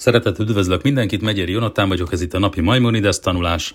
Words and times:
Szeretettel 0.00 0.46
üdvözlök 0.46 0.82
mindenkit, 0.82 1.20
Megyeri 1.20 1.52
Jonatán 1.52 1.88
vagyok, 1.88 2.12
ez 2.12 2.20
itt 2.20 2.34
a 2.34 2.38
napi 2.38 2.60
Maimonides 2.60 3.18
tanulás, 3.18 3.74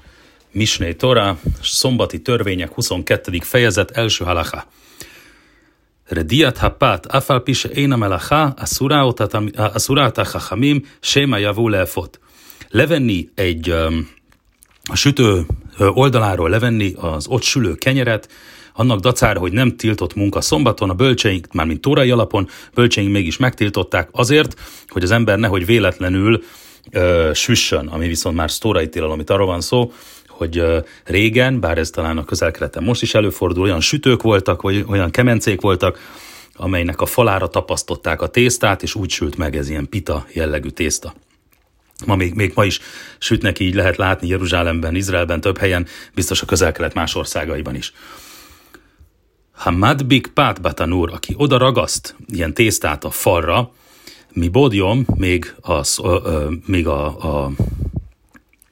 Misné 0.52 0.94
Tora, 0.94 1.40
szombati 1.62 2.22
törvények 2.22 2.74
22. 2.74 3.40
fejezet, 3.42 3.92
első 3.92 4.24
halacha. 4.24 4.68
Rediat 6.08 6.58
hapat, 6.58 7.06
afal 7.06 7.44
pise 7.44 7.70
éna 7.70 7.96
melacha, 7.96 8.56
aszurát 9.56 10.18
a 10.18 10.26
hachamim, 10.26 10.86
séma 11.00 11.38
javú 11.38 11.68
lefot. 11.68 12.20
Levenni 12.70 13.30
egy 13.36 13.70
a 14.84 14.96
sütő 14.96 15.46
oldaláról 15.78 16.50
levenni 16.50 16.94
az 16.98 17.28
ott 17.28 17.44
sülő 17.44 17.76
kenyeret, 17.76 18.30
annak 18.76 19.00
dacára, 19.00 19.40
hogy 19.40 19.52
nem 19.52 19.78
tiltott 19.78 20.16
munka 20.16 20.42
szombaton, 20.42 20.90
a 20.90 20.94
bölcseink, 20.94 21.54
már 21.54 21.66
mint 21.66 21.82
tórai 21.82 22.12
alapon, 22.12 22.48
bölcseink 22.74 23.12
mégis 23.12 23.38
megtiltották 23.38 24.10
azért, 24.12 24.60
hogy 24.88 25.04
az 25.04 25.12
ember 25.12 25.38
nehogy 25.38 25.66
véletlenül 25.66 26.44
ö, 26.92 27.32
süssön, 27.34 27.88
ami 27.88 28.08
viszont 28.08 28.36
már 28.36 28.52
sztórai 28.52 28.90
tilalom, 28.90 29.14
amit 29.14 29.30
arról 29.30 29.48
van 29.48 29.62
szó, 29.62 29.92
hogy 30.28 30.64
régen, 31.04 31.60
bár 31.60 31.78
ez 31.78 31.90
talán 31.90 32.18
a 32.18 32.26
közelkeleten 32.26 32.84
most 32.84 33.02
is 33.02 33.14
előfordul, 33.14 33.64
olyan 33.64 33.80
sütők 33.80 34.22
voltak, 34.22 34.62
vagy 34.62 34.86
olyan 34.88 35.12
kemencék 35.12 35.62
voltak, 35.62 36.00
amelynek 36.56 37.02
a 37.02 37.06
falára 37.06 37.48
tapasztották 37.48 38.22
a 38.22 38.28
tésztát, 38.28 38.84
és 38.84 38.96
úgy 38.96 39.10
sült 39.10 39.38
meg 39.38 39.56
ez 39.56 39.70
ilyen 39.70 39.90
pita 39.90 40.26
jellegű 40.34 40.70
tészta. 40.70 41.14
Ma 42.06 42.16
még, 42.16 42.34
még 42.34 42.52
ma 42.56 42.66
is 42.66 42.80
sütnek 43.20 43.60
így, 43.60 43.76
lehet 43.76 43.98
látni 43.98 44.28
Jeruzsálemben, 44.28 44.96
Izraelben, 44.96 45.42
több 45.42 45.58
helyen, 45.58 45.88
biztos 46.14 46.42
a 46.42 46.46
közelkelet 46.46 46.94
más 46.94 47.16
országaiban 47.16 47.76
is. 47.76 47.94
Hamadbik 49.56 50.28
Pát 50.28 50.62
Batanur, 50.62 51.12
aki 51.14 51.34
oda 51.38 51.58
ragaszt 51.58 52.16
ilyen 52.28 52.54
tésztát 52.54 53.04
a 53.04 53.10
falra, 53.10 53.72
mi 54.34 54.48
bodjom 54.48 55.06
még 55.16 55.56
a, 55.62 55.82
ö, 56.04 56.52
még 56.66 56.88
a, 56.88 57.06
a 57.06 57.52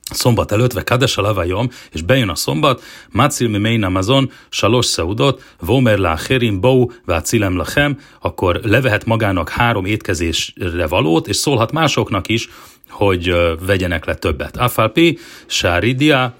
szombat 0.03 0.51
előtt, 0.51 0.73
ve 0.73 0.83
kadesa 0.83 1.21
lavajom, 1.21 1.69
és 1.91 2.01
bejön 2.01 2.29
a 2.29 2.35
szombat, 2.35 2.81
Macil 3.11 3.47
mi 3.47 3.57
mein 3.57 3.83
amazon, 3.83 4.31
salos 4.49 4.87
seudot, 4.87 5.41
vomer 5.59 5.97
la 5.97 6.17
herim 6.27 6.59
bou, 6.59 6.91
vácilem 7.05 7.55
lachem, 7.55 7.99
akkor 8.21 8.59
levehet 8.63 9.05
magának 9.05 9.49
három 9.49 9.85
étkezésre 9.85 10.87
valót, 10.87 11.27
és 11.27 11.35
szólhat 11.35 11.71
másoknak 11.71 12.27
is, 12.27 12.49
hogy 12.89 13.35
vegyenek 13.65 14.05
le 14.05 14.15
többet. 14.15 14.57
Afalpi, 14.57 15.17
sáridia, 15.45 16.35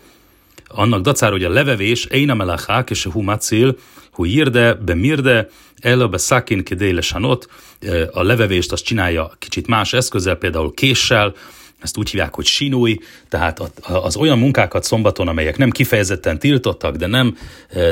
annak 0.67 1.01
dacára, 1.01 1.31
hogy 1.31 1.43
a 1.43 1.49
levevés, 1.49 2.05
Eina 2.05 2.33
melachák 2.33 2.89
és 2.89 3.05
a 3.05 3.11
humacil, 3.11 3.77
hu 4.11 4.25
írde, 4.25 4.73
be 4.73 4.93
mirde, 4.93 5.49
el 5.81 6.07
be 6.07 6.17
szakin 6.17 6.63
kedéle 6.63 7.01
sanot, 7.01 7.47
a 8.11 8.23
levevést 8.23 8.71
azt 8.71 8.83
csinálja 8.83 9.31
kicsit 9.39 9.67
más 9.67 9.93
eszközzel, 9.93 10.35
például 10.35 10.73
késsel, 10.73 11.33
ezt 11.83 11.97
úgy 11.97 12.09
hívják, 12.09 12.35
hogy 12.35 12.45
sinúj, 12.45 12.97
tehát 13.29 13.71
az 13.81 14.15
olyan 14.15 14.37
munkákat 14.37 14.83
szombaton, 14.83 15.27
amelyek 15.27 15.57
nem 15.57 15.69
kifejezetten 15.69 16.39
tiltottak, 16.39 16.95
de 16.95 17.07
nem, 17.07 17.37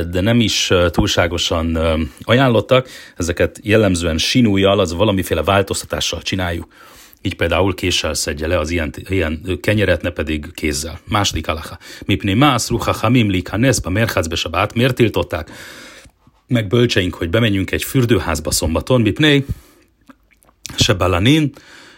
de 0.09 0.21
nem 0.21 0.39
is 0.39 0.71
túlságosan 0.91 1.77
ajánlottak, 2.21 2.89
ezeket 3.17 3.59
jellemzően 3.63 4.17
sinújjal, 4.17 4.79
az 4.79 4.93
valamiféle 4.93 5.43
változtatással 5.43 6.21
csináljuk. 6.21 6.67
Így 7.21 7.35
például 7.35 7.73
késsel 7.73 8.13
szedje 8.13 8.47
le 8.47 8.59
az 8.59 8.69
ilyen, 8.69 8.93
ilyen 9.09 9.59
kenyeret, 9.61 10.01
ne 10.01 10.09
pedig 10.09 10.51
kézzel. 10.53 10.99
Második 11.07 11.47
alaha. 11.47 11.77
Mipni 12.05 12.33
más 12.33 12.69
ruha 12.69 12.91
hamim 12.91 13.29
lika 13.29 13.57
neszba 13.57 13.89
merhácbe 13.89 14.35
sabát. 14.35 14.73
Miért 14.73 14.95
tiltották 14.95 15.51
meg 16.47 16.67
bölcseink, 16.67 17.15
hogy 17.15 17.29
bemenjünk 17.29 17.71
egy 17.71 17.83
fürdőházba 17.83 18.51
szombaton? 18.51 19.01
Mipné 19.01 19.45
se 20.77 20.93
balanin, 20.93 21.51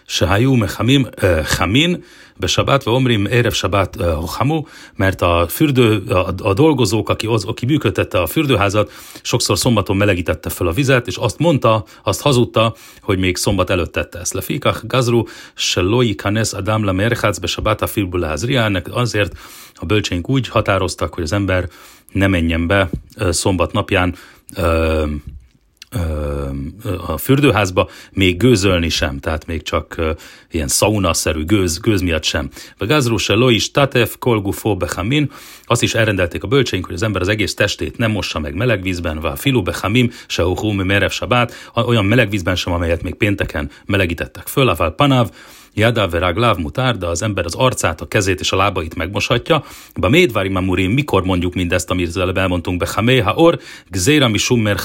se 0.06 0.26
hajú 0.26 0.54
mechamim, 0.54 1.08
chamin, 1.44 2.02
besabat, 2.02 2.04
vagy 2.36 2.80
omrim 2.84 3.26
érev 3.26 3.52
sabat 3.52 3.96
hamu, 4.26 4.62
mert 4.94 5.22
a 5.22 5.46
fürdő, 5.48 6.02
a, 6.08 6.34
a 6.42 6.54
dolgozók, 6.54 7.08
aki, 7.08 7.26
az, 7.26 7.44
aki 7.44 7.66
működtette 7.66 8.20
a 8.20 8.26
fürdőházat, 8.26 8.92
sokszor 9.22 9.58
szombaton 9.58 9.96
melegítette 9.96 10.50
fel 10.50 10.66
a 10.66 10.72
vizet, 10.72 11.06
és 11.06 11.16
azt 11.16 11.38
mondta, 11.38 11.84
azt 12.02 12.20
hazudta, 12.20 12.74
hogy 13.00 13.18
még 13.18 13.36
szombat 13.36 13.70
előtt 13.70 13.92
tette 13.92 14.18
ezt. 14.18 14.32
Lefikach 14.32 14.86
gazru, 14.86 15.22
se 15.54 15.80
loi 15.80 16.14
kanes 16.14 16.52
adam 16.52 16.84
la 16.84 16.92
merchác 16.92 17.38
besabat 17.38 17.82
a 17.82 17.86
firbulázriának, 17.86 18.88
azért 18.92 19.38
a 19.74 19.84
bölcsénk 19.84 20.28
úgy 20.28 20.48
határoztak, 20.48 21.14
hogy 21.14 21.22
az 21.22 21.32
ember 21.32 21.68
ne 22.12 22.26
menjen 22.26 22.66
be 22.66 22.90
szombat 23.30 23.72
napján 23.72 24.14
a 27.06 27.16
fürdőházba, 27.16 27.88
még 28.12 28.36
gőzölni 28.36 28.88
sem, 28.88 29.18
tehát 29.18 29.46
még 29.46 29.62
csak 29.62 30.16
ilyen 30.50 30.68
szaunaszerű 30.68 31.44
gőz, 31.44 31.78
gőz 31.78 32.00
miatt 32.00 32.24
sem. 32.24 32.48
Vagy 32.78 32.88
gázrúse 32.88 33.34
lois 33.34 33.70
tatef 33.70 34.16
kolgufó 34.18 34.76
bechamin, 34.76 35.30
azt 35.64 35.82
is 35.82 35.94
elrendelték 35.94 36.42
a 36.42 36.46
bölcseink, 36.46 36.86
hogy 36.86 36.94
az 36.94 37.02
ember 37.02 37.22
az 37.22 37.28
egész 37.28 37.54
testét 37.54 37.96
nem 37.96 38.10
mossa 38.10 38.38
meg 38.38 38.54
meleg 38.54 38.82
vízben, 38.82 39.20
vá 39.20 39.34
filu 39.34 39.62
bechamim, 39.62 40.10
se 40.26 40.46
uhum 40.46 40.76
merev 40.76 41.10
sabát, 41.10 41.70
olyan 41.74 42.04
meleg 42.04 42.30
vízben 42.30 42.56
sem, 42.56 42.72
amelyet 42.72 43.02
még 43.02 43.14
pénteken 43.14 43.70
melegítettek 43.86 44.46
föl, 44.46 44.68
avál 44.68 44.90
panáv, 44.90 45.30
Yada 45.76 46.08
veragláv 46.08 46.56
mutár, 46.56 46.96
de 46.96 47.06
az 47.06 47.22
ember 47.22 47.44
az 47.44 47.54
arcát, 47.54 48.00
a 48.00 48.08
kezét 48.08 48.40
és 48.40 48.52
a 48.52 48.56
lábait 48.56 48.94
megmoshatja. 48.94 49.64
Ba 49.94 50.08
médvári 50.08 50.48
mamurim, 50.48 50.90
mikor 50.90 51.24
mondjuk 51.24 51.54
mindezt, 51.54 51.90
amit 51.90 52.16
előbb 52.16 52.38
elmondtunk 52.38 52.78
be, 52.78 53.22
ha 53.22 53.34
or, 53.34 53.58
gzéra 53.88 54.28
mi 54.28 54.38
summer 54.38 54.76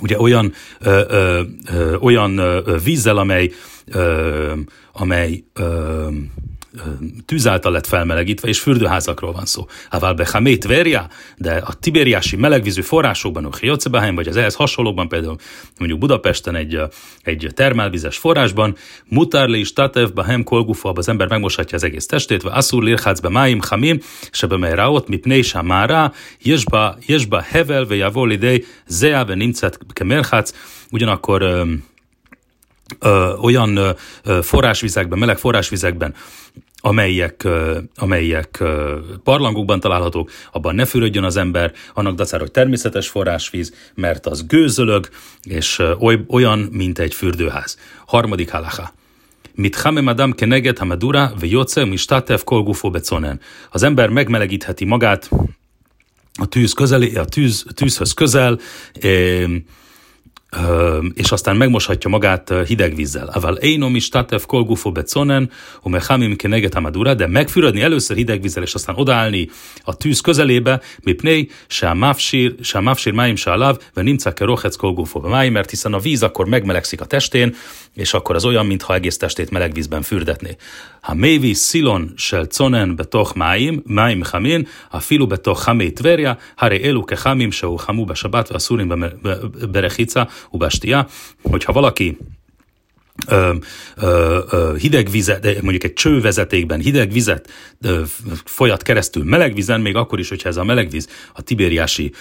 ugye 0.00 0.18
olyan, 0.18 0.52
ö, 0.78 1.00
ö, 1.08 1.42
ö, 1.72 1.96
olyan 1.96 2.40
vízzel, 2.84 3.16
amely, 3.16 3.50
ö, 3.86 4.52
amely 4.92 5.44
ö, 5.54 6.08
tűz 7.26 7.46
által 7.46 7.72
lett 7.72 7.86
felmelegítve, 7.86 8.48
és 8.48 8.60
fürdőházakról 8.60 9.32
van 9.32 9.46
szó. 9.46 9.66
Hával 9.90 10.14
bechamét 10.14 10.64
verja, 10.64 11.08
de 11.36 11.52
a 11.54 11.72
tibériási 11.72 12.36
melegvízű 12.36 12.80
forrásokban, 12.80 13.44
a 13.44 13.56
Hiocebeheim, 13.60 14.14
vagy 14.14 14.28
az 14.28 14.36
ehhez 14.36 14.54
hasonlóban, 14.54 15.08
például 15.08 15.36
mondjuk 15.78 16.00
Budapesten 16.00 16.54
egy, 16.54 16.80
egy 17.22 17.50
termálvizes 17.54 18.16
forrásban, 18.16 18.76
mutárli 19.08 19.58
is 19.58 19.72
tatev, 19.72 20.12
bahem 20.12 20.44
kolgufa, 20.44 20.92
az 20.92 21.08
ember 21.08 21.28
megmoshatja 21.28 21.76
az 21.76 21.84
egész 21.84 22.06
testét, 22.06 22.42
vagy 22.42 22.52
asszur 22.54 22.82
lirhác 22.82 23.20
be 23.20 23.28
máim 23.28 23.60
hamim, 23.68 24.00
se 24.30 24.46
be 24.46 24.56
mely 24.56 24.74
ráot, 24.74 25.08
mi 25.08 25.16
pnésa 25.16 25.62
mára, 25.62 26.12
jesba, 26.42 26.96
jesba 27.06 27.40
hevel, 27.40 27.84
ve 27.84 27.94
javol 27.94 28.32
idej, 28.32 28.64
zea, 28.86 29.24
ve 29.24 29.34
nimcet 29.34 29.78
kemerhác, 29.92 30.52
ugyanakkor 30.90 31.42
ö, 31.42 31.62
olyan 33.40 33.76
ö, 33.76 34.42
forrásvizekben, 34.42 35.18
meleg 35.18 35.38
forrásvizekben, 35.38 36.14
amelyek, 36.84 37.48
amelyek 37.96 38.62
barlangokban 39.24 39.80
találhatók, 39.80 40.30
abban 40.52 40.74
ne 40.74 40.84
fürödjön 40.84 41.24
az 41.24 41.36
ember, 41.36 41.72
annak 41.94 42.14
dacára, 42.14 42.42
hogy 42.42 42.50
természetes 42.50 43.08
forrásvíz, 43.08 43.74
mert 43.94 44.26
az 44.26 44.46
gőzölög, 44.46 45.08
és 45.42 45.78
ö, 45.78 45.92
olyan, 46.28 46.58
mint 46.58 46.98
egy 46.98 47.14
fürdőház. 47.14 47.78
Harmadik 48.06 48.50
halacha. 48.50 48.92
Mit 49.54 49.76
hamem 49.76 50.06
adam 50.06 50.32
keneget 50.32 50.78
hamadura, 50.78 51.32
ve 51.40 51.46
joce 51.46 51.84
mistatev 51.84 52.40
kolgufo 52.44 52.90
beconen. 52.90 53.40
Az 53.70 53.82
ember 53.82 54.08
megmelegítheti 54.08 54.84
magát 54.84 55.30
a 56.40 56.46
tűz 56.46 56.72
közeli, 56.72 57.16
a 57.16 57.24
tűz, 57.24 57.64
tűzhöz 57.74 58.12
közel, 58.12 58.58
és 61.14 61.32
aztán 61.32 61.56
megmoshatja 61.56 62.10
magát 62.10 62.52
hideg 62.66 62.94
vízzel. 62.94 63.28
Aval 63.32 63.58
einom 63.58 63.94
is 63.94 64.08
tatev 64.08 64.42
kolgufo 64.46 64.92
beconen, 64.92 65.50
umechamim 65.82 66.36
keneget 66.36 66.74
amadura, 66.74 67.14
de 67.14 67.26
megfürödni 67.26 67.80
először 67.80 68.16
hideg 68.16 68.42
vízzel, 68.42 68.62
és 68.62 68.74
aztán 68.74 68.96
odállni 68.96 69.48
a 69.84 69.96
tűz 69.96 70.20
közelébe, 70.20 70.80
mipnei, 71.02 71.50
se 71.66 71.88
a 71.88 71.94
mafsír, 71.94 72.54
se 72.60 72.78
a 72.78 72.80
mafsír 72.80 73.12
máim 73.12 73.36
se 73.36 73.50
a 73.50 73.56
lav, 73.56 73.78
ve 73.94 74.02
nimca 74.02 74.32
kerochec 74.32 74.76
kolgufo 74.76 75.20
máim, 75.20 75.52
mert 75.52 75.70
hiszen 75.70 75.94
a 75.94 75.98
víz 75.98 76.22
akkor 76.22 76.46
megmelegszik 76.46 77.00
a 77.00 77.04
testén, 77.04 77.54
és 77.94 78.14
akkor 78.14 78.34
az 78.34 78.44
olyan, 78.44 78.66
mintha 78.66 78.94
egész 78.94 79.16
testét 79.16 79.50
meleg 79.50 79.72
vízben 79.72 80.02
fürdetné. 80.02 80.56
Ha 81.00 81.14
mévi 81.14 81.52
szilon 81.52 82.12
sel 82.16 82.46
conen 82.46 82.96
betoch 82.96 83.34
máim, 83.34 83.82
máim 83.86 84.22
chamin, 84.22 84.68
a 84.90 85.00
filu 85.00 85.26
betoch 85.26 85.64
hamé 85.64 85.90
tverja, 85.90 86.38
hare 86.54 86.80
elu 86.80 87.04
ke 87.04 87.16
hamim 87.22 87.50
se 87.50 87.66
u 87.66 87.76
hamu 87.76 88.04
be 88.04 88.14
sabat, 88.14 88.50
a 88.50 88.58
szurim 88.58 89.04
berechica, 89.70 90.28
ubástia, 90.50 91.08
hogyha 91.42 91.72
valaki 91.72 92.18
ö, 93.26 93.54
ö, 93.96 94.38
ö, 94.50 94.74
hideg 94.78 95.10
vizet, 95.10 95.62
mondjuk 95.62 95.84
egy 95.84 95.92
csővezetékben 95.92 96.80
hideg 96.80 97.12
vizet 97.12 97.50
ö, 97.80 98.02
folyat 98.44 98.82
keresztül 98.82 99.24
melegvízen, 99.24 99.80
még 99.80 99.96
akkor 99.96 100.18
is, 100.18 100.28
hogyha 100.28 100.48
ez 100.48 100.56
a 100.56 100.64
melegvíz 100.64 101.08
a 101.32 101.42
tibériási 101.42 102.12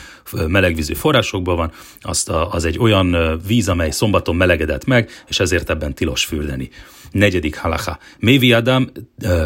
melegvízű 0.47 0.93
forrásokban 0.93 1.55
van, 1.55 1.71
azt 2.01 2.29
a, 2.29 2.51
az 2.51 2.65
egy 2.65 2.79
olyan 2.79 3.41
víz, 3.47 3.69
amely 3.69 3.91
szombaton 3.91 4.35
melegedett 4.35 4.85
meg, 4.85 5.09
és 5.27 5.39
ezért 5.39 5.69
ebben 5.69 5.93
tilos 5.93 6.25
fürdeni. 6.25 6.69
Negyedik 7.11 7.55
halacha. 7.55 7.99
Mévi 8.19 8.53
Adam 8.53 8.91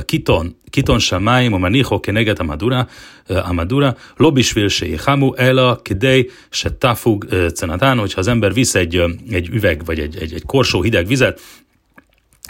kiton, 0.05 0.55
kiton 0.69 0.99
shamayim, 0.99 1.53
o 1.53 1.57
manicho 1.57 1.99
keneget 1.99 2.39
amadura, 2.39 2.87
amadura, 3.27 3.95
lobisvil 4.17 4.69
hamu, 5.05 5.33
ela 5.35 5.81
kidej 5.81 6.29
se 6.49 6.69
tafug 6.69 7.27
cenatán, 7.53 7.97
hogyha 7.97 8.19
az 8.19 8.27
ember 8.27 8.53
visz 8.53 8.75
egy, 8.75 9.01
egy 9.29 9.49
üveg 9.49 9.85
vagy 9.85 9.99
egy, 9.99 10.17
egy, 10.17 10.33
egy 10.33 10.43
korsó 10.45 10.81
hideg 10.81 11.07
vizet, 11.07 11.41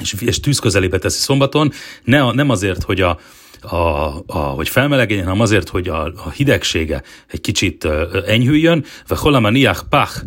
és, 0.02 0.16
és 0.20 0.40
tűz 0.40 0.60
közelébe 0.60 0.98
teszi 0.98 1.20
szombaton, 1.20 1.72
ne, 2.04 2.32
nem 2.32 2.50
azért, 2.50 2.84
hogy 2.84 3.02
a, 3.02 3.20
a, 3.62 3.76
a, 4.28 4.38
hogy 4.38 4.70
felmelegedjen, 4.70 5.26
hanem 5.26 5.42
azért, 5.42 5.70
hogy 5.70 5.88
a, 5.88 6.06
a 6.06 6.30
hidegsége 6.30 7.04
egy 7.28 7.42
kicsit 7.42 7.88
enyhüljön, 8.26 8.86
ve 9.08 9.16
holama 9.16 9.50
niach 9.50 9.84
pach, 9.90 10.24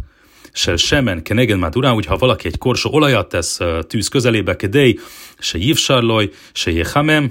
se 0.52 0.76
semen 0.76 1.22
kenegen 1.22 1.58
már 1.58 1.76
urán, 1.76 1.94
hogyha 1.94 2.16
valaki 2.16 2.46
egy 2.46 2.58
korsó 2.58 2.92
olajat 2.92 3.28
tesz 3.28 3.58
tűz 3.86 4.08
közelébe, 4.08 4.56
kedei, 4.56 4.98
se 5.38 5.58
jívsarloj, 5.58 6.30
se 6.52 6.70
jéhamem, 6.70 7.30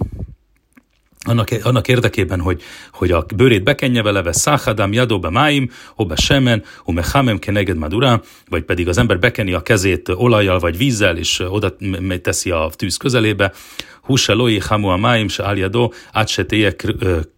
annak, 1.27 1.47
annak 1.63 1.87
érdekében, 1.87 2.39
hogy, 2.39 2.61
hogy 2.91 3.11
a 3.11 3.25
bőrét 3.35 3.63
bekenje 3.63 4.01
vele, 4.01 4.21
ve 4.21 4.31
száhadám 4.31 4.93
jadóba 4.93 5.29
máim, 5.29 5.69
obe 5.95 6.15
semen, 6.15 6.63
ume 6.85 7.03
hamem 7.11 7.39
keneged 7.39 7.77
madura, 7.77 8.21
vagy 8.49 8.63
pedig 8.63 8.87
az 8.87 8.97
ember 8.97 9.19
bekeni 9.19 9.53
a 9.53 9.61
kezét 9.61 10.09
olajjal 10.09 10.59
vagy 10.59 10.77
vízzel, 10.77 11.17
és 11.17 11.43
oda 11.49 11.75
teszi 12.21 12.51
a 12.51 12.69
tűz 12.75 12.97
közelébe, 12.97 13.53
húse 14.01 14.33
loi 14.33 14.59
hamu 14.59 14.87
a 14.87 14.97
máim, 14.97 15.27
se 15.27 15.43
áljadó, 15.43 15.93
át 16.11 16.27
se 16.27 16.43
téje 16.43 16.75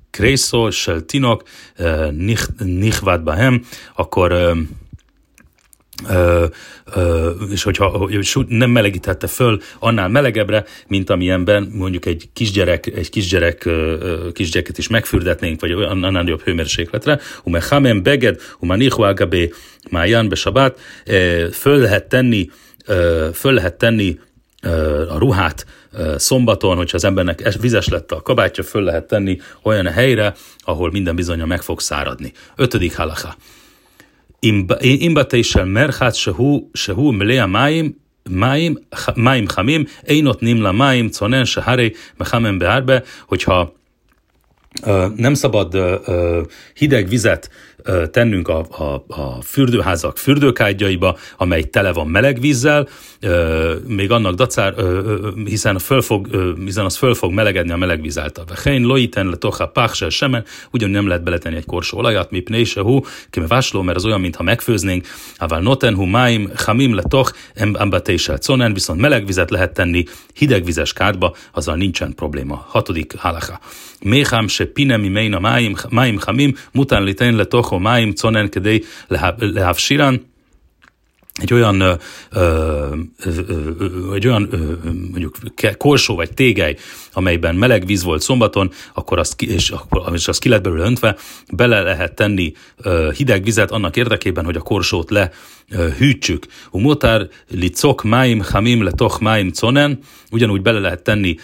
krészó, 0.09 0.69
se 0.69 1.01
tinok, 1.01 1.43
nichvad 2.57 3.23
bahem, 3.23 3.65
akkor 3.95 4.55
Ö, 6.09 6.45
ö, 6.95 7.29
és 7.51 7.63
hogyha 7.63 8.11
nem 8.47 8.69
melegítette 8.69 9.27
föl 9.27 9.61
annál 9.79 10.07
melegebbre, 10.07 10.65
mint 10.87 11.09
amilyenben 11.09 11.71
mondjuk 11.73 12.05
egy 12.05 12.29
kisgyerek, 12.33 12.85
egy 12.85 13.09
kisgyerek, 13.09 13.69
kisgyereket 14.33 14.77
is 14.77 14.87
megfürdetnénk, 14.87 15.61
vagy 15.61 15.71
annál 15.71 16.11
nagyobb 16.11 16.41
hőmérsékletre, 16.41 17.19
ume 17.43 17.61
hamem 17.69 18.03
beged, 18.03 18.41
uma 18.59 18.75
nihu 18.75 19.01
agabé 19.01 19.53
máján 19.89 20.29
be 20.29 20.35
sabát, 20.35 20.79
föl 21.51 21.77
lehet 21.77 22.09
tenni, 22.09 22.49
föl 23.33 23.53
lehet 23.53 23.77
tenni 23.77 24.19
a 25.09 25.17
ruhát 25.17 25.65
szombaton, 26.15 26.77
hogyha 26.77 26.97
az 26.97 27.03
embernek 27.03 27.57
vizes 27.59 27.87
lett 27.87 28.11
a 28.11 28.21
kabátja, 28.21 28.63
föl 28.63 28.83
lehet 28.83 29.07
tenni 29.07 29.39
olyan 29.63 29.87
helyre, 29.87 30.35
ahol 30.59 30.91
minden 30.91 31.15
bizonyja 31.15 31.45
meg 31.45 31.61
fog 31.61 31.79
száradni. 31.79 32.31
Ötödik 32.55 32.95
halacha. 32.95 33.35
אם 34.43 35.13
בתי 35.15 35.43
של 35.43 35.63
מרחץ 35.63 36.13
שהוא, 36.13 36.69
שהוא 36.75 37.13
מלא 37.13 37.33
המים, 37.33 37.91
מים, 38.29 38.75
מים 39.17 39.47
חמים, 39.47 39.83
אין 40.05 40.25
נותנים 40.25 40.61
למים 40.61 41.09
צונן 41.09 41.45
שהרי 41.45 41.89
מחמם 42.19 42.59
בהרבה, 42.59 42.97
hogyha 43.27 43.65
nem 45.15 45.35
szabad 45.35 45.75
hideg 46.75 47.07
vizet 47.09 47.49
tennünk 48.11 48.47
a, 48.47 48.65
a, 48.69 49.05
a 49.07 49.41
fürdőházak 49.41 50.17
fürdőkádjaiba, 50.17 51.17
amely 51.37 51.63
tele 51.63 51.93
van 51.93 52.07
meleg 52.07 52.39
vízzel, 52.39 52.87
még 53.87 54.11
annak 54.11 54.35
dacár, 54.35 54.73
hiszen, 55.45 55.77
föl 55.77 56.01
fog, 56.01 56.27
hiszen 56.65 56.85
az 56.85 56.97
föl 56.97 57.13
fog 57.13 57.33
melegedni 57.33 57.71
a 57.71 57.77
meleg 57.77 58.01
víz 58.01 58.17
által. 58.17 58.45
Hén 58.63 58.81
loiten 58.81 59.29
le 59.29 59.35
toha 59.35 59.67
pachsel 59.67 60.09
semen, 60.09 60.45
ugyan 60.71 60.89
nem 60.89 61.07
lehet 61.07 61.23
beletenni 61.23 61.55
egy 61.55 61.65
korsó 61.65 61.97
olajat, 61.97 62.31
mi 62.31 62.39
pnése 62.39 62.81
hu, 62.81 62.99
kime 63.29 63.47
vásló, 63.47 63.81
mert 63.81 63.97
az 63.97 64.05
olyan, 64.05 64.21
mintha 64.21 64.43
megfőznénk, 64.43 65.07
ával 65.37 65.59
noten 65.59 65.95
hu 65.95 66.05
máim, 66.05 66.51
hamim 66.55 66.95
le 66.95 67.01
toch, 67.01 67.31
embatéssel 67.73 68.37
conen, 68.45 68.73
viszont 68.73 69.01
meleg 69.01 69.25
vizet 69.25 69.49
lehet 69.49 69.73
tenni 69.73 70.03
hidegvizes 70.33 70.93
kádba, 70.93 71.35
azzal 71.53 71.75
nincsen 71.75 72.15
probléma. 72.15 72.65
Hatodik 72.67 73.15
halacha. 73.17 73.59
Méhám 74.01 74.47
se 74.47 74.65
pinemi 74.65 75.07
meina 75.07 75.39
máim, 75.39 75.75
máim 75.89 76.19
hamim, 76.25 76.55
mután 76.71 77.03
le 77.35 77.45
toch 77.45 77.68
בתוכו 77.68 77.78
מים 77.78 78.12
צונן 78.12 78.48
כדי 78.48 78.78
להפשירן, 79.38 80.16
egy 81.42 81.52
olyan, 81.52 81.80
ö, 81.80 81.94
ö, 82.30 82.40
ö, 83.24 84.14
egy 84.14 84.26
olyan 84.26 84.48
ö, 84.50 84.56
mondjuk 85.10 85.36
korsó 85.76 86.14
vagy 86.14 86.34
tégely, 86.34 86.76
amelyben 87.12 87.54
meleg 87.54 87.86
víz 87.86 88.02
volt 88.02 88.22
szombaton, 88.22 88.70
akkor 88.92 89.18
azt, 89.18 89.42
és, 89.42 89.70
akkor, 89.70 90.14
és 90.14 90.28
azt 90.28 90.40
ki 90.40 90.48
lett 90.48 90.62
belőle 90.62 90.84
öntve, 90.84 91.16
bele 91.52 91.82
lehet 91.82 92.14
tenni 92.14 92.52
ö, 92.76 93.10
hideg 93.16 93.44
vizet 93.44 93.70
annak 93.70 93.96
érdekében, 93.96 94.44
hogy 94.44 94.56
a 94.56 94.60
korsót 94.60 95.10
le 95.10 95.30
hűtsük. 95.97 96.45
Umotár 96.71 97.27
licok 97.49 98.03
máim 98.03 98.41
hamim 98.51 98.83
le 98.83 98.91
toch 98.91 99.21
máim 99.21 99.51
conen, 99.59 99.99
ugyanúgy 100.31 100.61
bele 100.61 100.79
lehet 100.79 101.03
tenni 101.03 101.35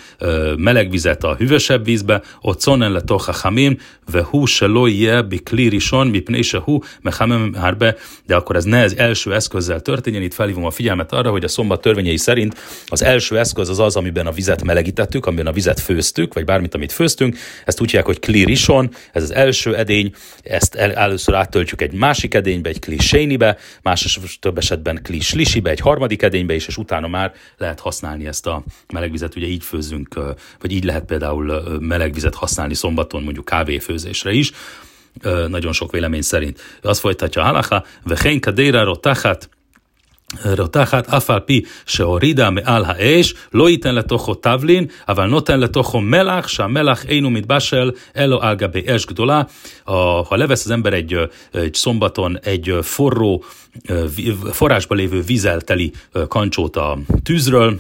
meleg 0.58 0.90
vizet 0.90 1.24
a 1.24 1.36
hűvösebb 1.36 1.86
vízbe, 1.86 2.22
ott 2.42 2.64
conen 2.64 2.92
le 2.92 3.02
toch 3.02 3.30
a 3.30 3.34
hamim, 3.42 3.78
ve 4.12 4.24
hú 4.24 4.46
se 4.46 4.66
lojje 4.66 5.22
bi 5.22 5.38
klirison, 5.38 6.08
mi 6.08 6.20
pnése 6.20 6.58
hú, 6.58 6.80
me 7.02 7.12
hamim 7.18 7.54
hárbe, 7.54 7.96
de 8.26 8.36
akkor 8.36 8.56
ez 8.56 8.64
ne 8.64 8.82
az 8.82 8.98
első 8.98 9.34
eszközzel 9.34 9.80
történjen. 9.80 10.22
Itt 10.22 10.34
felhívom 10.34 10.66
a 10.66 10.72
figyelmet 10.72 11.14
arra, 11.14 11.30
hogy 11.32 11.44
a 11.44 11.48
szombat 11.48 11.82
törvényei 11.82 12.18
szerint 12.18 12.56
az 12.88 13.04
első 13.04 13.38
eszköz 13.38 13.70
az 13.70 13.80
az, 13.80 13.96
amiben 13.96 14.28
a 14.28 14.32
vizet 14.32 14.64
melegítettük, 14.64 15.26
amiben 15.26 15.48
a 15.48 15.52
vizet 15.52 15.80
főztük, 15.80 16.34
vagy 16.34 16.46
bármit, 16.46 16.76
amit 16.76 16.92
főztünk. 16.92 17.38
Ezt 17.66 17.82
úgy 17.82 17.86
hívják, 17.86 18.06
hogy 18.06 18.20
klirison, 18.20 18.90
ez 19.12 19.24
az 19.24 19.34
első 19.34 19.76
edény, 19.76 20.14
ezt 20.44 20.76
el, 20.76 20.94
először 20.94 21.36
áttöltjük 21.36 21.82
egy 21.82 21.94
másik 21.94 22.34
edénybe, 22.34 22.70
egy 22.70 22.80
klisénibe, 22.80 23.58
más 23.82 24.06
több 24.40 24.58
esetben 24.58 25.00
klislisibe, 25.04 25.70
egy 25.70 25.80
harmadik 25.80 26.22
edénybe 26.22 26.56
is, 26.56 26.68
és 26.68 26.78
utána 26.78 27.08
már 27.08 27.34
lehet 27.58 27.80
használni 27.80 28.28
ezt 28.28 28.48
a 28.48 28.64
melegvizet, 28.94 29.36
ugye 29.36 29.48
így 29.48 29.64
főzünk, 29.64 30.20
vagy 30.62 30.72
így 30.72 30.84
lehet 30.84 31.06
például 31.06 31.80
melegvizet 31.80 32.36
használni 32.36 32.74
szombaton, 32.74 33.24
mondjuk 33.24 33.46
kávéfőzésre 33.46 34.32
is. 34.32 34.52
Nagyon 35.48 35.74
sok 35.74 35.92
vélemény 35.92 36.22
szerint. 36.22 36.62
Azt 36.82 37.00
folytatja 37.00 37.44
Halacha, 37.44 37.86
vehén 38.04 38.40
kadéra 38.40 38.84
rotachat, 38.84 39.50
רותחת 40.59 41.09
אף 41.09 41.31
על 41.31 41.41
פי 41.41 41.61
שהורידה 41.87 42.51
מעל 42.51 42.85
האש, 42.85 43.35
לא 43.55 43.71
ייתן 43.71 43.95
לתוכו 43.95 44.35
תבלין, 44.35 44.87
אבל 45.09 45.27
נותן 45.27 45.61
לתוכו 45.61 46.01
מלח, 46.01 46.49
שהמלח 46.49 47.05
אינו 47.05 47.31
מתבשל, 47.31 47.91
אלו 48.17 48.43
על 48.43 48.57
גבי 48.57 48.83
אש 48.87 49.07
גדולה. 49.07 49.43
Ha 50.31 50.37
levesz 50.37 50.65
az 50.65 50.71
ember 50.71 50.93
egy, 50.93 51.17
egy 51.53 51.75
szombaton 51.75 52.39
egy 52.43 52.79
forró, 52.83 53.45
forrásba 54.53 54.95
lévő 54.95 55.21
vízzel 55.21 55.61
teli 55.61 55.93
kancsót 56.29 56.77
a 56.77 56.99
tűzről, 57.23 57.79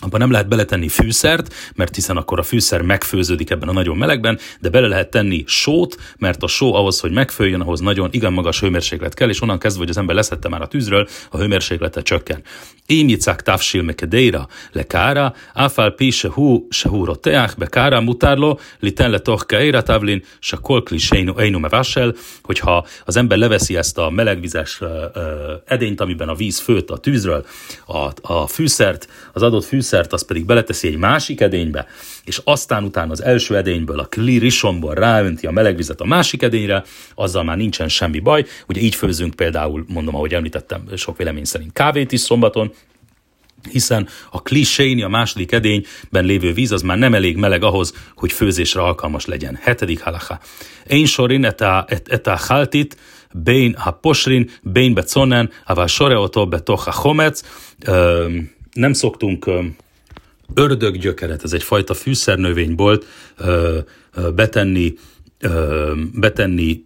abban 0.00 0.20
nem 0.20 0.30
lehet 0.30 0.48
beletenni 0.48 0.88
fűszert, 0.88 1.54
mert 1.74 1.94
hiszen 1.94 2.16
akkor 2.16 2.38
a 2.38 2.42
fűszer 2.42 2.82
megfőződik 2.82 3.50
ebben 3.50 3.68
a 3.68 3.72
nagyon 3.72 3.96
melegben, 3.96 4.38
de 4.60 4.68
bele 4.68 4.86
lehet 4.86 5.10
tenni 5.10 5.44
sót, 5.46 5.96
mert 6.18 6.42
a 6.42 6.46
só 6.46 6.74
ahhoz, 6.74 7.00
hogy 7.00 7.12
megfőjön, 7.12 7.60
ahhoz 7.60 7.80
nagyon 7.80 8.08
igen 8.12 8.32
magas 8.32 8.60
hőmérséklet 8.60 9.14
kell, 9.14 9.28
és 9.28 9.42
onnan 9.42 9.58
kezdve, 9.58 9.80
hogy 9.80 9.90
az 9.90 9.96
ember 9.96 10.14
leszette 10.14 10.48
már 10.48 10.62
a 10.62 10.66
tűzről, 10.66 11.08
a 11.30 11.36
hőmérséklete 11.36 12.02
csökken. 12.02 12.42
Émjicák 12.86 13.42
távsil 13.42 13.82
mekedeira, 13.82 14.48
le 14.72 14.82
kára, 14.82 15.34
áfál 15.54 15.90
pi 15.90 16.10
se 16.10 16.28
hú, 16.30 16.66
se 16.70 16.88
hú 16.88 17.04
roteák, 17.04 17.54
be 17.58 17.66
kára 17.66 18.00
mutárló, 18.00 18.60
ten 18.94 19.10
le 19.10 19.18
toch 19.18 19.46
keira 19.46 19.82
távlin, 19.82 20.24
se 20.38 20.58
kolkli 20.62 20.98
seinu 20.98 21.58
mevásel, 21.58 22.14
hogyha 22.42 22.86
az 23.04 23.16
ember 23.16 23.38
leveszi 23.38 23.76
ezt 23.76 23.98
a 23.98 24.10
melegvizes 24.10 24.80
edényt, 25.64 26.00
amiben 26.00 26.28
a 26.28 26.34
víz 26.34 26.58
főtt 26.58 26.90
a 26.90 26.96
tűzről, 26.96 27.46
a, 27.86 28.32
a 28.32 28.46
fűszert, 28.46 29.08
az 29.32 29.42
adott 29.42 29.64
fűszert, 29.64 29.89
fűszert, 29.90 30.12
azt 30.12 30.26
pedig 30.26 30.44
beleteszi 30.44 30.88
egy 30.88 30.96
másik 30.96 31.40
edénybe, 31.40 31.86
és 32.24 32.40
aztán 32.44 32.84
utána 32.84 33.12
az 33.12 33.22
első 33.22 33.56
edényből, 33.56 33.98
a 33.98 34.04
klirisomból 34.04 34.94
ráönti 34.94 35.46
a 35.46 35.50
melegvizet 35.50 36.00
a 36.00 36.04
másik 36.04 36.42
edényre, 36.42 36.82
azzal 37.14 37.44
már 37.44 37.56
nincsen 37.56 37.88
semmi 37.88 38.18
baj. 38.18 38.44
Ugye 38.68 38.80
így 38.80 38.94
főzünk 38.94 39.34
például, 39.34 39.84
mondom, 39.88 40.14
ahogy 40.14 40.34
említettem, 40.34 40.82
sok 40.96 41.16
vélemény 41.16 41.44
szerint 41.44 41.72
kávét 41.72 42.12
is 42.12 42.20
szombaton, 42.20 42.72
hiszen 43.70 44.08
a 44.30 44.42
kliséni, 44.42 45.02
a 45.02 45.08
második 45.08 45.52
edényben 45.52 46.24
lévő 46.24 46.52
víz 46.52 46.72
az 46.72 46.82
már 46.82 46.98
nem 46.98 47.14
elég 47.14 47.36
meleg 47.36 47.62
ahhoz, 47.62 47.94
hogy 48.14 48.32
főzésre 48.32 48.80
alkalmas 48.80 49.26
legyen. 49.26 49.58
Hetedik 49.60 50.00
halacha. 50.00 50.40
Én 50.86 51.06
sorin 51.06 51.44
eta, 51.44 51.86
eta 52.04 52.36
haltit, 52.36 52.96
bén 53.32 53.74
ha 53.74 53.90
posrin, 53.90 54.50
bén 54.62 54.94
beconen, 54.94 55.50
avá 55.66 55.86
soreotó 55.86 56.48
betoch 56.48 56.88
a 56.88 56.92
homec, 56.92 57.42
nem 58.72 58.92
szoktunk 58.92 59.50
ördöggyökeret, 60.54 61.44
ez 61.44 61.52
egyfajta 61.52 61.94
fűszernövénybolt 61.94 63.06
betenni 64.34 64.94
betenni 66.14 66.84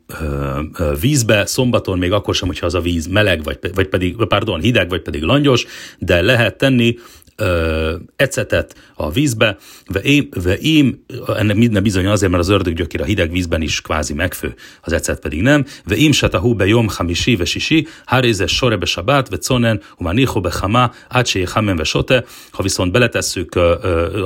vízbe, 1.01 1.47
szombaton 1.47 1.99
még 1.99 2.13
akkor 2.13 2.35
sem, 2.35 2.49
hogyha 2.49 2.67
az 2.67 2.75
a 2.75 2.81
víz 2.81 3.07
meleg, 3.07 3.43
vagy, 3.43 3.59
vagy 3.75 3.89
pedig, 3.89 4.17
pardon, 4.17 4.61
hideg, 4.61 4.89
vagy 4.89 5.03
pedig 5.03 5.23
langyos, 5.23 5.67
de 5.99 6.23
lehet 6.23 6.59
tenni 6.59 6.97
ö, 7.37 7.95
ecetet 8.17 8.75
a 8.95 9.11
vízbe, 9.11 9.57
ve 9.87 10.01
én, 10.01 10.29
ve 10.43 10.57
én, 10.57 11.05
ennek 11.37 11.57
minden 11.57 11.83
bizony 11.83 12.07
azért, 12.07 12.31
mert 12.31 12.43
az 12.43 12.49
ördöggyökér 12.49 13.01
a 13.01 13.05
hideg 13.05 13.31
vízben 13.31 13.63
is 13.63 13.81
kvázi 13.81 14.15
megfő, 14.15 14.55
az 14.83 14.93
ecet 14.93 15.21
pedig 15.21 15.43
nem. 15.43 15.65
Ve 15.85 15.97
im 15.97 16.13
se 16.13 16.29
tahú 16.29 16.55
be 16.55 16.67
jom 16.67 16.89
hamisi 16.89 17.37
ve 17.37 17.45
sisi, 17.45 17.87
hárézes 18.05 18.53
sore 18.53 18.77
be 18.77 18.87
sabát, 18.87 19.29
ve 19.29 19.37
conen, 19.37 19.81
umá 19.99 20.13
niho 20.13 20.41
be 20.41 20.51
hama, 20.61 20.93
átsé 21.09 21.43
hamen 21.43 21.77
ve 21.77 21.85
sote. 21.85 22.25
Ha 22.51 22.63
viszont 22.63 22.93
beletesszük, 22.93 23.55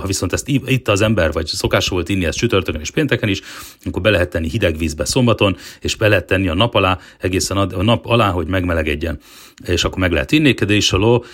ha 0.01 0.07
viszont 0.07 0.33
ezt 0.33 0.49
itt 0.49 0.89
az 0.89 1.01
ember, 1.01 1.33
vagy 1.33 1.47
szokás 1.47 1.89
volt 1.89 2.09
inni 2.09 2.25
ezt 2.25 2.39
csütörtökön 2.39 2.81
és 2.81 2.91
pénteken 2.91 3.29
is, 3.29 3.41
akkor 3.85 4.03
be 4.03 4.11
lehet 4.11 4.31
tenni 4.31 4.49
hideg 4.49 4.77
vízbe 4.77 5.05
szombaton, 5.05 5.57
és 5.81 5.95
be 5.95 6.09
lehet 6.09 6.27
tenni 6.27 6.49
a 6.49 6.55
nap 6.55 6.75
alá, 6.75 6.99
egészen 7.19 7.57
a 7.57 7.83
nap 7.83 8.07
alá, 8.07 8.31
hogy 8.31 8.47
megmelegedjen. 8.47 9.19
És 9.67 9.85
akkor 9.85 9.99
meg 9.99 10.13
lehet 10.13 10.33
inni, 10.33 10.53
de 10.53 10.75
is 10.75 10.93
a 10.93 10.97
ló, 10.97 11.25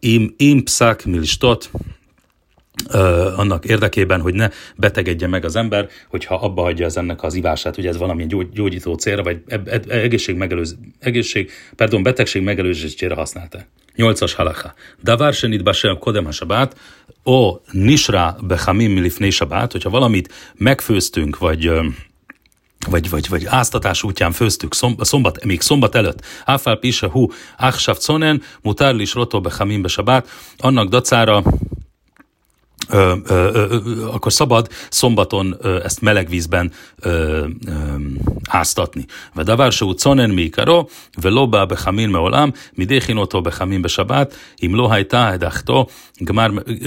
im, 0.00 0.34
im 0.36 0.64
pszak 0.64 1.04
milistot, 1.04 1.70
annak 3.36 3.64
érdekében, 3.64 4.20
hogy 4.20 4.34
ne 4.34 4.50
betegedje 4.76 5.26
meg 5.26 5.44
az 5.44 5.56
ember, 5.56 5.88
hogyha 6.08 6.34
abba 6.34 6.62
hagyja 6.62 6.86
az 6.86 6.96
ennek 6.96 7.22
az 7.22 7.34
ivását, 7.34 7.76
ugye 7.76 7.88
ez 7.88 7.96
valamilyen 7.96 8.28
gyógy, 8.28 8.48
gyógyító 8.50 8.94
célra, 8.94 9.22
vagy 9.22 9.42
egészség, 9.88 10.36
megelőz, 10.36 10.76
egészség, 10.98 11.50
pardon, 11.76 12.02
betegség 12.02 12.42
megelőzésére 12.42 13.14
használta. 13.14 13.58
Nyolcas 13.94 14.34
halacha. 14.34 14.74
Davar 15.02 15.32
senit 15.32 15.62
basel 15.62 15.98
kodem 15.98 16.24
hasabát, 16.24 16.76
o 17.22 17.56
nisra 17.70 18.36
bechamim 18.46 18.92
milifné 18.92 19.30
sabát, 19.30 19.72
hogyha 19.72 19.90
valamit 19.90 20.32
megfőztünk, 20.54 21.38
vagy 21.38 21.70
vagy, 22.86 23.10
vagy, 23.10 23.28
vagy 23.28 23.46
áztatás 23.46 24.02
útján 24.02 24.32
főztük 24.32 24.74
szombat, 24.74 25.06
szombat 25.06 25.44
még 25.44 25.60
szombat 25.60 25.94
előtt. 25.94 26.24
Áfál 26.44 26.76
pisa 26.76 27.08
hú, 27.08 27.30
áhsav 27.56 27.96
conen, 28.06 28.42
mutárlis 28.62 29.14
rotobe 29.14 29.50
hamimbe 29.58 29.88
sabát, 29.88 30.28
annak 30.56 30.88
dacára 30.88 31.42
Ö, 32.88 33.14
ö, 33.26 33.50
ö, 33.52 33.78
ö, 33.84 34.06
akkor 34.08 34.32
szabad 34.32 34.68
szombaton 34.88 35.56
ö, 35.60 35.82
ezt 35.84 36.00
meleg 36.00 36.28
vízben 36.28 36.72
ö, 37.00 37.10
ö, 37.66 37.72
áztatni. 38.48 39.04
Vedavár 39.34 39.72
se 39.72 39.84
utconen 39.84 40.30
mi 40.30 40.42
ikaro, 40.42 40.86
velo 41.20 41.48
ba 41.48 41.66
bechamin 41.66 42.08
meolam, 42.08 42.52
midéchin 42.74 43.16
oto 43.16 43.40
bechamin 43.40 43.80
besabát, 43.80 44.34
im 44.56 44.74
lo 44.74 44.86
hajta 44.86 45.32
edachto, 45.32 45.88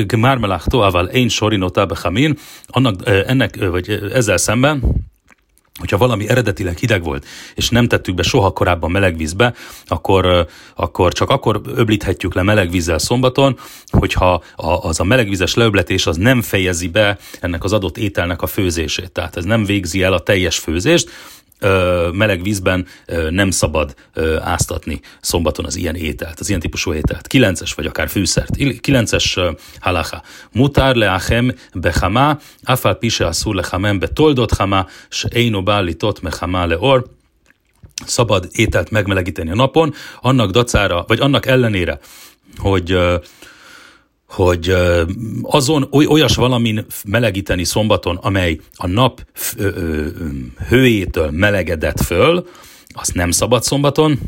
gmár 0.08 0.38
melachto, 0.38 0.79
aval 0.79 1.06
én 1.06 1.29
sorin 1.29 1.62
ota 1.62 1.86
bechamin, 1.86 2.38
annak, 2.68 2.96
ö, 3.03 3.22
ennek, 3.25 3.56
ö, 3.60 3.70
vagy 3.70 3.89
ezzel 4.13 4.38
szemben, 4.38 4.84
hogyha 5.79 5.98
valami 5.98 6.29
eredetileg 6.29 6.77
hideg 6.77 7.03
volt, 7.03 7.25
és 7.55 7.69
nem 7.69 7.88
tettük 7.88 8.15
be 8.15 8.24
soha 8.24 8.51
korábban 8.51 8.91
meleg 8.91 9.17
vízbe, 9.17 9.53
akkor, 9.88 10.48
akkor 10.75 11.13
csak 11.13 11.29
akkor 11.29 11.62
öblíthetjük 11.75 12.33
le 12.33 12.41
meleg 12.41 12.69
vízzel 12.69 12.98
szombaton, 12.98 13.57
hogyha 13.86 14.43
az 14.55 15.00
a 15.00 15.03
melegvízes 15.03 15.53
leöbletés 15.53 16.05
az 16.05 16.17
nem 16.17 16.41
fejezi 16.41 16.88
be 16.88 17.17
ennek 17.39 17.63
az 17.63 17.74
adott 17.74 17.98
ételnek 17.98 18.41
a 18.41 18.48
főzését. 18.48 19.12
Tehát 19.12 19.38
ez 19.38 19.43
nem 19.43 19.65
végzi 19.65 20.01
el 20.01 20.13
a 20.13 20.19
teljes 20.19 20.57
főzést, 20.57 21.09
meleg 22.11 22.41
vízben 22.43 22.85
nem 23.29 23.51
szabad 23.51 23.95
áztatni 24.41 24.99
szombaton 25.21 25.65
az 25.65 25.75
ilyen 25.75 25.95
ételt, 25.95 26.39
az 26.39 26.47
ilyen 26.49 26.59
típusú 26.61 26.93
ételt. 26.93 27.27
Kilences 27.27 27.73
vagy 27.73 27.85
akár 27.85 28.09
fűszert. 28.09 28.79
Kilences 28.81 29.37
halacha. 29.79 30.23
Mutár 30.51 30.95
leachem 30.95 31.55
bechama, 31.73 32.39
afal 32.63 32.95
pise 32.95 33.25
asszur 33.25 33.55
lechamem 33.55 33.99
betoldot 33.99 34.53
hama, 34.53 34.87
s 35.09 35.25
eino 35.29 35.63
bálitot 35.63 36.21
mechama 36.21 36.65
leor, 36.65 37.05
szabad 38.05 38.47
ételt 38.51 38.89
megmelegíteni 38.89 39.49
a 39.49 39.55
napon, 39.55 39.93
annak 40.21 40.51
dacára, 40.51 41.03
vagy 41.07 41.19
annak 41.19 41.45
ellenére, 41.45 41.99
hogy 42.57 42.97
hogy 44.29 44.75
azon 45.41 45.88
olyas 45.91 46.36
valamin 46.36 46.86
melegíteni 47.05 47.63
szombaton, 47.63 48.15
amely 48.15 48.59
a 48.75 48.88
nap 48.88 49.25
hőjétől 50.67 51.29
melegedett 51.31 52.01
föl, 52.01 52.48
azt 52.88 53.13
nem 53.13 53.31
szabad 53.31 53.63
szombaton, 53.63 54.19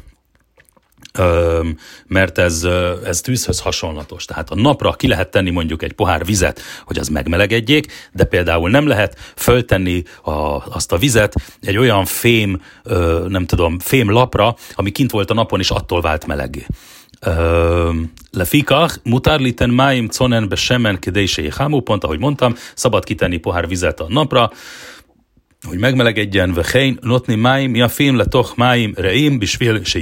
mert 2.08 2.38
ez, 2.38 2.68
ez 3.06 3.22
tűzhöz 3.22 3.60
hasonlatos. 3.60 4.26
Tehát 4.26 4.50
a 4.50 4.56
napra 4.56 4.94
ki 4.94 5.08
lehet 5.08 5.32
tenni 5.32 5.50
mondjuk 5.50 5.84
egy 5.84 5.94
pohár 5.94 6.26
vizet, 6.26 6.62
hogy 6.86 6.98
az 6.98 7.08
megmelegedjék, 7.08 8.10
de 8.12 8.24
például 8.24 8.70
nem 8.70 8.88
lehet 8.88 9.18
föltenni 9.36 10.04
a, 10.24 10.32
azt 10.76 10.92
a 10.92 10.98
vizet 10.98 11.34
egy 11.62 11.78
olyan 11.78 12.06
fém, 12.06 12.62
nem 13.28 13.46
tudom, 13.46 13.80
fém 13.80 14.12
lapra, 14.12 14.56
ami 14.74 14.92
kint 14.92 15.12
volt 15.12 15.32
a 15.32 15.34
napon, 15.34 15.60
és 15.60 15.70
attól 15.70 16.02
vált 16.02 16.26
melegé. 16.26 16.66
Lefikach, 18.32 18.98
mutárliten 19.04 19.70
máim 19.70 20.08
conen 20.08 20.50
be 20.50 20.56
semen 20.56 21.00
kedése 21.00 21.54
hámú, 21.58 21.80
pont 21.80 22.04
ahogy 22.04 22.20
mondtam, 22.20 22.56
szabad 22.74 23.04
kitenni 23.04 23.38
pohár 23.38 23.68
vizet 23.68 24.00
a 24.00 24.06
napra, 24.10 24.52
hogy 25.68 25.80
megmelegedjen, 25.80 26.54
vechein, 26.54 26.98
notni 27.02 27.36
máim, 27.36 27.76
ja 27.76 27.88
fém 27.88 28.16
letoch 28.16 28.58
máim 28.58 28.94
reim, 28.96 29.38
bisfél 29.38 29.84
se 29.84 30.00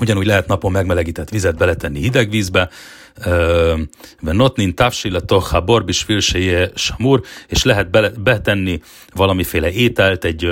Ugyanúgy 0.00 0.26
lehet 0.26 0.46
napon 0.46 0.72
megmelegített 0.72 1.28
vizet 1.28 1.56
beletenni 1.56 2.00
hideg 2.00 2.30
vízbe, 2.30 2.68
notnin 4.20 4.74
távsi 4.74 5.10
letoch 5.10 5.54
a 5.54 5.60
borbis 5.60 6.02
filséje 6.02 6.70
samur, 6.74 7.22
és 7.48 7.62
lehet 7.62 7.90
bele, 7.90 8.10
betenni 8.10 8.80
valamiféle 9.14 9.70
ételt 9.70 10.24
egy, 10.24 10.48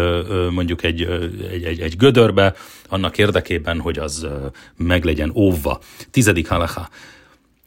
mondjuk 0.51 0.83
egy, 0.83 1.03
egy, 1.53 1.65
egy, 1.65 1.81
egy 1.81 1.97
gödörbe, 1.97 2.55
annak 2.89 3.19
érdekében, 3.19 3.81
hogy 3.81 3.99
az 3.99 4.27
meglegyen 4.77 5.33
óvva. 5.35 5.81
Tizedik 6.11 6.49
halacha. 6.49 6.89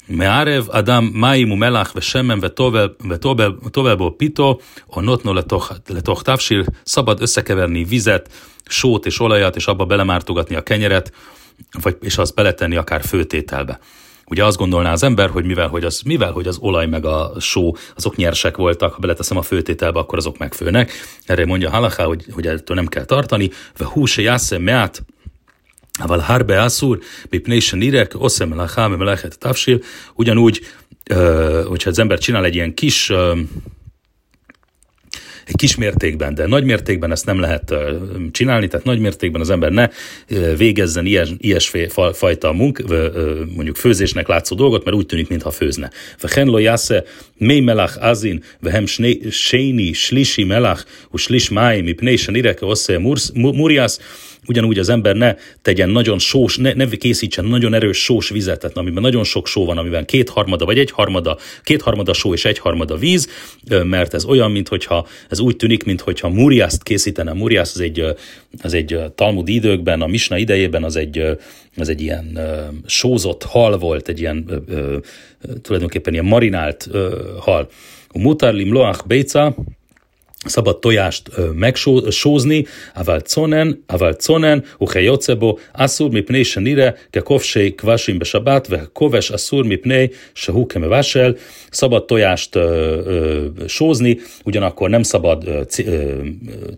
Meárev 0.08 0.64
Adam 0.68 1.10
maimu 1.14 1.56
Melach 1.56 1.94
ve 1.94 2.00
Semmen 2.00 2.40
ve 2.40 3.18
Tovelból 3.72 4.16
Pito, 4.16 4.60
a 4.88 5.02
Notno 5.02 5.34
letoch 5.88 6.22
távsír, 6.22 6.66
szabad 6.84 7.22
összekeverni 7.22 7.84
vizet, 7.84 8.30
sót 8.66 9.06
és 9.06 9.20
olajat, 9.20 9.56
és 9.56 9.68
abba 9.68 9.86
belemártogatni 9.86 10.56
a 10.56 10.64
kenyeret, 10.64 11.14
vagy, 11.82 11.98
és 12.02 12.18
azt 12.18 12.36
beletenni 12.36 12.76
akár 12.76 13.04
főtételbe. 13.04 13.80
Ugye 14.32 14.46
azt 14.46 14.58
gondolná 14.58 14.92
az 14.92 15.04
ember, 15.04 15.30
hogy 15.30 15.46
mivel 15.46 15.68
hogy 15.68 15.84
az, 15.84 16.02
mivel, 16.02 16.32
hogy 16.32 16.48
az 16.48 16.58
olaj 16.60 16.88
meg 16.88 17.06
a 17.06 17.34
só, 17.40 17.76
azok 17.96 18.16
nyersek 18.16 18.58
voltak, 18.58 18.94
ha 18.94 19.00
beleteszem 19.00 19.38
a 19.38 19.42
főtételbe, 19.42 20.00
akkor 20.00 20.18
azok 20.18 20.38
megfőnek. 20.38 20.92
Erre 21.26 21.46
mondja 21.46 21.70
Halaká, 21.70 22.04
hogy, 22.04 22.26
hogy 22.32 22.48
ettől 22.48 22.76
nem 22.76 22.88
kell 22.88 23.06
tartani. 23.06 23.50
Ve 23.78 23.86
húse 23.86 24.22
jászem 24.22 24.62
meát, 24.62 25.04
Aval 26.00 26.20
harbe 26.20 26.62
asszúr, 26.62 27.00
mipnei 27.30 27.60
senirek, 27.60 28.14
oszem 28.18 28.50
melachá, 28.50 28.88
melachet 28.88 29.40
távsil, 29.40 29.82
ugyanúgy, 30.16 30.62
hogyha 31.66 31.90
az 31.90 32.00
ember 32.00 32.20
csinál 32.20 32.46
egy 32.46 32.56
ilyen 32.56 32.74
kis 32.74 33.12
egy 35.46 35.56
kis 35.56 35.76
mértékben, 35.76 36.34
de 36.34 36.48
nagy 36.48 36.64
mértékben 36.64 37.12
ezt 37.12 37.26
nem 37.26 37.40
lehet 37.40 37.74
csinálni, 38.32 38.68
tehát 38.68 38.86
nagy 38.86 39.00
mértékben 39.00 39.42
az 39.42 39.50
ember 39.50 39.72
ne 39.72 39.90
végezzen 40.58 41.06
ilyes, 41.06 41.30
ilyes 41.38 41.72
fajta 42.14 42.52
munk, 42.52 42.84
mondjuk 43.56 43.76
főzésnek 43.76 44.28
látszó 44.28 44.56
dolgot, 44.56 44.84
mert 44.84 44.98
úgy 44.98 45.06
tűnik, 45.06 45.28
mintha 45.28 45.52
főzne. 45.52 45.92
Vehenlo 46.22 46.58
jasze 46.58 47.04
mély 47.38 47.60
melach 47.60 48.04
azin, 48.06 48.44
vehem 48.60 48.86
séni 49.30 49.94
slisi 49.94 50.44
melach, 50.44 50.86
u 51.12 51.18
slis 51.18 51.50
máim, 51.50 51.88
ipnei 51.88 52.16
senireke 52.16 52.66
osze 52.66 53.00
murias, 53.34 53.98
Ugyanúgy 54.48 54.80
az 54.80 54.90
ember 54.90 55.16
ne 55.16 55.36
tegyen 55.62 55.90
nagyon 55.90 56.20
sós, 56.20 56.58
ne, 56.58 56.74
ne 56.74 56.88
készítsen 56.90 57.46
nagyon 57.46 57.74
erős 57.74 58.04
sós 58.04 58.30
vizet, 58.30 58.60
tehát 58.60 58.78
amiben 58.78 59.02
nagyon 59.02 59.24
sok 59.24 59.48
só 59.48 59.66
van, 59.66 59.78
amiben 59.78 60.06
kétharmada 60.06 60.66
vagy 60.66 60.80
egyharmada, 60.80 61.38
kétharmada 61.64 62.14
só 62.14 62.34
és 62.34 62.46
egyharmada 62.46 62.96
víz, 62.96 63.30
mert 63.84 64.14
ez 64.14 64.26
olyan, 64.26 64.52
mintha 64.52 65.08
ez 65.32 65.40
úgy 65.40 65.56
tűnik, 65.56 65.84
mintha 65.84 66.30
muriászt 66.30 66.84
készítene. 66.84 67.34
Muriász 67.34 67.74
az 67.74 67.80
egy, 67.80 68.06
az 68.62 68.74
egy 68.74 69.00
Talmud 69.16 69.48
időkben, 69.48 70.02
a 70.02 70.08
Misna 70.08 70.38
idejében 70.38 70.84
az 70.84 70.96
egy, 70.96 71.38
az 71.78 71.90
egy 71.90 72.02
ilyen 72.02 72.40
sózott 72.86 73.44
hal 73.44 73.78
volt, 73.78 74.08
egy 74.08 74.20
ilyen 74.20 74.66
tulajdonképpen 75.62 76.14
ilyen 76.14 76.26
marinált 76.26 76.90
hal. 77.40 77.70
Mutarlim 78.14 78.74
loach 78.74 79.08
beica, 79.08 79.56
szabad 80.46 80.80
tojást 80.80 81.30
megsózni, 81.54 82.66
aval 82.94 83.20
conen, 83.20 83.84
aval 83.88 84.14
conen, 84.14 84.64
uchejotze 84.78 85.36
bo, 85.36 85.58
asszur 85.74 86.10
mipnei 86.10 86.44
senire, 86.44 86.96
ke 87.10 87.20
kovsei 87.20 87.76
kvasim 87.76 88.18
besabát, 88.18 88.68
ve 88.68 88.90
koves 88.94 89.30
asszur 89.30 89.66
mipnei 89.66 90.12
se 90.34 90.52
hukeme 90.52 90.88
vásel, 90.88 91.38
szabad 91.70 92.06
tojást 92.06 92.56
ö, 92.56 92.62
ö, 93.06 93.48
sózni, 93.68 94.20
ugyanakkor 94.44 94.90
nem 94.90 95.04
szabad 95.04 95.48
ö, 95.48 95.62
ö, 95.86 96.20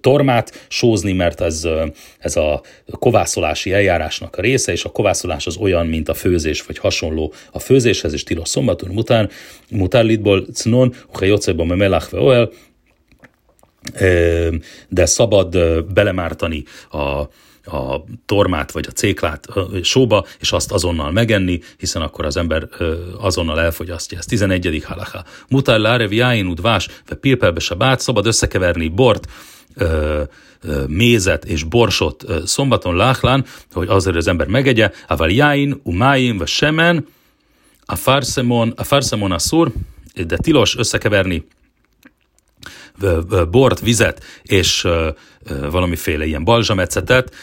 tormát 0.02 0.66
sózni, 0.68 1.14
mert 1.14 1.42
ez, 1.42 1.64
ö, 1.64 1.86
ez 2.20 2.36
a 2.36 2.62
kovászolási 3.00 3.74
eljárásnak 3.74 4.36
a 4.36 4.42
része, 4.42 4.72
és 4.72 4.84
a 4.84 4.90
kovászolás 4.90 5.48
az 5.48 5.58
olyan, 5.58 5.88
mint 5.88 6.10
a 6.10 6.14
főzés, 6.14 6.62
vagy 6.62 6.78
hasonló 6.78 7.34
a 7.52 7.60
főzéshez, 7.60 8.14
és 8.14 8.24
tilos 8.24 8.50
szombaton 8.50 8.90
mután, 8.90 9.30
mután 9.70 10.06
litból 10.06 10.46
cnon, 10.54 10.94
uchejotze 11.14 11.54
bo 11.54 11.64
memelach 11.64 12.12
ve 12.12 12.20
oel, 12.20 12.52
de 14.88 15.06
szabad 15.06 15.84
belemártani 15.94 16.64
a, 16.90 16.98
a 17.64 18.04
tormát 18.26 18.72
vagy 18.72 18.86
a 18.88 18.92
céklát 18.92 19.48
sóba, 19.82 20.26
és 20.40 20.52
azt 20.52 20.72
azonnal 20.72 21.12
megenni, 21.12 21.60
hiszen 21.78 22.02
akkor 22.02 22.26
az 22.26 22.38
ember 22.38 22.68
azonnal 23.18 23.60
elfogyasztja. 23.60 24.18
Ez 24.18 24.26
11. 24.26 24.84
halacha. 24.86 25.24
Mutar 25.48 25.80
lárev 25.80 26.12
jáin 26.12 26.46
udvás, 26.46 26.88
ve 27.08 27.16
pilpelbe 27.16 27.60
se 27.60 27.76
bát, 27.76 28.00
szabad 28.00 28.26
összekeverni 28.26 28.88
bort, 28.88 29.28
mézet 30.88 31.46
és 31.46 31.64
borsot 31.64 32.26
szombaton 32.46 32.96
láhlán, 32.96 33.46
hogy 33.74 33.88
azért 33.88 34.16
az 34.16 34.28
ember 34.28 34.48
megegye, 34.48 34.92
aval 35.08 35.32
jáin, 35.32 35.80
umáin, 35.84 36.38
ve 36.38 36.46
semen, 36.46 37.08
a 37.86 37.96
farsemon, 37.96 38.74
a 38.76 38.84
farsemon 38.84 39.32
a 39.32 39.40
szur, 39.40 39.72
de 40.28 40.38
tilos 40.38 40.78
összekeverni 40.78 41.46
bort, 43.52 43.80
vizet 43.80 44.24
és 44.42 44.88
valamiféle 45.70 46.26
ilyen 46.26 46.44
balzsamecetet, 46.44 47.36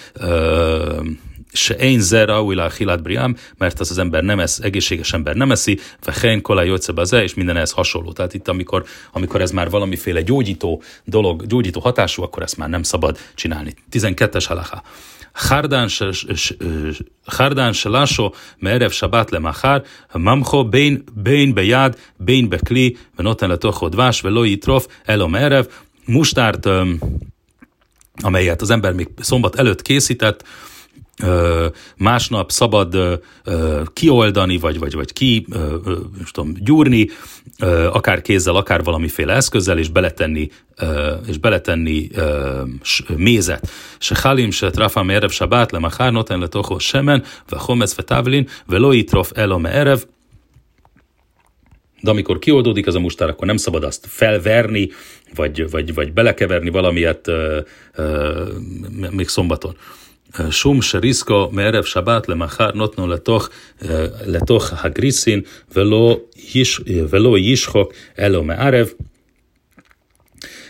se 1.53 1.75
én 1.75 2.01
zera 2.01 2.43
újlá 2.43 2.71
hilát 2.77 3.03
briám, 3.03 3.37
mert 3.59 3.81
az 3.81 3.91
az 3.91 3.99
ember 3.99 4.23
nem 4.23 4.41
esz, 4.41 4.59
egészséges 4.59 5.13
ember 5.13 5.35
nem 5.35 5.51
eszi, 5.51 5.79
vehén 6.05 6.43
kolá 6.43 6.63
jöjtsze 6.63 7.23
és 7.23 7.35
minden 7.35 7.57
ehhez 7.57 7.71
hasonló. 7.71 8.13
Tehát 8.13 8.35
itt, 8.35 8.49
amikor, 8.49 8.85
amikor 9.13 9.41
ez 9.41 9.51
már 9.51 9.71
valamiféle 9.71 10.23
gyógyító 10.23 10.83
dolog, 11.05 11.47
gyógyító 11.47 11.81
hatású, 11.81 12.23
akkor 12.23 12.43
ezt 12.43 12.57
már 12.57 12.69
nem 12.69 12.83
szabad 12.83 13.19
csinálni. 13.35 13.75
12-es 13.93 14.45
halaká. 14.49 14.83
חרדן 17.30 17.74
שלשו 17.74 18.32
מערב 18.62 18.92
שבת 18.92 19.32
למחר, 19.32 19.78
ממחו 20.16 20.64
בין, 20.64 21.02
בין 21.12 21.56
ביד, 21.56 21.96
בין 22.20 22.50
בכלי, 22.50 22.94
ונותן 23.20 23.52
לתוכו 23.52 23.90
דבש, 23.90 24.26
ולא 24.26 24.46
יטרוף 24.46 24.88
אלו 25.10 25.28
מערב. 25.28 25.66
Mustárt, 26.08 26.66
amelyet 28.24 28.62
az 28.62 28.70
ember 28.70 28.94
még 28.94 29.08
szombat 29.22 29.56
előtt 29.56 29.82
készített, 29.82 30.44
másnap 31.97 32.51
szabad 32.51 33.21
kioldani, 33.93 34.59
vagy, 34.59 34.79
vagy, 34.79 34.95
vagy 34.95 35.13
ki, 35.13 35.47
tudom, 36.33 36.55
gyúrni, 36.59 37.09
akár 37.93 38.23
kézzel, 38.23 38.57
akár 38.57 38.85
valamiféle 38.85 39.33
eszközzel, 39.33 39.79
és 39.79 39.89
beletenni, 39.89 40.49
és 41.27 41.39
beletenni 41.39 42.09
mézet. 43.17 43.71
Se 43.99 44.17
halim 44.21 44.51
se 44.51 44.71
trafam 44.71 45.11
erev 45.11 45.31
sabát, 45.31 45.73
le 45.73 45.79
machár 45.79 46.13
noten 46.13 46.39
le 46.39 46.47
toho 46.47 46.79
semen, 46.79 47.25
ve 47.49 47.57
homez 47.59 47.95
ve 47.95 48.03
tavlin, 48.03 48.49
ve 48.67 48.79
loitrof 48.79 49.31
elome 49.35 49.71
erev, 49.71 50.01
de 52.01 52.11
amikor 52.11 52.39
kioldódik 52.39 52.87
az 52.87 52.95
a 52.95 53.01
mustár, 53.01 53.29
akkor 53.29 53.47
nem 53.47 53.57
szabad 53.57 53.85
azt 53.85 54.07
felverni, 54.09 54.89
vagy, 55.35 55.71
vagy, 55.71 55.95
vagy 55.95 56.13
belekeverni 56.13 56.71
valamilyet 56.71 57.27
uh, 57.27 57.57
uh, 57.97 59.11
még 59.11 59.29
szombaton. 59.29 59.77
שום 60.50 60.82
שריסקו 60.82 61.50
מערב 61.52 61.84
שבת 61.84 62.30
למחר 62.30 62.72
נותנו 62.74 63.08
לתוך, 63.08 63.50
לתוך 64.26 64.74
הגריסין 64.86 65.42
ולא, 65.76 66.20
יש, 66.54 66.82
ולא 66.86 67.38
ישחוק 67.38 67.94
אלו 68.20 68.44
מערב, 68.44 68.88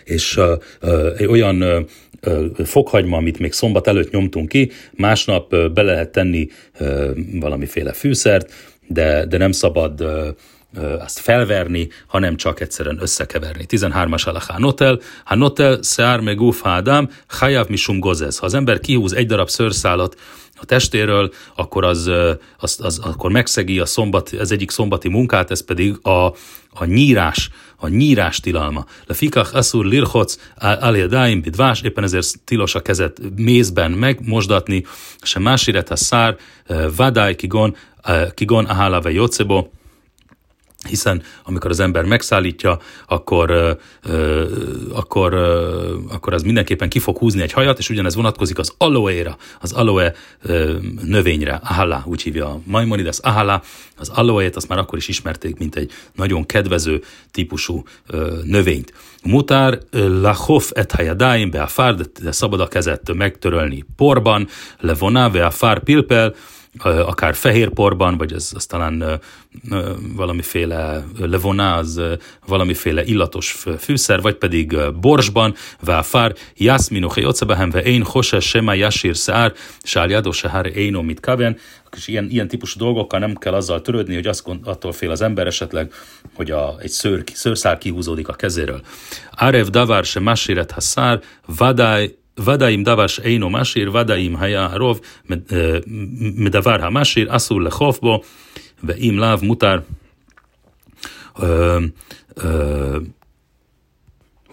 és 0.05 0.37
uh, 0.37 0.57
uh, 0.83 1.27
olyan 1.29 1.63
uh, 1.63 2.65
fokhagyma, 2.65 3.17
amit 3.17 3.39
még 3.39 3.53
szombat 3.53 3.87
előtt 3.87 4.11
nyomtunk 4.11 4.49
ki, 4.49 4.71
másnap 4.91 5.53
uh, 5.53 5.69
be 5.69 5.81
lehet 5.81 6.11
tenni 6.11 6.47
uh, 6.79 7.09
valamiféle 7.39 7.93
fűszert, 7.93 8.53
de, 8.87 9.25
de 9.25 9.37
nem 9.37 9.51
szabad 9.51 10.01
uh, 10.01 10.27
azt 10.98 11.18
felverni, 11.18 11.88
hanem 12.06 12.36
csak 12.36 12.60
egyszerűen 12.60 12.98
összekeverni. 13.00 13.66
13-as 13.68 14.24
alachá 14.24 14.58
notel, 14.58 15.00
ha 15.24 15.34
notel, 15.34 15.82
szeár 15.82 16.20
meg 16.20 16.40
uf 16.40 16.62
hádám, 16.62 17.10
hajav 17.28 17.68
misum 17.68 17.98
gozez. 17.98 18.38
Ha 18.38 18.46
az 18.46 18.54
ember 18.54 18.80
kihúz 18.80 19.12
egy 19.12 19.26
darab 19.26 19.48
szőrszálat 19.48 20.16
a 20.60 20.64
testéről, 20.64 21.32
akkor 21.54 21.84
az, 21.84 22.10
az, 22.56 22.78
az 22.82 22.98
akkor 22.98 23.30
megszegi 23.30 23.78
a 23.78 23.86
szombat, 23.86 24.30
az 24.38 24.52
egyik 24.52 24.70
szombati 24.70 25.08
munkát, 25.08 25.50
ez 25.50 25.64
pedig 25.64 25.98
a, 26.02 26.26
a 26.70 26.84
nyírás, 26.84 27.50
a 27.76 27.88
nyírás 27.88 28.40
tilalma. 28.40 28.84
Le 29.06 29.14
fikach 29.14 29.56
aszur 29.56 29.84
lirhoc 29.84 30.36
aljedáim 30.58 31.40
bidvás, 31.40 31.82
éppen 31.82 32.04
ezért 32.04 32.38
tilos 32.44 32.74
a 32.74 32.80
kezet 32.80 33.20
mézben 33.36 33.90
megmosdatni, 33.90 34.84
se 35.20 35.38
másiret 35.38 35.90
a 35.90 35.96
szár, 35.96 36.36
vadály 36.96 37.34
kigon, 37.34 37.76
kigon 38.34 38.64
ahálave 38.64 39.12
jocebo, 39.12 39.66
hiszen 40.88 41.22
amikor 41.44 41.70
az 41.70 41.80
ember 41.80 42.04
megszállítja, 42.04 42.78
akkor, 43.06 43.50
ö, 44.02 44.44
akkor, 44.92 45.32
ö, 45.32 45.96
akkor 46.10 46.32
az 46.32 46.42
mindenképpen 46.42 46.88
ki 46.88 46.98
fog 46.98 47.18
húzni 47.18 47.42
egy 47.42 47.52
hajat, 47.52 47.78
és 47.78 47.90
ugyanez 47.90 48.14
vonatkozik 48.14 48.58
az 48.58 48.74
aloe-ra, 48.78 49.36
az 49.60 49.72
aloe 49.72 50.14
ö, 50.42 50.76
növényre, 51.02 51.60
ahala, 51.64 52.02
úgy 52.06 52.22
hívja 52.22 52.46
a 52.46 52.60
Maimonides, 52.64 53.18
ahala, 53.18 53.62
az 53.96 54.08
aloe-t 54.08 54.56
azt 54.56 54.68
már 54.68 54.78
akkor 54.78 54.98
is 54.98 55.08
ismerték, 55.08 55.58
mint 55.58 55.76
egy 55.76 55.92
nagyon 56.14 56.46
kedvező 56.46 57.02
típusú 57.30 57.82
ö, 58.06 58.38
növényt. 58.44 58.92
Mutár 59.22 59.78
lachof 59.92 60.70
et 60.74 60.92
hajadáim 60.92 61.50
be 61.50 61.62
a 61.62 61.66
fár, 61.66 61.94
de 61.94 62.32
szabad 62.32 62.60
a 62.60 62.68
kezet 62.68 63.14
megtörölni 63.14 63.84
porban, 63.96 64.48
levoná 64.78 65.28
be 65.28 65.46
a 65.46 65.50
fár 65.50 65.82
pilpel, 65.82 66.34
akár 66.78 67.34
fehérporban, 67.34 68.16
vagy 68.16 68.32
ez, 68.32 68.50
az 68.54 68.66
talán 68.66 69.20
valamiféle 70.16 71.04
levoná, 71.18 71.78
az 71.78 72.00
valamiféle 72.46 73.04
illatos 73.04 73.56
fűszer, 73.78 74.20
vagy 74.20 74.34
pedig 74.34 74.76
borsban, 75.00 75.54
váfár, 75.80 76.34
jászmino 76.56 77.08
hejocebehem, 77.08 77.70
ve 77.70 77.82
én 77.82 78.02
hose 78.04 78.40
sema 78.40 78.74
jasír 78.74 79.16
szár, 79.16 79.52
sáljádó 79.82 80.30
sehár 80.30 80.66
éno 80.76 81.02
mit 81.02 81.20
kaven, 81.20 81.56
és 81.96 82.08
ilyen, 82.08 82.28
ilyen 82.30 82.48
típusú 82.48 82.78
dolgokkal 82.78 83.18
nem 83.18 83.34
kell 83.34 83.54
azzal 83.54 83.80
törődni, 83.80 84.14
hogy 84.14 84.26
azt, 84.26 84.44
attól 84.64 84.92
fél 84.92 85.10
az 85.10 85.20
ember 85.20 85.46
esetleg, 85.46 85.92
hogy 86.34 86.50
a, 86.50 86.76
egy 86.78 86.90
szőr, 86.90 87.22
szőrszál 87.32 87.78
kihúzódik 87.78 88.28
a 88.28 88.32
kezéről. 88.32 88.80
Arev 89.32 89.66
davár 89.66 90.04
se 90.04 90.20
masiret 90.20 90.70
hasszár, 90.70 91.20
vadály 91.46 92.18
ודאי 92.39 92.77
דבר 92.83 93.07
שאינו 93.07 93.49
משאיר, 93.49 93.91
ודאי 93.93 94.27
אם 94.27 94.35
היה 94.35 94.67
הרוב 94.71 94.99
מדבר 96.35 96.85
המשאיר, 96.85 97.35
אסור 97.35 97.61
לחוף 97.61 97.99
בו, 97.99 98.21
ואם 98.83 99.19
לאו 99.19 99.37
מותר. 99.41 99.79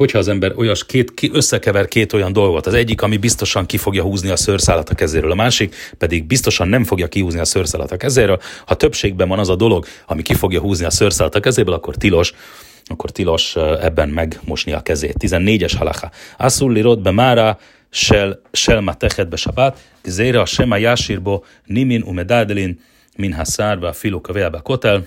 hogyha 0.03 0.19
az 0.19 0.29
ember 0.29 0.53
olyas 0.57 0.87
két, 0.87 1.15
ki, 1.15 1.31
összekever 1.33 1.89
két 1.89 2.13
olyan 2.13 2.33
dolgot, 2.33 2.67
az 2.67 2.75
egyik, 2.75 3.03
ami 3.03 3.17
biztosan 3.17 3.67
ki 3.67 3.77
fogja 3.77 4.03
húzni 4.03 4.31
a 4.31 4.37
szőrszálat 4.37 4.89
a 4.89 4.95
kezéről, 4.95 5.31
a 5.31 5.35
másik 5.35 5.75
pedig 5.99 6.25
biztosan 6.25 6.69
nem 6.69 6.85
fogja 6.85 7.09
kihúzni 7.09 7.41
a 7.41 7.45
szőrszálat 7.45 7.93
a 7.93 7.97
kezéről, 7.97 8.41
ha 8.67 8.75
többségben 8.75 9.29
van 9.29 9.39
az 9.39 9.49
a 9.49 9.57
dolog, 9.57 9.87
ami 10.07 10.23
ki 10.23 10.35
fogja 10.35 10.61
húzni 10.61 10.85
a 10.85 10.91
szőrszálat 10.91 11.35
a 11.35 11.41
kezéből, 11.41 11.75
akkor 11.75 11.97
tilos, 11.97 12.33
akkor 12.88 13.12
tilos 13.12 13.56
ebben 13.56 14.10
megmosni 14.10 14.72
a 14.72 14.82
kezét. 14.82 15.16
14-es 15.20 15.74
halacha. 15.78 16.12
Asszul 16.38 16.72
lirod 16.72 17.02
be 17.02 17.12
mára 17.12 17.60
sel, 17.90 18.42
sel 18.52 18.82
matechet 18.82 19.30
be 19.30 19.36
sabát, 19.36 19.78
gzéra 20.04 20.46
sema 20.46 20.78
jásírbo 20.78 21.44
nimin 21.66 22.02
umedádelin 22.02 22.80
min 23.18 23.34
haszárba 23.34 23.94
filu 23.94 24.22
kavébe 24.22 24.60
kotel. 24.64 25.06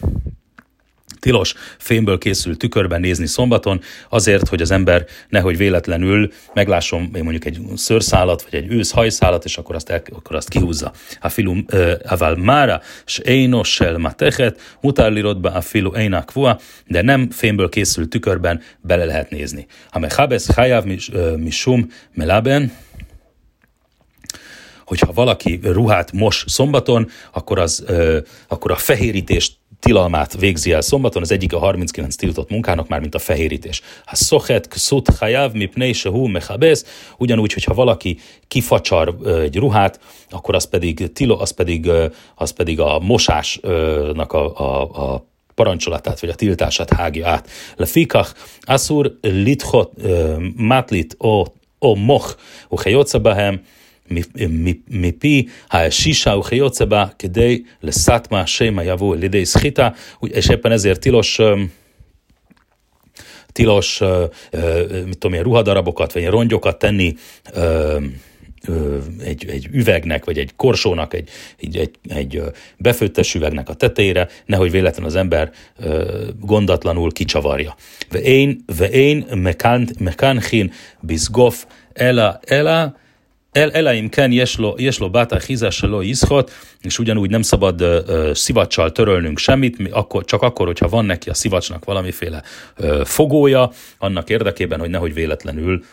Tilos 1.20 1.54
fémből 1.78 2.18
készült 2.18 2.58
tükörben 2.58 3.00
nézni 3.00 3.26
szombaton, 3.26 3.80
azért, 4.08 4.48
hogy 4.48 4.62
az 4.62 4.70
ember 4.70 5.06
nehogy 5.28 5.56
véletlenül 5.56 6.32
meglásson 6.54 7.08
mondjuk 7.12 7.44
egy 7.44 7.60
szőrszálat, 7.74 8.42
vagy 8.42 8.54
egy 8.54 8.72
ősz 8.72 8.90
hajszálat, 8.90 9.44
és 9.44 9.58
akkor 9.58 9.74
azt, 9.74 9.90
el, 9.90 10.02
akkor 10.12 10.36
azt 10.36 10.48
kihúzza. 10.48 10.92
A 11.20 11.28
filu 11.28 11.54
aval 12.04 12.36
mára, 12.36 12.80
s 13.04 13.18
éno 13.18 13.62
sel 13.62 13.98
matechet, 13.98 14.60
mutárlirodba 14.80 15.50
a 15.50 15.60
filu 15.60 15.96
éna 15.96 16.24
de 16.86 17.02
nem 17.02 17.30
fémből 17.30 17.68
készült 17.68 18.08
tükörben 18.08 18.62
bele 18.80 19.04
lehet 19.04 19.30
nézni. 19.30 19.66
Ha 19.90 19.98
me 19.98 20.08
habesz 20.14 20.54
hajav 20.54 20.84
misum 21.36 21.88
melaben, 22.14 22.72
hogyha 24.84 25.12
valaki 25.12 25.60
ruhát 25.62 26.12
mos 26.12 26.44
szombaton, 26.46 27.08
akkor, 27.32 27.58
az, 27.58 27.84
ö, 27.86 28.18
akkor 28.48 28.70
a 28.70 28.76
fehérítést 28.76 29.59
tilalmát 29.80 30.38
végzi 30.38 30.72
el 30.72 30.80
szombaton, 30.80 31.22
az 31.22 31.32
egyik 31.32 31.52
a 31.52 31.58
39 31.58 32.14
tiltott 32.14 32.50
munkának, 32.50 32.88
már 32.88 33.00
mint 33.00 33.14
a 33.14 33.18
fehérítés. 33.18 33.82
Ha 34.04 34.16
szochet 34.16 34.68
kszut 34.68 35.08
hajav 35.08 35.52
mipnei 35.52 35.92
sehu 35.92 36.26
mechabez, 36.26 36.86
ugyanúgy, 37.18 37.52
hogyha 37.52 37.74
valaki 37.74 38.18
kifacsar 38.48 39.16
egy 39.42 39.56
ruhát, 39.56 40.00
akkor 40.30 40.54
az 40.54 40.64
pedig, 40.64 41.12
tilo, 41.12 41.40
az 41.40 41.50
pedig, 41.50 41.90
az 42.34 42.50
pedig 42.50 42.80
a 42.80 42.98
mosásnak 42.98 44.32
a, 44.32 44.58
a, 44.58 44.82
a 45.12 45.28
parancsolatát, 45.54 46.20
vagy 46.20 46.30
a 46.30 46.34
tiltását 46.34 46.92
hágja 46.92 47.28
át. 47.28 47.48
Le 47.76 47.86
fikach, 47.86 48.34
asur 48.60 49.18
lithot 49.20 49.92
matlit 50.56 51.14
o, 51.18 51.42
o 51.78 51.94
moch, 51.94 52.36
o 52.68 52.76
מפי 54.89 55.45
השישה 55.71 56.35
וכיוצא 56.35 56.85
בה 56.85 57.05
כדי 57.19 57.63
לסטמה 57.83 58.47
שמא 58.47 58.81
יבוא 58.81 59.15
על 59.15 59.23
ידי 59.23 59.45
סחיטה, 59.45 59.89
és 60.25 60.49
éppen 60.49 60.71
ezért 60.71 61.01
tilos 61.01 61.39
tilos, 63.55 64.01
mit 65.05 65.17
tudom 65.17 65.33
én, 65.33 65.43
ruhadarabokat, 65.43 66.13
vagy 66.13 66.27
rongyokat 66.27 66.79
tenni 66.79 67.15
egy, 69.23 69.45
egy 69.49 69.67
üvegnek, 69.71 70.25
vagy 70.25 70.37
egy 70.37 70.55
korsónak, 70.55 71.13
egy, 71.13 71.29
egy, 71.57 71.75
egy, 71.77 71.95
egy 72.07 72.41
befőttes 72.77 73.35
üvegnek 73.35 73.69
a 73.69 73.73
tetejére, 73.73 74.27
nehogy 74.45 74.71
véletlen 74.71 75.05
az 75.05 75.15
ember 75.15 75.51
gondatlanul 76.39 77.11
kicsavarja. 77.11 77.75
Ve 78.09 78.19
én, 78.19 78.63
ve 78.77 78.89
én 78.89 79.25
mekánchin 79.99 80.71
bizgof 80.99 81.65
ela, 81.93 82.39
ela, 82.45 82.95
el, 83.52 83.72
eleim 83.72 84.08
ken 84.08 84.32
jeslo, 84.32 84.74
jeslo 84.78 85.10
báta 85.10 85.38
hizásalo 85.38 86.00
iszhot, 86.00 86.52
és 86.80 86.98
ugyanúgy 86.98 87.30
nem 87.30 87.42
szabad 87.42 87.82
uh, 87.82 87.98
uh, 88.06 88.34
szivacsal 88.34 88.92
törölnünk 88.92 89.38
semmit, 89.38 89.76
akkor, 89.90 90.24
csak 90.24 90.42
akkor, 90.42 90.66
hogyha 90.66 90.88
van 90.88 91.04
neki 91.04 91.30
a 91.30 91.34
szivacsnak 91.34 91.84
valamiféle 91.84 92.42
uh, 92.78 93.04
fogója, 93.04 93.70
annak 93.98 94.30
érdekében, 94.30 94.80
hogy 94.80 94.90
nehogy 94.90 95.14
véletlenül 95.14 95.84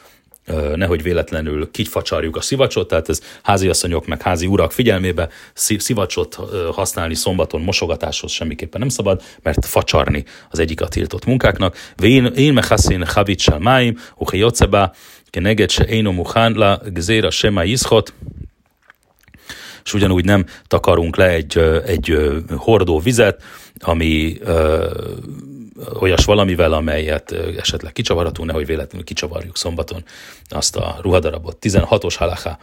nehogy 0.76 1.04
véletlenül 1.04 1.72
kifacsarjuk 1.72 2.36
a 2.36 2.41
szivacsot, 2.41 2.88
tehát 2.88 3.10
ez 3.10 3.22
háziasszonyok 3.43 4.06
meg 4.06 4.22
házi 4.22 4.48
urak 4.48 4.72
figyelmébe 4.72 5.30
szivacsot 5.54 6.39
használni 6.74 7.15
szombaton 7.15 7.62
mosogatáshoz 7.62 8.32
semmiképpen 8.32 8.80
nem 8.80 8.89
szabad, 8.89 9.22
mert 9.41 9.65
facsarni 9.65 10.24
az 10.50 10.60
egyik 10.60 10.82
a 10.82 10.88
tiltott 10.88 11.26
munkáknak. 11.26 11.78
Vén, 11.96 12.26
én 12.26 12.54
mechaszin 12.54 13.06
havit 13.06 13.60
máim, 13.60 13.98
uhi 14.15 14.43
éno 15.88 16.12
muhán 16.12 16.54
la 16.54 16.82
gzéra 16.94 17.30
sema 17.30 17.63
iszhot, 17.63 18.13
és 19.84 19.94
ugyanúgy 19.94 20.26
nem 20.26 20.46
takarunk 20.68 21.16
le 21.16 21.30
egy, 21.30 21.58
egy 21.86 22.18
hordó 22.56 23.00
vizet, 23.00 23.44
ami 23.80 24.38
olyas 26.00 26.26
valamivel, 26.26 26.74
amelyet 26.74 27.32
esetleg 27.58 27.94
kicsavarhatunk, 27.94 28.48
nehogy 28.48 28.66
véletlenül 28.66 29.06
kicsavarjuk 29.06 29.58
szombaton 29.58 30.04
azt 30.50 30.76
a 30.76 30.98
ruhadarabot. 31.02 31.58
16-os 31.62 32.16
halacha. 32.18 32.58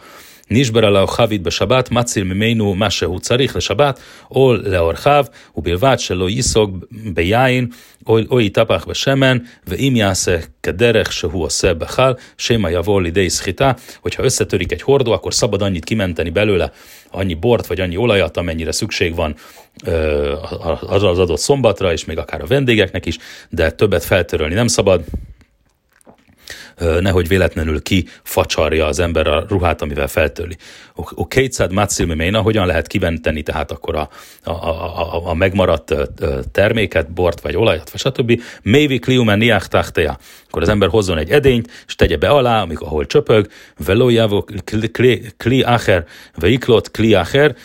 נשבר 0.50 0.84
עליו 0.84 1.06
חבית 1.06 1.42
בשבת, 1.42 1.90
מציל 1.90 2.24
ממנו 2.24 2.74
מה 2.74 2.90
שהוא 2.90 3.20
צריך 3.20 3.56
לשבת, 3.56 4.00
או 4.30 4.54
לאורחיו, 4.54 5.24
ובלבד 5.56 5.96
שלא 5.98 6.30
ייסוג 6.30 6.84
ביין, 6.90 7.66
או, 8.06 8.18
או 8.30 8.40
יטפח 8.40 8.84
בשמן, 8.88 9.38
ואם 9.66 9.92
יעשה 9.96 10.38
כדרך 10.62 11.12
שהוא 11.12 11.44
עושה 11.44 11.74
בחל, 11.74 12.12
שמא 12.38 12.68
יבוא 12.68 13.02
לידי 13.02 13.30
סחיטה, 13.30 13.72
hogyha 14.00 14.22
összetörik 14.22 14.72
egy 14.72 14.82
hordó, 14.82 15.12
akkor 15.12 15.34
szabad 15.34 15.62
annyit 15.62 15.84
kimenteni 15.84 16.30
belőle, 16.30 16.72
annyi 17.10 17.34
bort 17.34 17.66
vagy 17.66 17.80
annyi 17.80 17.96
olajat, 17.96 18.36
amennyire 18.36 18.72
szükség 18.72 19.14
van 19.14 19.34
az 20.80 21.02
adott 21.02 21.38
szombatra, 21.38 21.92
és 21.92 22.04
még 22.04 22.18
akár 22.18 22.42
a 22.42 22.46
vendégeknek 22.46 23.06
is, 23.06 23.16
de 23.48 23.70
többet 23.70 24.04
feltörölni 24.04 24.54
nem 24.54 24.66
szabad, 24.66 25.04
nehogy 26.99 27.27
véletlenül 27.27 27.81
ki 27.81 28.07
facsarja 28.23 28.85
az 28.85 28.99
ember 28.99 29.27
a 29.27 29.45
ruhát, 29.49 29.81
amivel 29.81 30.07
feltöli. 30.07 30.57
A 31.15 31.27
kétszád 31.27 31.73
mácilmiména, 31.73 32.41
hogyan 32.41 32.65
lehet 32.65 32.87
kiventeni 32.87 33.41
tehát 33.41 33.71
akkor 33.71 33.95
a, 33.95 34.09
a, 34.43 34.51
a, 34.51 35.29
a 35.29 35.33
megmaradt 35.33 35.95
terméket, 36.51 37.11
bort 37.11 37.41
vagy 37.41 37.55
olajat, 37.55 37.89
vagy 37.89 37.99
stb. 37.99 38.41
Mévi 38.61 38.99
kliumen 38.99 39.37
niachtáchtea. 39.37 40.17
Akkor 40.47 40.61
az 40.61 40.69
ember 40.69 40.89
hozzon 40.89 41.17
egy 41.17 41.29
edényt, 41.29 41.71
és 41.87 41.95
tegye 41.95 42.17
be 42.17 42.29
alá, 42.29 42.61
amikor 42.61 42.87
ahol 42.87 43.05
csöpög, 43.05 43.47
velójávó 43.85 44.47
kli 45.37 45.61
acher, 45.61 46.05
veiklot 46.35 46.91
kli 46.91 47.13
acher, 47.13 47.55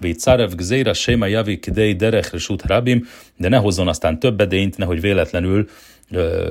Vicárev 0.00 0.50
gzéra 0.50 0.92
séma 0.92 1.26
javi 1.26 1.58
kidei 1.58 1.94
derech 1.94 2.32
resút 2.32 2.62
rabim, 2.66 3.08
de 3.36 3.48
ne 3.48 3.56
hozzon 3.56 3.88
aztán 3.88 4.18
több 4.18 4.40
edényt, 4.40 4.76
nehogy 4.76 5.00
véletlenül 5.00 5.68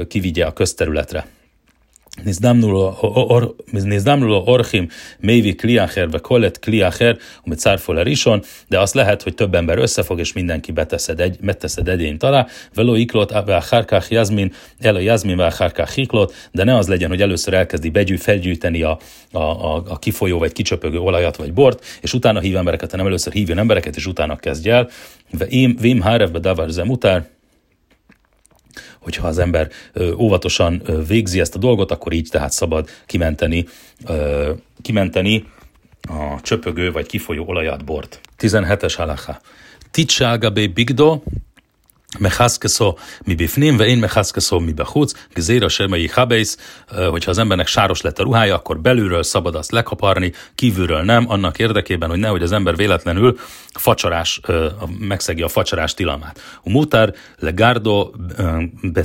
kivigye 0.08 0.46
a 0.46 0.54
közterületre. 0.54 1.28
נזדמנו 2.25 4.29
לו 4.29 4.37
אורחים 4.37 4.87
mévi 5.23 5.53
kli 5.63 5.85
אחר 5.85 6.07
וכל 6.13 6.47
את 6.47 6.59
kli 6.67 6.89
אחר 6.89 7.13
ומצרפו 7.47 7.93
לראשון, 7.93 8.41
de 8.71 8.79
azt 8.79 8.95
lehet, 8.95 9.23
hogy 9.23 9.35
több 9.35 9.55
ember 9.55 9.79
összefog, 9.79 10.19
és 10.19 10.33
mindenki 10.33 10.73
beteszed, 10.73 11.21
egy, 11.21 11.37
beteszed 11.41 11.89
edényt 11.89 12.23
alá, 12.23 12.47
veló 12.75 12.95
iklot, 12.95 13.33
ואחר 13.47 13.83
כך 13.83 14.11
יזמין, 14.11 14.53
el 14.81 14.97
a 14.97 15.01
jazmin, 15.01 15.39
ואחר 15.39 15.69
כך 15.69 15.97
iklot, 15.97 16.35
de 16.53 16.65
ne 16.65 16.77
az 16.77 16.89
legyen, 16.89 17.09
hogy 17.09 17.23
először 17.23 17.55
elkezdi 17.55 17.91
begyű, 17.91 18.17
felgyűjteni 18.17 18.83
a, 18.83 18.99
a, 19.33 19.39
a, 19.39 19.83
a 19.89 19.99
kifolyó 19.99 20.39
vagy 20.39 20.53
kicsöpögő 20.53 20.99
olajat 20.99 21.37
vagy 21.37 21.53
bort, 21.53 21.85
és 22.01 22.15
utána 22.15 22.41
hív 22.41 22.57
embereket, 22.57 22.91
hanem 22.91 23.07
először 23.07 23.33
hívjon 23.33 23.59
embereket, 23.59 23.97
és 23.97 24.07
utána 24.07 24.37
kezdj 24.37 24.71
el. 24.71 24.89
Vim 25.81 26.01
hárevbe 26.01 26.39
davar 26.39 26.69
zemutár, 26.69 27.29
hogyha 29.06 29.28
az 29.28 29.38
ember 29.38 29.70
óvatosan 30.18 30.82
végzi 31.08 31.40
ezt 31.40 31.56
a 31.56 31.60
dolgot, 31.60 31.92
akkor 31.92 32.14
így 32.14 32.28
tehát 32.32 32.52
szabad 32.52 32.90
kimenteni, 33.06 33.66
kimenteni 34.82 35.46
a 36.02 36.42
csöpögő 36.42 36.92
vagy 36.92 37.06
kifolyó 37.06 37.46
olajat, 37.48 37.86
bort. 37.86 38.20
17-es 38.40 38.94
halacha. 38.98 39.40
Titságabé 39.92 40.68
bigdo, 40.68 41.22
mechaszkeszó 42.20 42.98
mi 43.24 43.36
bifnim, 43.36 43.78
ve 43.78 43.86
én 43.86 43.98
mechaszkeszó 43.98 44.60
mi 44.60 44.72
behúc, 44.72 45.28
gzéra 45.34 45.70
semei 45.70 46.08
habész, 46.08 46.58
hogyha 47.10 47.32
az 47.32 47.38
embernek 47.38 47.68
sáros 47.68 48.02
lett 48.02 48.20
a 48.20 48.24
ruhája, 48.24 48.56
akkor 48.56 48.80
belülről 48.80 49.24
szabad 49.24 49.56
azt 49.56 49.72
lekaparni, 49.72 50.32
kívülről 50.56 51.02
nem, 51.02 51.30
annak 51.30 51.60
érdekében, 51.60 52.10
hogy 52.10 52.20
nehogy 52.20 52.44
az 52.44 52.52
ember 52.52 52.76
véletlenül 52.76 53.38
facsarás, 53.74 54.42
megszegi 55.00 55.42
a 55.42 55.48
facsarás 55.48 55.94
tilalmát. 55.94 56.40
A 56.64 56.70
mutár 56.70 57.14
legárdo 57.40 58.12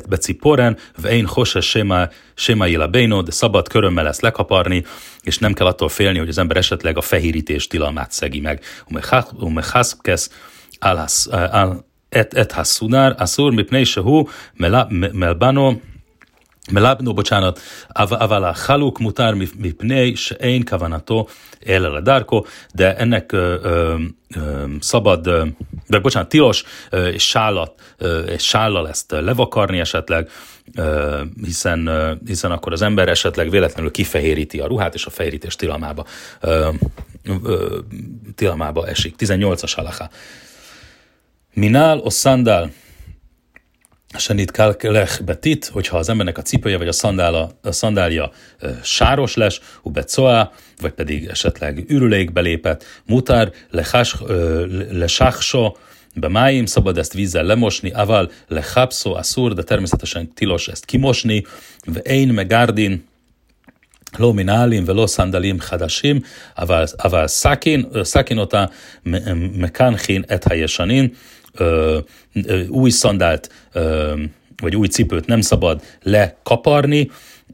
beciporen, 0.09 0.79
ve 1.03 1.13
én 1.13 1.27
hose 1.27 1.61
sema, 1.61 2.09
sema 2.35 2.87
béno, 2.87 3.23
de 3.23 3.31
szabad 3.31 3.69
körömmel 3.69 4.07
ezt 4.07 4.21
lekaparni, 4.21 4.85
és 5.23 5.39
nem 5.39 5.53
kell 5.53 5.67
attól 5.67 5.89
félni, 5.89 6.19
hogy 6.19 6.29
az 6.29 6.39
ember 6.39 6.57
esetleg 6.57 6.97
a 6.97 7.01
fehérítés 7.01 7.67
tilalmát 7.67 8.13
szegi 8.13 8.41
meg. 8.41 8.63
Umechaszkesz, 9.33 10.31
al 12.16 12.20
את, 12.20 12.36
את 12.42 12.54
הסונר 12.58 13.12
אסור 13.18 13.52
מפני 13.52 13.86
שהוא 13.86 14.28
מלבנו 14.94 15.74
מלבנו 16.72 17.14
בוצ'אנות, 17.14 17.60
אבל 17.96 18.44
החלוק 18.44 19.00
מותר 19.00 19.32
מפני 19.36 20.16
שאין 20.16 20.64
כוונתו 20.70 21.26
אלא 21.68 21.98
לדרכו, 21.98 22.44
de 22.78 22.98
ennek 22.98 23.34
ö, 23.34 23.38
ö, 23.64 23.96
ö, 24.38 24.66
szabad, 24.80 25.28
ö, 25.28 25.44
de 25.90 26.00
bocsánat, 26.00 26.30
tilos 26.30 26.64
ö, 26.92 27.18
sállat, 27.18 27.72
ö, 27.98 28.34
sállal 28.38 28.90
ezt 28.90 29.12
levakarni 29.12 29.80
esetleg, 29.80 30.30
ö, 30.76 31.22
hiszen, 31.44 31.88
ö, 31.88 32.14
hiszen 32.26 32.52
akkor 32.52 32.74
az 32.74 32.82
ember 32.82 33.10
esetleg 33.10 33.50
véletlenül 33.50 33.92
kifehéríti 33.92 34.60
a 34.60 34.68
ruhát, 34.68 34.94
és 34.94 35.06
a 35.06 35.10
fehérítés 35.10 35.56
tilalmába, 35.56 36.06
ö, 36.42 36.70
ö, 37.44 37.80
tilalmába 38.36 38.88
esik. 38.88 39.16
18-as 39.18 39.74
halaká. 39.74 40.10
Minál 41.54 42.00
o 42.00 42.10
szandál, 42.10 42.72
senit 44.18 44.52
kalkelech 44.52 45.24
betit, 45.24 45.66
hogyha 45.66 45.98
az 45.98 46.10
embernek 46.10 46.38
a 46.38 46.42
cipője 46.42 46.78
vagy 46.78 46.88
a, 46.88 46.92
szandála, 46.92 47.52
a 47.62 47.72
szandálja 47.72 48.32
sáros 48.84 49.36
lesz, 49.36 49.60
ubecoa, 49.82 50.52
vagy 50.82 50.92
pedig 50.92 51.26
esetleg 51.26 51.84
ürülékbe 51.88 52.42
lépett, 52.42 52.84
mutár 53.06 53.52
lesákso, 54.90 55.76
bemáim, 56.16 56.66
szabad 56.66 56.98
ezt 56.98 57.14
vízzel 57.14 57.44
lemosni, 57.44 57.92
aval 57.92 58.32
lechapszó, 58.48 59.14
asszur, 59.14 59.54
de 59.54 59.64
természetesen 59.64 60.34
tilos 60.34 60.68
ezt 60.68 60.86
kimosni, 60.86 61.44
én 62.04 62.28
megárdin, 62.28 63.04
לא 64.20 64.34
מנהלים 64.34 64.84
ולא 64.88 65.08
סנדלים 65.08 65.60
חדשים, 65.60 66.20
אבל, 66.58 66.86
אבל 67.04 67.28
סכין, 67.28 67.84
סכין 68.04 68.38
אותה 68.38 68.66
מקנחין 69.36 70.24
את 70.34 70.52
הישנים, 70.52 71.10
ö, 71.53 71.99
ö, 72.45 72.67
új 72.67 72.91
szandált 72.91 73.53
ö, 73.73 74.15
vagy 74.57 74.77
új 74.77 74.87
cipőt 74.87 75.27
nem 75.27 75.41
szabad 75.41 75.83
lekaparni, 76.03 77.11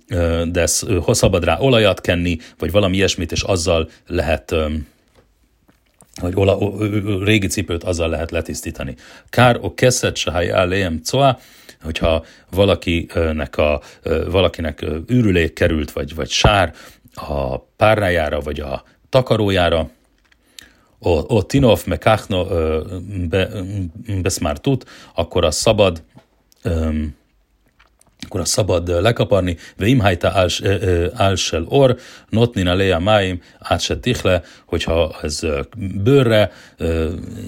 ö, 0.09 0.43
de 0.51 0.67
szabad 1.07 1.45
rá 1.45 1.59
olajat 1.59 2.01
kenni, 2.01 2.39
vagy 2.59 2.71
valami 2.71 2.97
ilyesmit, 2.97 3.33
és 3.33 3.43
azzal 3.43 3.89
lehet 4.07 4.53
ö, 4.53 4.67
vagy 6.21 6.33
ola, 6.37 6.59
régi 7.25 7.47
cipőt 7.47 7.85
azzal 7.85 8.09
lehet 8.09 8.31
letisztítani. 8.31 8.95
Kár 9.31 9.59
o 9.61 9.75
keszet 9.75 10.17
se 10.17 10.31
haj 10.31 10.79
coa, 11.11 11.39
hogyha 11.83 12.25
valakinek, 12.51 13.57
a, 13.57 13.81
valakinek 14.31 14.85
űrülék 15.13 15.53
került, 15.53 15.91
vagy, 15.91 16.15
vagy 16.15 16.29
sár 16.29 16.75
a 17.15 17.59
párnájára, 17.59 18.41
vagy 18.41 18.61
a 18.61 18.85
takarójára, 19.09 19.91
o, 20.99 21.37
o 21.37 21.43
tinov 21.43 21.83
me 21.87 21.97
kachno 21.97 22.45
be, 23.29 23.49
beszmártut, 24.23 24.85
akkor 25.15 25.45
a 25.45 25.51
szabad 25.51 26.03
um, 26.65 27.15
akkor 28.27 28.41
a 28.41 28.45
szabad 28.45 28.89
lekaparni, 28.89 29.57
ve 29.77 29.87
imhajta 29.87 30.49
álsel 31.15 31.65
or, 31.69 31.99
notnina 32.29 32.75
leja 32.75 32.99
máim, 32.99 33.43
át 33.59 33.81
se 33.81 33.99
tichle, 33.99 34.43
hogyha 34.65 35.17
ez 35.23 35.41
bőrre, 36.03 36.53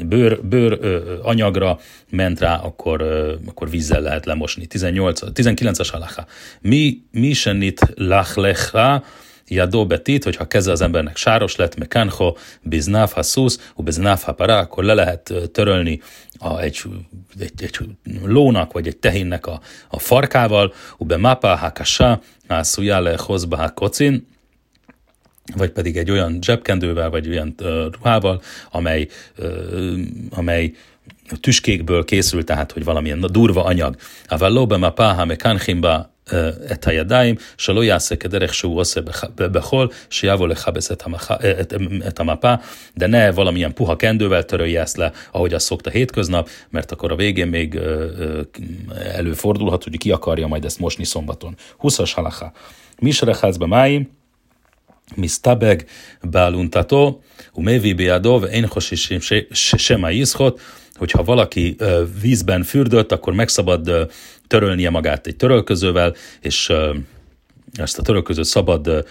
bőr, 0.05 0.41
bőr 0.43 0.79
anyagra 1.23 1.79
ment 2.11 2.41
rá, 2.41 2.57
akkor, 2.57 3.03
akkor 3.47 3.71
vízzel 3.71 4.01
lehet 4.01 4.27
lemosni. 4.27 4.67
18, 4.67 5.21
19-as 5.35 5.89
halacha. 5.91 6.27
Mi, 6.61 7.03
mi 7.11 7.33
senit 7.33 7.81
lachlecha, 7.95 9.05
jadó 9.49 9.87
betit, 9.87 10.25
hogyha 10.25 10.47
keze 10.47 10.71
az 10.71 10.81
embernek 10.81 11.17
sáros 11.17 11.57
lett, 11.57 11.77
mekanho, 11.77 12.35
biznav 12.63 13.13
hasusz, 13.13 13.73
u 13.75 13.83
biznav 13.83 14.25
para, 14.35 14.59
akkor 14.59 14.85
le 14.85 14.95
lehet 14.95 15.33
törölni 15.53 16.01
a, 16.39 16.61
egy, 16.61 16.83
egy, 17.39 17.63
egy, 17.63 17.79
lónak 18.25 18.73
vagy 18.73 18.87
egy 18.87 18.97
tehénnek 18.97 19.47
a, 19.47 19.61
a 19.89 19.99
farkával, 19.99 20.73
u 20.97 21.05
be 21.05 21.17
mapa 21.17 21.57
hakasa, 21.57 22.21
ászujá 22.47 22.99
le 22.99 23.15
hozba 23.19 23.73
kocin, 23.75 24.27
vagy 25.57 25.71
pedig 25.71 25.97
egy 25.97 26.11
olyan 26.11 26.39
zsebkendővel, 26.43 27.11
vagy 27.11 27.29
olyan 27.29 27.55
uh, 27.63 27.69
ruhával, 27.93 28.43
amely, 28.71 29.09
uh, 29.39 29.99
amely 30.31 30.73
tüskékből 31.41 32.05
készül, 32.05 32.45
tehát 32.45 32.73
hogy 32.73 32.85
valamilyen 32.85 33.21
durva 33.21 33.65
anyag. 33.65 33.97
Aval 34.27 34.53
lobe 34.53 34.77
ma 34.77 34.91
paha 34.91 35.25
me 35.25 35.37
kanchimba 35.37 36.13
את 36.72 36.88
הידיים, 36.88 37.36
שלא 37.58 37.84
יעשה 37.84 38.16
כדרך 38.16 38.54
שהוא 38.54 38.80
עושה 38.80 39.02
בחול, 39.36 39.88
שיבוא 40.10 40.48
לכבס 40.48 40.92
את, 40.92 41.02
המח... 41.06 41.32
את, 41.32 41.74
את 42.08 42.20
המapa, 42.20 42.56
de 43.00 43.08
ne 43.08 43.32
valamilyen 43.32 43.74
puha 43.74 43.96
kendővel 43.96 44.44
törölje 44.44 44.82
ezt 44.82 44.98
le, 44.98 45.12
ahogy 45.32 45.54
azt 45.54 45.66
szokta 45.66 45.90
hétköznap, 45.90 46.50
mert 46.70 46.92
akkor 46.92 47.12
a 47.12 47.16
végén 47.16 47.48
még 47.48 47.80
előfordulhat, 49.14 49.84
hogy 49.84 49.98
ki 49.98 50.12
akarja 50.12 50.48
majd 50.48 50.66
ezt 50.66 50.80
mosni 50.80 51.04
szombaton. 51.04 51.56
20-as 51.82 52.12
halacha. 52.16 52.52
Misrechác 53.02 53.58
be 53.58 53.66
máim, 53.66 54.10
מסתבג 55.18 55.76
בעלונתתו 56.24 57.20
ומביא 57.56 57.96
בידו 57.96 58.40
ואין 58.42 58.68
חוששים 58.68 59.20
שמא 59.54 60.08
ישחot, 60.12 60.60
hogyha 60.99 61.25
valaki 61.25 61.77
vízben 62.21 62.63
fürdött, 62.63 63.13
akkor 63.13 63.33
megszabad 63.33 64.11
törölnie 64.47 64.91
magát 64.91 65.27
egy 65.27 65.37
törölközővel, 65.37 66.15
és 66.41 66.73
ezt 67.73 67.99
a 67.99 68.03
törölközőt 68.03 68.45
szabad 68.45 69.07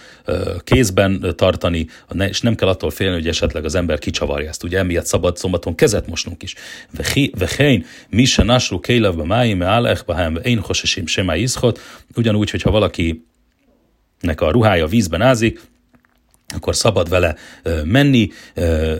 kézben 0.64 1.34
tartani, 1.36 1.86
és 2.18 2.40
nem 2.40 2.54
kell 2.54 2.68
attól 2.68 2.90
félni, 2.90 3.14
hogy 3.14 3.28
esetleg 3.28 3.64
az 3.64 3.74
ember 3.74 3.98
kicsavarja 3.98 4.48
ezt. 4.48 4.64
Ugye 4.64 4.78
emiatt 4.78 5.06
szabad 5.06 5.36
szombaton 5.36 5.74
kezet 5.74 6.06
mosnunk 6.06 6.42
is. 6.42 6.54
Vehén, 7.38 7.84
mi 8.08 8.24
se 8.24 8.42
nasru 8.42 8.80
kélavba 8.80 9.24
máim, 9.24 9.62
állech, 9.62 10.04
bahem, 10.04 10.38
én 10.42 10.58
hosesim 10.58 11.06
sem 11.06 11.30
ugyanúgy, 12.16 12.50
hogyha 12.50 12.70
valaki 12.70 13.24
nek 14.20 14.40
a 14.40 14.50
ruhája 14.50 14.86
vízben 14.86 15.22
ázik, 15.22 15.60
akkor 16.54 16.76
szabad 16.76 17.08
vele 17.08 17.34
menni, 17.84 18.30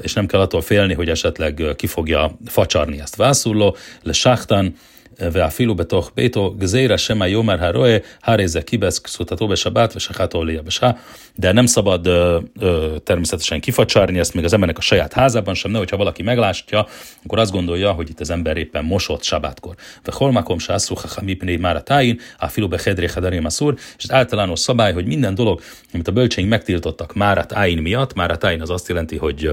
és 0.03 0.13
nem 0.13 0.27
kell 0.27 0.41
attól 0.41 0.61
félni, 0.61 0.95
hogy 0.95 1.09
esetleg 1.09 1.63
ki 1.77 1.87
fogja 1.87 2.39
facsarni 2.47 3.01
ezt. 3.01 3.17
Vászuló, 3.17 3.77
le 4.03 4.13
sáhtán, 4.13 4.77
ואפילו 5.20 5.76
בתוך 5.76 6.12
ביתו, 6.16 6.54
גזירה 6.58 6.98
שמא 6.98 7.26
יאמר 7.26 7.66
הרועה, 7.66 7.98
הרי 8.24 8.48
זה 8.48 8.62
כיבס 8.62 9.00
כסותתו 9.00 9.48
בשבת 9.48 9.96
ושחטו 9.96 10.44
ליבשה, 10.44 10.92
de 11.40 11.54
nem 11.54 11.68
szabad 11.68 12.08
ö, 12.08 12.40
ö, 12.60 12.96
természetesen 13.04 13.60
kifacsarni 13.60 14.20
ezt 14.20 14.34
még 14.34 14.44
az 14.44 14.54
embernek 14.54 14.78
a 14.78 14.82
saját 14.82 15.14
házában 15.14 15.54
sem, 15.54 15.72
ne, 15.72 15.78
hogyha 15.78 15.98
valaki 15.98 16.24
meglátja, 16.24 16.88
akkor 17.24 17.40
azt 17.40 17.52
gondolja, 17.52 17.92
hogy 17.92 18.10
itt 18.10 18.20
az 18.20 18.30
ember 18.30 18.58
éppen 18.58 18.86
mosott 18.86 19.24
sabátkor. 19.24 19.76
Ve 20.04 20.12
holmakom 20.16 20.60
se 20.60 20.74
asszú 20.74 20.96
hachamipné 20.96 21.56
már 21.56 21.76
a 21.76 21.82
tájin, 21.82 22.20
a 22.40 22.48
filu 22.48 22.68
behedré 22.68 23.08
hedarém 23.14 23.46
a 23.46 23.50
szúr, 23.50 23.74
és 23.98 24.04
az 24.04 24.12
általános 24.12 24.60
szabály, 24.60 24.94
hogy 24.94 25.06
minden 25.06 25.36
dolog, 25.36 25.62
amit 25.94 26.08
a 26.08 26.12
bölcséink 26.12 26.50
megtiltottak 26.50 27.14
már 27.14 27.38
a 27.38 27.46
tájin 27.46 27.82
miatt, 27.82 28.14
már 28.14 28.32
a 28.32 28.38
tájin 28.38 28.62
az 28.62 28.70
azt 28.70 28.88
jelenti, 28.88 29.18
hogy 29.18 29.50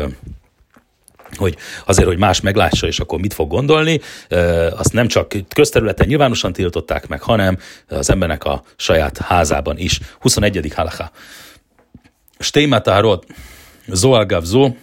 hogy 1.37 1.57
azért, 1.87 2.09
hogy 2.09 2.19
más 2.19 2.41
meglássa, 2.41 2.87
és 2.87 3.01
akkor 3.01 3.21
mit 3.21 3.35
fog 3.35 3.51
gondolni, 3.51 4.01
azt 4.77 4.93
nem 4.93 5.07
csak 5.07 5.33
közterületen 5.55 6.07
nyilvánosan 6.07 6.53
tiltották 6.53 7.09
meg, 7.09 7.23
hanem 7.23 7.59
az 7.89 8.11
embernek 8.11 8.45
a 8.45 8.63
saját 8.77 9.19
házában 9.19 9.79
is. 9.79 10.01
21. 10.21 10.73
halacha. 10.75 11.11
Stématárod, 12.39 13.25
zoalgav 13.87 14.45
zó, 14.45 14.75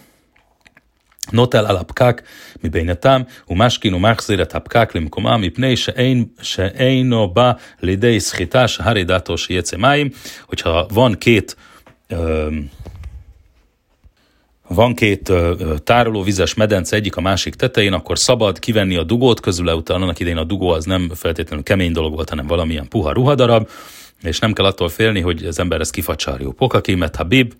נוטל 1.32 1.66
על 1.66 1.76
הפקק 1.76 2.22
מבינתם, 2.64 3.22
ומשכין 3.48 3.94
ומחזיר 3.94 4.42
את 4.42 4.54
הפקק 4.54 4.94
למקומם, 4.94 5.40
מפני 5.40 5.76
שאין, 5.76 6.24
שאינו 6.40 7.28
בא 7.28 7.52
לידי 7.82 8.20
סחיטה 8.20 8.68
שהרי 8.68 9.04
דעתו 9.04 9.38
שיצא 9.38 9.76
מים, 9.76 10.08
hogyha 10.46 10.86
van 10.90 11.16
két 11.20 11.54
van 14.68 14.94
két 14.94 15.32
tárolóvizes 15.84 16.54
medence 16.54 16.96
egyik 16.96 17.16
a 17.16 17.20
másik 17.20 17.54
tetején, 17.54 17.92
akkor 17.92 18.18
szabad 18.18 18.58
kivenni 18.58 18.96
a 18.96 19.02
dugót 19.02 19.40
közül, 19.40 19.72
utána 19.72 20.02
annak 20.02 20.20
idején 20.20 20.38
a 20.38 20.44
dugó 20.44 20.68
az 20.68 20.84
nem 20.84 21.10
feltétlenül 21.14 21.64
kemény 21.64 21.92
dolog 21.92 22.14
volt, 22.14 22.28
hanem 22.28 22.46
valamilyen 22.46 22.88
puha 22.88 23.12
ruhadarab, 23.12 23.68
és 24.22 24.38
nem 24.38 24.52
kell 24.52 24.64
attól 24.64 24.88
félni, 24.88 25.20
hogy 25.20 25.44
az 25.44 25.58
ember 25.58 25.80
ezt 25.80 25.92
kifacsarja. 25.92 26.50
Pokaki, 26.50 26.94
met 26.94 27.16
habib, 27.16 27.52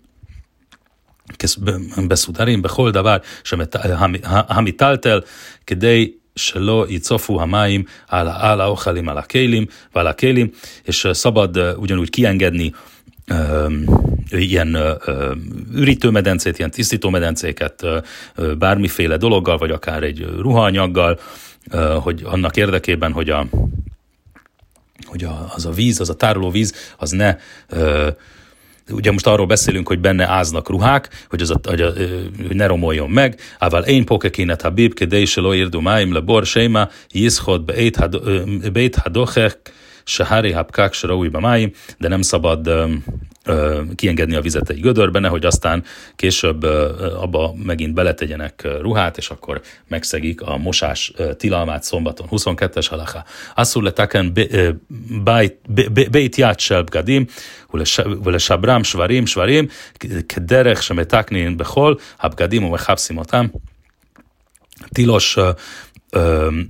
בסודרים 2.07 2.61
בכל 2.61 2.91
דבר 2.91 3.17
המיטלטל 4.49 5.21
כדי 5.65 6.11
שלא 6.35 6.85
יצופו 6.89 7.41
המים 7.41 7.83
על, 8.07 8.27
על 8.31 8.61
האוכלים, 8.61 9.09
על 9.09 9.17
הכלים 9.17 9.65
ועל 9.95 10.07
הכלים, 10.07 10.47
és 10.85 11.07
szabad 11.11 11.57
ugyanúgy 11.77 12.09
kiengedni 12.09 12.71
ilyen 14.30 14.78
ürítőmedencét, 15.74 16.58
ilyen 16.58 16.70
tisztítómedencéket 16.70 17.82
bármiféle 18.58 19.16
dologgal, 19.16 19.58
vagy 19.58 19.70
akár 19.70 20.02
egy 20.02 20.26
ruhanyaggal, 20.38 21.18
hogy 22.00 22.22
annak 22.24 22.56
érdekében, 22.56 23.12
hogy, 23.12 23.30
a, 23.30 23.46
hogy 25.04 25.26
az 25.54 25.66
a 25.66 25.70
víz, 25.70 26.00
az 26.00 26.10
a 26.10 26.14
tároló 26.14 26.50
víz, 26.50 26.94
az 26.98 27.10
ne 27.10 27.36
ugye 28.90 29.12
most 29.12 29.26
arról 29.26 29.46
beszélünk, 29.46 29.88
hogy 29.88 30.00
benne 30.00 30.28
áznak 30.28 30.68
ruhák, 30.68 31.26
hogy, 31.28 31.40
az 31.42 31.50
a, 31.50 31.60
hogy, 31.62 31.80
a, 31.80 31.92
hogy 32.46 32.56
ne 32.56 32.66
romoljon 32.66 33.10
meg. 33.10 33.40
Ával 33.58 33.82
én 33.82 34.04
pokekinet 34.04 34.62
habib, 34.62 34.94
kedei 34.94 35.24
se 35.24 35.40
lo 35.40 35.52
irdu 35.52 35.80
máim 35.80 36.12
le 36.12 36.20
bor 36.20 36.46
séma, 36.46 36.88
jiszhod 37.10 37.64
beit 38.72 38.96
hadochek, 38.96 39.72
Sahari 40.04 40.50
hapkák 40.50 40.92
se 40.92 41.08
máim, 41.30 41.72
de 41.98 42.08
nem 42.08 42.22
szabad 42.22 42.70
kiengedni 43.95 44.35
a 44.35 44.41
vizet 44.41 44.69
egy 44.69 44.81
gödörbe, 44.81 45.19
nehogy 45.19 45.45
aztán 45.45 45.83
később 46.15 46.63
ö, 46.63 47.05
abba 47.15 47.53
megint 47.63 47.93
beletegyenek 47.93 48.67
ruhát, 48.81 49.17
és 49.17 49.29
akkor 49.29 49.61
megszegik 49.87 50.41
a 50.41 50.57
mosás 50.57 51.11
ö, 51.15 51.33
tilalmát 51.33 51.83
szombaton. 51.83 52.27
22-es 52.31 52.85
halacha. 52.89 53.23
Asszul 53.55 53.83
letaken 53.83 54.33
beit 56.11 56.35
ját 56.35 56.89
gadim, 56.89 57.25
ולשברם 58.23 58.83
שברים 58.83 59.27
שברים, 59.27 59.67
כדרך 60.29 60.83
שמתקנין 60.83 61.57
בחול, 61.57 61.95
הבגדים 62.19 62.63
ומחפשים 62.63 63.17
אותם. 63.17 63.45
tilos 64.93 65.37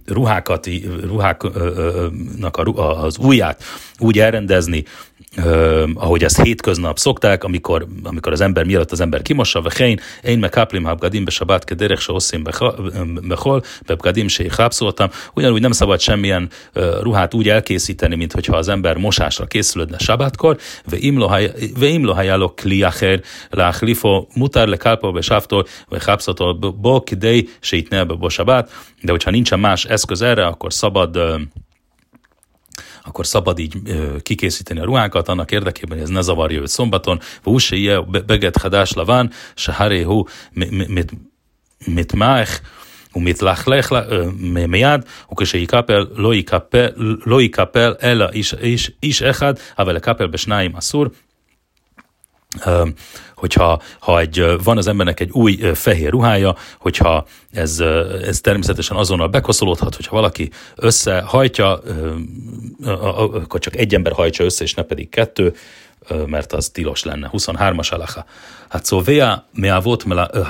ruhákat, 0.08 0.70
ruháknak 1.04 2.58
az 2.76 3.18
ujját 3.18 3.64
úgy 4.00 4.20
elrendezni, 4.20 4.84
Uh, 5.37 5.89
ahogy 5.95 6.25
ezt 6.25 6.43
hétköznap 6.43 6.99
szokták, 6.99 7.45
amikor, 7.45 7.87
amikor 8.03 8.33
az 8.33 8.41
ember, 8.41 8.65
mielőtt 8.65 8.93
az 8.93 9.01
ember 9.01 9.23
kimossa, 9.23 9.63
vehén, 9.63 10.01
én 10.23 10.39
meg 10.39 10.51
kaplim 10.51 10.85
habgadim 10.85 11.25
be 11.25 11.31
sabat 11.31 11.65
kederek 11.65 11.99
se 11.99 12.13
oszim 12.13 12.43
behol, 13.23 13.65
bebgadim 13.87 14.29
se 14.29 14.45
hápszoltam. 14.57 15.11
Ugyanúgy 15.35 15.61
nem 15.61 15.71
szabad 15.73 16.01
semmilyen 16.01 16.51
uh, 16.75 17.03
ruhát 17.03 17.35
úgy 17.35 17.49
elkészíteni, 17.49 18.15
mint 18.17 18.33
hogyha 18.33 18.57
az 18.57 18.69
ember 18.69 18.97
mosásra 18.97 19.47
készülődne 19.47 19.99
sabatkor, 19.99 20.59
ve 21.79 21.87
imlohajálok 21.87 22.57
kliacher, 22.57 23.23
láchlifo, 23.51 24.27
mutár 24.35 24.69
le 24.69 24.77
kálpa 24.77 25.13
be 25.13 25.21
sáftól, 25.21 25.67
ve 25.89 26.03
hápszoltól, 26.07 26.53
bo 26.55 27.01
kidei 27.01 27.49
se 27.61 27.77
itt 27.77 27.89
ne 27.89 28.05
be 28.05 28.29
sabat, 28.29 28.71
de 29.03 29.11
hogyha 29.11 29.31
nincsen 29.31 29.61
más 29.61 29.85
eszköz 29.85 30.23
erre, 30.23 30.47
akkor 30.47 30.73
szabad 30.73 31.17
uh, 31.17 31.41
akkor 33.04 33.28
szabad 33.28 33.60
így 33.60 33.76
ö, 33.86 34.18
kikészíteni 34.22 34.80
a 34.80 34.84
ruhákat, 34.84 35.28
annak 35.28 35.52
érdekében, 35.52 35.98
hogy 35.98 36.08
ez 36.08 36.14
ne 36.14 36.22
zavarja 36.22 36.60
őt 36.60 36.68
szombaton. 36.68 37.20
Vúse 37.44 37.76
ie 37.76 38.02
beget 38.02 38.58
hadás 38.58 38.94
laván, 38.94 39.32
se 39.56 39.72
haréhu 39.72 40.24
mit 41.86 42.14
mách, 42.14 42.62
ומתלכלך 43.16 43.96
מיד, 44.68 45.02
וכשיקפל 45.32 46.06
לא 47.26 47.42
יקפל 47.42 47.94
אלא 48.04 48.26
איש, 48.34 48.54
איש, 48.54 48.92
איש 49.04 49.22
אחד, 49.22 49.54
אבל 49.80 49.96
לקפל 49.96 50.28
בשניים 50.28 50.76
אסור. 50.76 51.06
hogyha 53.35 53.83
ha 53.99 54.21
egy, 54.21 54.45
van 54.65 54.77
az 54.77 54.87
embernek 54.87 55.21
egy 55.21 55.31
új 55.31 55.57
fehér 55.75 56.11
ruhája, 56.11 56.57
hogyha 56.79 57.27
ez, 57.53 57.81
ez 58.23 58.41
természetesen 58.41 58.97
azonnal 58.97 59.29
bekoszolódhat, 59.29 59.95
hogyha 59.95 60.17
valaki 60.17 60.51
összehajtja, 60.75 61.81
akkor 62.85 63.61
csak 63.61 63.77
egy 63.77 63.95
ember 63.95 64.13
hajtsa 64.13 64.45
össze, 64.45 64.65
és 64.65 64.75
ne 64.75 64.83
pedig 64.83 65.09
kettő, 65.09 65.55
mert 66.27 66.53
az 66.53 66.69
tilos 66.69 67.03
lenne. 67.03 67.31
23-as 67.33 67.93
alaha. 67.93 68.25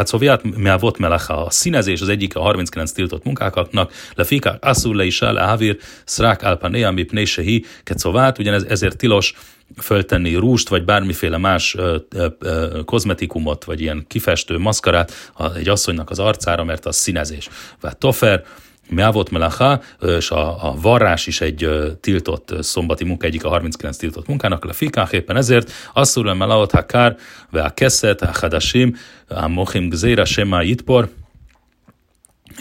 Szóvéát 0.05 0.43
meávot 0.57 0.99
melacha. 0.99 1.45
A 1.45 1.51
színezés 1.51 2.01
az 2.01 2.09
egyik 2.09 2.37
a 2.37 2.40
39 2.40 2.93
tiltott 2.93 3.25
munkáknak. 3.25 3.93
Lefika 4.14 4.59
asszul 4.61 4.97
le 4.97 5.05
is 5.05 5.23
el, 5.23 5.38
ávir, 5.38 5.79
szrák 6.05 6.43
alpanea, 6.43 6.90
mipné 6.90 7.25
sehi, 7.25 7.64
kecovát, 7.83 8.38
ugyanez 8.38 8.62
ezért 8.62 8.97
tilos 8.97 9.35
föltenni 9.83 10.35
rúst, 10.35 10.69
vagy 10.69 10.85
bármiféle 10.85 11.37
más 11.37 11.75
ö, 11.75 11.97
ö, 12.14 12.27
ö, 12.38 12.81
kozmetikumot, 12.85 13.64
vagy 13.64 13.81
ilyen 13.81 14.05
kifestő 14.09 14.59
maszkarát 14.59 15.33
egy 15.57 15.69
asszonynak 15.69 16.11
az 16.11 16.19
arcára, 16.19 16.64
mert 16.64 16.87
az 16.87 16.97
színezés. 16.97 17.49
Vagy 17.81 17.97
tofer, 17.97 18.45
Meavot 18.90 19.31
Melacha, 19.31 19.81
és 20.01 20.31
a, 20.31 20.68
a 20.68 20.75
varrás 20.81 21.27
is 21.27 21.40
egy 21.40 21.68
tiltott 22.01 22.55
szombati 22.61 23.05
munka, 23.05 23.27
egyik 23.27 23.44
a 23.44 23.49
39 23.49 23.97
tiltott 23.97 24.27
munkának, 24.27 24.64
a 24.64 24.73
fikák 24.73 25.12
éppen 25.12 25.37
ezért, 25.37 25.73
asszur 25.92 26.33
Melaot 26.33 26.70
Hakár, 26.70 27.16
ve 27.51 27.62
a 27.62 27.70
Kesset, 27.70 28.23
a 28.23 28.31
Hadashim, 28.40 28.97
a 29.29 29.49
Mochim 29.49 29.88
Gzéra 29.88 30.25
Sema 30.25 30.62
Itpor, 30.62 31.09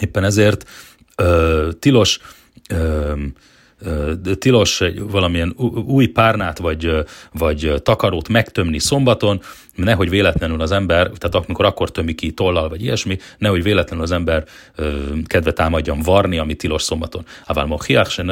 éppen 0.00 0.24
ezért 0.24 0.68
ö, 1.16 1.68
tilos 1.78 2.20
ö, 2.70 3.12
tilos 4.38 4.82
valamilyen 4.98 5.54
új 5.86 6.06
párnát 6.06 6.58
vagy, 6.58 7.04
vagy 7.32 7.74
takarót 7.82 8.28
megtömni 8.28 8.78
szombaton, 8.78 9.40
nehogy 9.74 10.08
véletlenül 10.10 10.60
az 10.60 10.70
ember, 10.70 11.10
tehát 11.10 11.46
amikor 11.46 11.64
akkor 11.64 11.90
tömi 11.90 12.14
ki 12.14 12.30
tollal 12.30 12.68
vagy 12.68 12.82
ilyesmi, 12.82 13.18
nehogy 13.38 13.62
véletlenül 13.62 14.04
az 14.04 14.10
ember 14.10 14.44
kedve 15.26 15.52
támadjon 15.52 16.00
varni, 16.02 16.38
ami 16.38 16.54
tilos 16.54 16.82
szombaton. 16.82 17.24
Aval 17.46 17.66
mochiach 17.66 18.22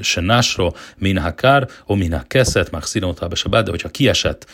se 0.00 0.20
násro 0.20 0.72
min 0.98 1.18
hakár, 1.18 1.68
o 1.84 1.94
min 1.94 2.12
hakeszet, 2.12 2.70
már 2.70 2.84
színótába 2.84 3.34
se 3.34 3.48
de 3.48 3.70
hogyha 3.70 3.88
kiesett 3.88 4.46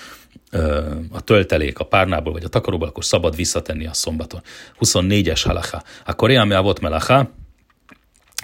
a 1.13 1.21
töltelék 1.21 1.79
a 1.79 1.85
párnából 1.85 2.33
vagy 2.33 2.45
a 2.45 2.49
takaróból, 2.49 2.89
akkor 2.89 3.05
szabad 3.05 3.37
visszatenni 3.37 3.87
a 3.87 3.93
szombaton. 3.93 4.43
24-es 4.81 5.41
halacha. 5.45 5.83
Akkor 6.07 6.31
ilyen 6.31 6.63
volt 6.63 6.81
melacha, 6.81 7.31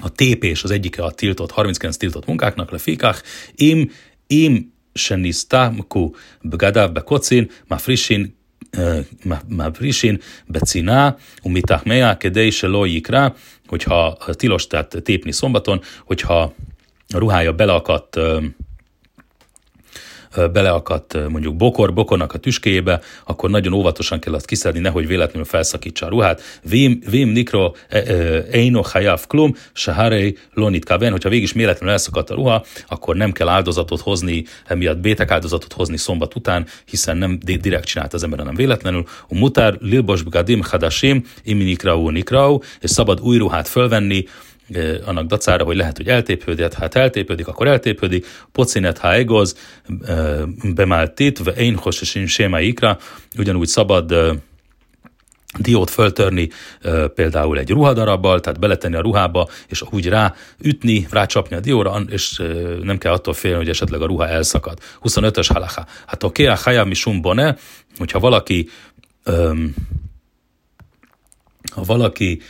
a 0.00 0.08
tépés 0.08 0.62
az 0.62 0.70
egyike 0.70 1.02
a 1.02 1.10
tiltott, 1.10 1.50
39 1.50 1.96
tiltott 1.96 2.26
munkáknak, 2.26 2.70
le 2.70 2.78
fikák, 2.78 3.22
im, 3.54 3.90
im 4.26 4.72
senisztámku 4.92 6.10
bgadáv 6.42 6.92
bekocin, 6.92 7.50
ma 7.66 7.78
frissin 7.78 8.36
eh, 8.70 9.04
mavrisin, 9.48 10.20
becina, 10.46 11.16
umitach 11.42 11.84
mea, 11.86 12.16
kedei 12.16 12.50
seló 12.50 12.84
ikra, 12.84 13.34
hogyha 13.66 14.18
tilos, 14.32 14.66
tehát 14.66 15.02
tépni 15.02 15.32
szombaton, 15.32 15.80
hogyha 16.04 16.40
a 17.08 17.18
ruhája 17.18 17.52
beleakadt 17.52 18.16
eh, 18.16 18.42
beleakadt 20.52 21.28
mondjuk 21.28 21.56
bokor, 21.56 21.92
bokornak 21.92 22.34
a 22.34 22.38
tüskéjébe, 22.38 23.00
akkor 23.24 23.50
nagyon 23.50 23.72
óvatosan 23.72 24.18
kell 24.18 24.34
azt 24.34 24.46
kiszedni, 24.46 24.80
nehogy 24.80 25.06
véletlenül 25.06 25.44
felszakítsa 25.44 26.06
a 26.06 26.08
ruhát. 26.08 26.40
Vém, 26.62 27.02
vém 27.10 27.28
nikro 27.28 27.72
eino 28.50 28.82
hayav 28.82 29.26
klum, 29.26 29.54
saharei 29.72 30.36
lonit 30.54 30.84
kaven, 30.84 31.10
hogyha 31.10 31.28
végig 31.28 31.44
is 31.44 31.52
véletlenül 31.52 31.94
elszakadt 31.94 32.30
a 32.30 32.34
ruha, 32.34 32.64
akkor 32.88 33.16
nem 33.16 33.32
kell 33.32 33.48
áldozatot 33.48 34.00
hozni, 34.00 34.44
emiatt 34.66 34.98
bétek 34.98 35.30
áldozatot 35.30 35.72
hozni 35.72 35.96
szombat 35.96 36.34
után, 36.34 36.66
hiszen 36.84 37.16
nem 37.16 37.38
direkt 37.60 37.84
csinált 37.84 38.12
az 38.12 38.22
ember, 38.22 38.38
hanem 38.38 38.54
véletlenül. 38.54 39.04
A 39.28 39.34
mutár 39.34 39.76
lilbos 39.80 40.24
gadim 40.24 40.62
hadashim, 40.70 41.24
imi 41.44 41.64
nikrau 41.64 42.08
nikrau, 42.08 42.58
és 42.80 42.90
szabad 42.90 43.20
új 43.20 43.36
ruhát 43.36 43.68
fölvenni, 43.68 44.24
annak 45.04 45.26
dacára, 45.26 45.64
hogy 45.64 45.76
lehet, 45.76 45.96
hogy 45.96 46.08
eltépődik, 46.08 46.72
hát 46.72 46.94
eltépődik, 46.94 47.48
akkor 47.48 47.66
eltépődik, 47.66 48.26
pocinet 48.52 48.98
ha 48.98 49.12
egoz, 49.12 49.56
bemáltit, 50.74 51.42
ve 51.42 51.52
én 51.52 51.76
hosesin 51.76 52.26
sémáikra, 52.26 52.98
ugyanúgy 53.38 53.68
szabad 53.68 54.14
diót 55.58 55.90
föltörni 55.90 56.48
például 57.14 57.58
egy 57.58 57.70
ruhadarabbal, 57.70 58.40
tehát 58.40 58.60
beletenni 58.60 58.96
a 58.96 59.00
ruhába, 59.00 59.48
és 59.68 59.82
úgy 59.90 60.08
rá 60.08 60.34
ütni, 60.60 61.06
rácsapni 61.10 61.56
a 61.56 61.60
dióra, 61.60 62.00
és 62.08 62.42
nem 62.82 62.98
kell 62.98 63.12
attól 63.12 63.34
félni, 63.34 63.56
hogy 63.56 63.68
esetleg 63.68 64.02
a 64.02 64.06
ruha 64.06 64.28
elszakad. 64.28 64.78
25-ös 65.02 65.48
halacha. 65.52 65.86
Hát 66.06 66.22
oké, 66.22 66.46
a 66.46 66.56
hajav 66.56 66.86
mi 66.86 66.94
sumbone, 66.94 67.56
hogyha 67.98 68.18
valaki 68.18 68.68
ha 71.74 71.82
valaki 71.84 72.40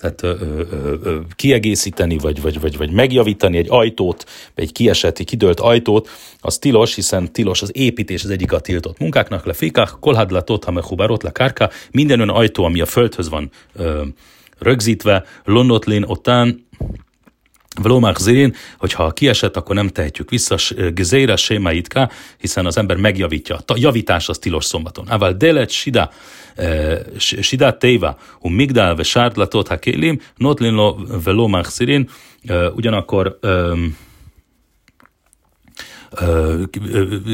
tehát 0.00 0.22
ö, 0.22 0.34
ö, 0.40 0.94
ö, 1.02 1.18
kiegészíteni, 1.36 2.18
vagy, 2.18 2.40
vagy, 2.40 2.60
vagy, 2.60 2.76
vagy 2.76 2.90
megjavítani 2.90 3.56
egy 3.56 3.66
ajtót, 3.70 4.24
egy 4.54 4.72
kieseti, 4.72 5.24
kidőlt 5.24 5.60
ajtót, 5.60 6.08
az 6.40 6.58
tilos, 6.58 6.94
hiszen 6.94 7.32
tilos 7.32 7.62
az 7.62 7.70
építés 7.76 8.24
az 8.24 8.30
egyik 8.30 8.52
a 8.52 8.60
tiltott 8.60 8.98
munkáknak, 8.98 9.46
le 9.46 9.52
fikach, 9.52 9.98
kolhadlatot, 10.00 10.64
ha 10.64 10.70
mehubarot, 10.70 11.22
le 11.22 11.30
kárka, 11.30 11.70
minden 11.90 12.20
olyan 12.20 12.36
ajtó, 12.36 12.64
ami 12.64 12.80
a 12.80 12.86
földhöz 12.86 13.28
van 13.28 13.50
ö, 13.74 14.02
rögzítve, 14.58 15.24
lonotlin, 15.44 16.02
otán, 16.02 16.66
Vlomach 17.82 18.20
zén, 18.20 18.54
hogyha 18.78 19.10
kiesett, 19.10 19.56
akkor 19.56 19.74
nem 19.74 19.88
tehetjük 19.88 20.30
vissza, 20.30 20.56
gzéra 20.94 21.36
sémaitka, 21.36 22.10
hiszen 22.38 22.66
az 22.66 22.76
ember 22.76 22.96
megjavítja. 22.96 23.56
A 23.66 23.74
javítás 23.76 24.28
az 24.28 24.38
tilos 24.38 24.64
szombaton. 24.64 25.04
Ával 25.08 25.32
delet 25.32 25.70
sida, 25.70 26.10
sida 27.40 27.76
téva, 27.76 28.18
um 28.40 28.52
migdál 28.52 28.94
ve 28.94 29.02
sártlatot 29.02 29.68
ha 29.68 29.78
kélim, 29.78 30.20
notlin 30.36 30.74
lo 30.74 30.96
velomach 31.24 31.70
zén, 31.70 32.08
ugyanakkor 32.74 33.38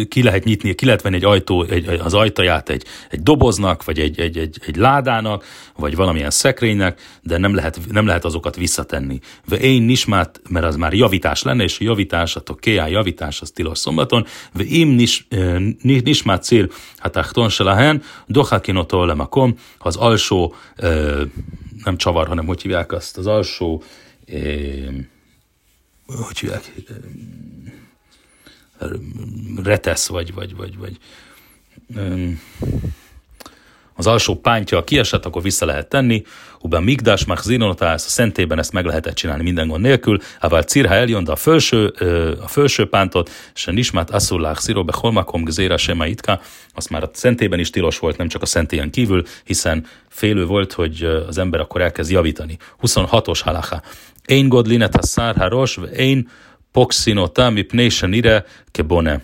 ki 0.08 0.22
lehet 0.22 0.44
nyitni, 0.44 0.74
ki 0.74 0.84
lehet 0.84 1.02
venni 1.02 1.16
egy 1.16 1.24
ajtó, 1.24 1.62
egy, 1.62 1.88
az 1.88 2.14
ajtaját 2.14 2.68
egy, 2.68 2.84
egy 3.10 3.22
doboznak, 3.22 3.84
vagy 3.84 3.98
egy, 3.98 4.20
egy, 4.20 4.38
egy, 4.38 4.58
egy 4.66 4.76
ládának, 4.76 5.44
vagy 5.76 5.96
valamilyen 5.96 6.30
szekrénynek, 6.30 7.00
de 7.22 7.38
nem 7.38 7.54
lehet, 7.54 7.80
nem 7.90 8.06
lehet 8.06 8.24
azokat 8.24 8.56
visszatenni. 8.56 9.18
Ve 9.48 9.56
én 9.56 9.82
nismát, 9.82 10.40
mert 10.48 10.64
az 10.64 10.76
már 10.76 10.92
javítás 10.92 11.42
lenne, 11.42 11.62
és 11.62 11.80
a 11.80 11.84
javítás, 11.84 12.36
a 12.36 12.54
kéá 12.54 12.86
javítás, 12.86 13.40
az 13.40 13.50
tilos 13.50 13.78
szombaton, 13.78 14.26
ve 14.52 14.64
im 14.64 14.88
nis, 14.88 15.26
nismát 15.82 16.42
cél, 16.42 16.70
hát 16.96 17.16
achton 17.16 17.48
se 17.48 17.62
lehen, 17.62 18.02
dohakinotól 18.26 19.06
lemakom, 19.06 19.58
az 19.78 19.96
alsó, 19.96 20.54
nem 21.84 21.96
csavar, 21.96 22.26
hanem 22.26 22.46
hogy 22.46 22.62
hívják 22.62 22.92
azt, 22.92 23.18
az 23.18 23.26
alsó, 23.26 23.82
hogy 26.06 26.38
hívják, 26.38 26.72
retesz, 29.64 30.06
vagy, 30.06 30.34
vagy, 30.34 30.56
vagy, 30.56 30.78
vagy 30.78 30.98
az 33.94 34.06
alsó 34.06 34.34
pántja 34.34 34.84
kiesett, 34.84 35.24
akkor 35.24 35.42
vissza 35.42 35.66
lehet 35.66 35.88
tenni. 35.88 36.22
Uben 36.60 36.82
migdás, 36.82 37.24
már 37.24 37.38
zinonotász, 37.38 38.06
a 38.06 38.08
szentében 38.08 38.58
ezt 38.58 38.72
meg 38.72 38.84
lehetett 38.84 39.14
csinálni 39.14 39.42
minden 39.42 39.68
gond 39.68 39.82
nélkül. 39.82 40.18
Ával 40.40 40.62
cirha 40.62 40.94
eljön, 40.94 41.24
de 41.24 41.32
a 41.32 41.36
felső, 41.36 41.86
a 42.42 42.48
felső 42.48 42.88
pántot, 42.88 43.30
se 43.52 43.72
nismát 43.72 44.10
asszulák 44.10 44.58
szirobe 44.58 44.92
holmakom 44.96 45.44
gzéra 45.44 45.76
sema 45.76 46.06
itka, 46.06 46.40
azt 46.74 46.90
már 46.90 47.02
a 47.02 47.10
szentében 47.12 47.58
is 47.58 47.70
tilos 47.70 47.98
volt, 47.98 48.16
nem 48.16 48.28
csak 48.28 48.42
a 48.42 48.46
szentélyen 48.46 48.90
kívül, 48.90 49.22
hiszen 49.44 49.86
félő 50.08 50.46
volt, 50.46 50.72
hogy 50.72 51.02
az 51.28 51.38
ember 51.38 51.60
akkor 51.60 51.80
elkezd 51.80 52.10
javítani. 52.10 52.56
26-os 52.82 53.40
halacha. 53.44 53.82
Én 54.26 54.48
godlinet 54.48 54.96
a 54.96 55.02
szárháros, 55.02 55.78
én 55.96 56.28
poxinota 56.74 57.50
mipnei 57.50 57.88
shenire 57.88 58.44
kebone. 58.70 59.20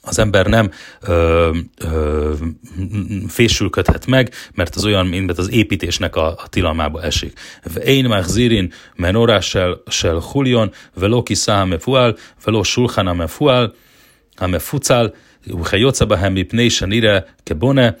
Az 0.00 0.18
ember 0.18 0.46
nem 0.46 0.70
ö, 1.00 1.50
ö, 1.78 2.32
fésülködhet 3.28 4.06
meg, 4.06 4.34
mert 4.54 4.74
az 4.74 4.84
olyan, 4.84 5.06
mint 5.06 5.38
az 5.38 5.50
építésnek 5.50 6.16
a, 6.16 6.26
a 6.26 6.48
tilalmába 6.48 7.02
esik. 7.02 7.38
Én 7.84 8.04
már 8.04 8.22
zirin 8.22 8.72
menora 8.96 9.40
sel, 9.40 9.82
sel 9.86 10.18
hulion, 10.32 10.72
velo 10.94 11.22
kisá 11.22 11.64
me 11.64 11.78
fuál, 11.78 12.16
velo 12.44 12.62
sulchana 12.62 13.12
me 13.12 13.26
fuál, 13.26 13.74
me 14.46 14.58
fucál, 14.58 15.14
ire 16.90 17.26
kebone, 17.42 17.96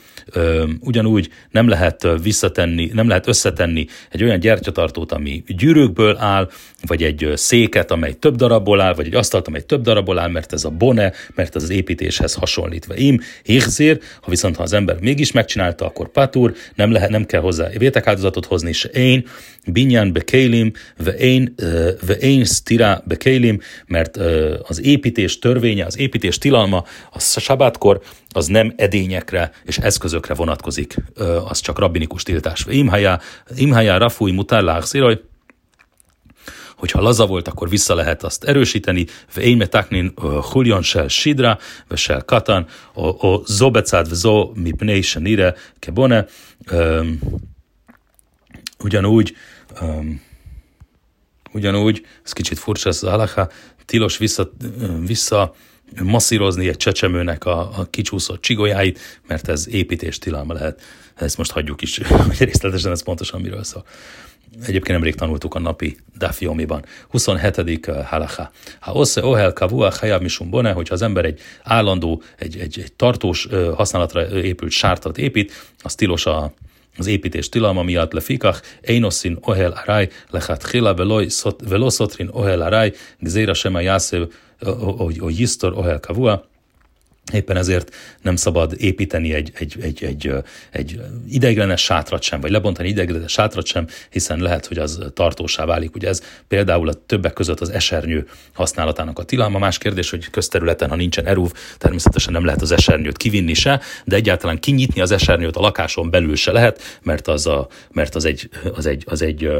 ugyanúgy 0.80 1.28
nem 1.50 1.68
lehet 1.68 2.08
visszatenni, 2.22 2.90
nem 2.92 3.08
lehet 3.08 3.26
összetenni 3.26 3.86
egy 4.10 4.22
olyan 4.22 4.38
gyertyatartót, 4.38 5.12
ami 5.12 5.42
gyűrűkből 5.46 6.16
áll, 6.16 6.50
vagy 6.86 7.02
egy 7.02 7.32
széket, 7.34 7.90
amely 7.90 8.12
több 8.12 8.36
darabból 8.36 8.80
áll, 8.80 8.94
vagy 8.94 9.06
egy 9.06 9.14
asztalt, 9.14 9.48
amely 9.48 9.62
több 9.62 9.82
darabból 9.82 10.18
áll, 10.18 10.30
mert 10.30 10.52
ez 10.52 10.64
a 10.64 10.70
bone, 10.70 11.12
mert 11.34 11.56
ez 11.56 11.62
az 11.62 11.70
építéshez 11.70 12.34
hasonlítva. 12.34 12.96
Im, 12.96 13.20
hirzér, 13.42 14.00
ha 14.20 14.30
viszont 14.30 14.56
ha 14.56 14.62
az 14.62 14.72
ember 14.72 14.96
mégis 15.00 15.32
megcsinálta, 15.32 15.86
akkor 15.86 16.08
patur, 16.08 16.54
nem, 16.74 16.92
lehet, 16.92 17.10
nem 17.10 17.24
kell 17.24 17.40
hozzá 17.40 17.68
vétekáldozatot 17.68 18.46
hozni, 18.46 18.68
és 18.68 18.84
én, 18.84 19.26
binyan 19.66 20.12
bekélim, 20.12 20.72
ve 20.96 21.12
én, 22.20 22.44
stira 22.44 23.02
bekélim, 23.06 23.60
mert 23.86 24.16
az 24.62 24.80
építés 24.80 25.38
törvénye, 25.38 25.84
az 25.84 25.98
építés 25.98 26.38
tilalma, 26.38 26.84
a 27.12 27.18
sabátkor 27.18 28.00
az 28.28 28.46
nem 28.46 28.72
edényekre 28.76 29.52
és 29.64 29.78
eszközökre 29.78 30.34
vonatkozik, 30.34 30.96
az 31.48 31.60
csak 31.60 31.78
rabbinikus 31.78 32.22
tiltás. 32.22 32.66
Imhajá 33.56 33.96
rafúj 33.96 34.30
mutálláh 34.30 34.82
sziraj, 34.82 35.20
hogyha 36.76 37.00
laza 37.00 37.26
volt, 37.26 37.48
akkor 37.48 37.68
vissza 37.68 37.94
lehet 37.94 38.22
azt 38.22 38.44
erősíteni. 38.44 39.06
Én 39.36 39.56
metaknin 39.56 40.12
huljon 40.52 40.82
sel 40.82 41.08
sidra, 41.08 41.58
ve 41.88 41.96
sel 41.96 42.22
katan, 42.24 42.66
o 42.94 43.42
zobecad 43.46 44.06
zo 44.06 44.50
mi 44.54 44.70
pnei 44.70 45.02
senire 45.02 45.54
kebone. 45.78 46.26
Ugyanúgy, 48.78 49.34
ugyanúgy, 51.52 52.06
ez 52.24 52.32
kicsit 52.32 52.58
furcsa 52.58 52.88
ez 52.88 53.02
az 53.02 53.12
alaha, 53.12 53.48
tilos 53.84 54.18
vissza, 54.18 54.52
vissza 55.06 55.54
masszírozni 56.02 56.68
egy 56.68 56.76
csecsemőnek 56.76 57.44
a, 57.44 57.78
a 57.78 57.86
kicsúszott 57.90 58.40
csigolyáit, 58.40 59.20
mert 59.26 59.48
ez 59.48 59.68
építés 59.68 60.18
tilalma 60.18 60.52
lehet. 60.52 60.80
Ezt 61.14 61.36
most 61.36 61.50
hagyjuk 61.50 61.82
is, 61.82 61.98
hogy 62.26 62.42
részletesen 62.42 62.92
ez 62.92 63.02
pontosan 63.02 63.40
miről 63.40 63.64
szól. 63.64 63.84
Egyébként 64.60 64.88
nemrég 64.88 65.14
tanultuk 65.14 65.54
a 65.54 65.58
napi 65.58 65.96
Dafiomiban. 66.18 66.84
27. 67.08 67.86
halacha. 68.04 68.50
Ha 68.80 68.92
osze 68.92 69.24
ohel 69.24 69.52
kavua 69.52 69.92
hayav 69.98 70.20
misum 70.20 70.50
bone, 70.50 70.72
hogyha 70.72 70.94
az 70.94 71.02
ember 71.02 71.24
egy 71.24 71.40
állandó, 71.62 72.22
egy, 72.38 72.58
egy, 72.58 72.78
egy 72.78 72.92
tartós 72.92 73.48
használatra 73.74 74.42
épült 74.42 74.70
sártat 74.70 75.18
épít, 75.18 75.52
az 75.82 75.94
tilos 75.94 76.26
a, 76.26 76.52
az 76.96 77.06
építés 77.06 77.48
tilalma 77.48 77.82
miatt 77.82 78.12
lefikach, 78.12 78.62
Einoszin 78.80 79.38
ohel 79.40 79.82
aráj, 79.84 80.08
lechat 80.30 80.68
chila, 80.68 80.94
velo 81.68 81.90
szotrin 81.90 82.28
ohel 82.32 82.60
aráj, 82.60 82.92
gzéra 83.18 83.54
sema 83.54 83.80
jásző, 83.80 84.28
o 85.18 85.28
jisztor 85.28 85.72
ohel 85.72 86.00
kavua, 86.00 86.52
Éppen 87.32 87.56
ezért 87.56 87.94
nem 88.22 88.36
szabad 88.36 88.74
építeni 88.78 89.32
egy, 89.32 89.52
egy, 89.54 89.76
egy, 89.80 90.04
egy, 90.04 90.32
egy 90.70 91.00
ideiglenes 91.28 91.82
sátrat 91.82 92.22
sem, 92.22 92.40
vagy 92.40 92.50
lebontani 92.50 92.88
ideiglenes 92.88 93.32
sátrat 93.32 93.66
sem, 93.66 93.86
hiszen 94.10 94.38
lehet, 94.38 94.66
hogy 94.66 94.78
az 94.78 94.98
tartósá 95.14 95.64
válik. 95.64 95.94
Ugye 95.94 96.08
ez 96.08 96.22
például 96.48 96.88
a 96.88 96.94
többek 97.06 97.32
között 97.32 97.60
az 97.60 97.70
esernyő 97.70 98.26
használatának 98.52 99.18
a 99.18 99.22
tilalma. 99.22 99.58
Más 99.58 99.78
kérdés, 99.78 100.10
hogy 100.10 100.30
közterületen, 100.30 100.88
ha 100.88 100.96
nincsen 100.96 101.26
erúv, 101.26 101.52
természetesen 101.78 102.32
nem 102.32 102.44
lehet 102.44 102.62
az 102.62 102.72
esernyőt 102.72 103.16
kivinni 103.16 103.54
se, 103.54 103.80
de 104.04 104.16
egyáltalán 104.16 104.58
kinyitni 104.58 105.00
az 105.00 105.10
esernyőt 105.10 105.56
a 105.56 105.60
lakáson 105.60 106.10
belül 106.10 106.36
se 106.36 106.52
lehet, 106.52 107.00
mert 107.02 107.28
az, 107.28 107.46
a, 107.46 107.68
mert 107.92 108.14
az 108.14 108.24
egy, 108.24 108.48
az 108.74 108.86
egy, 108.86 109.04
az 109.06 109.22
egy 109.22 109.50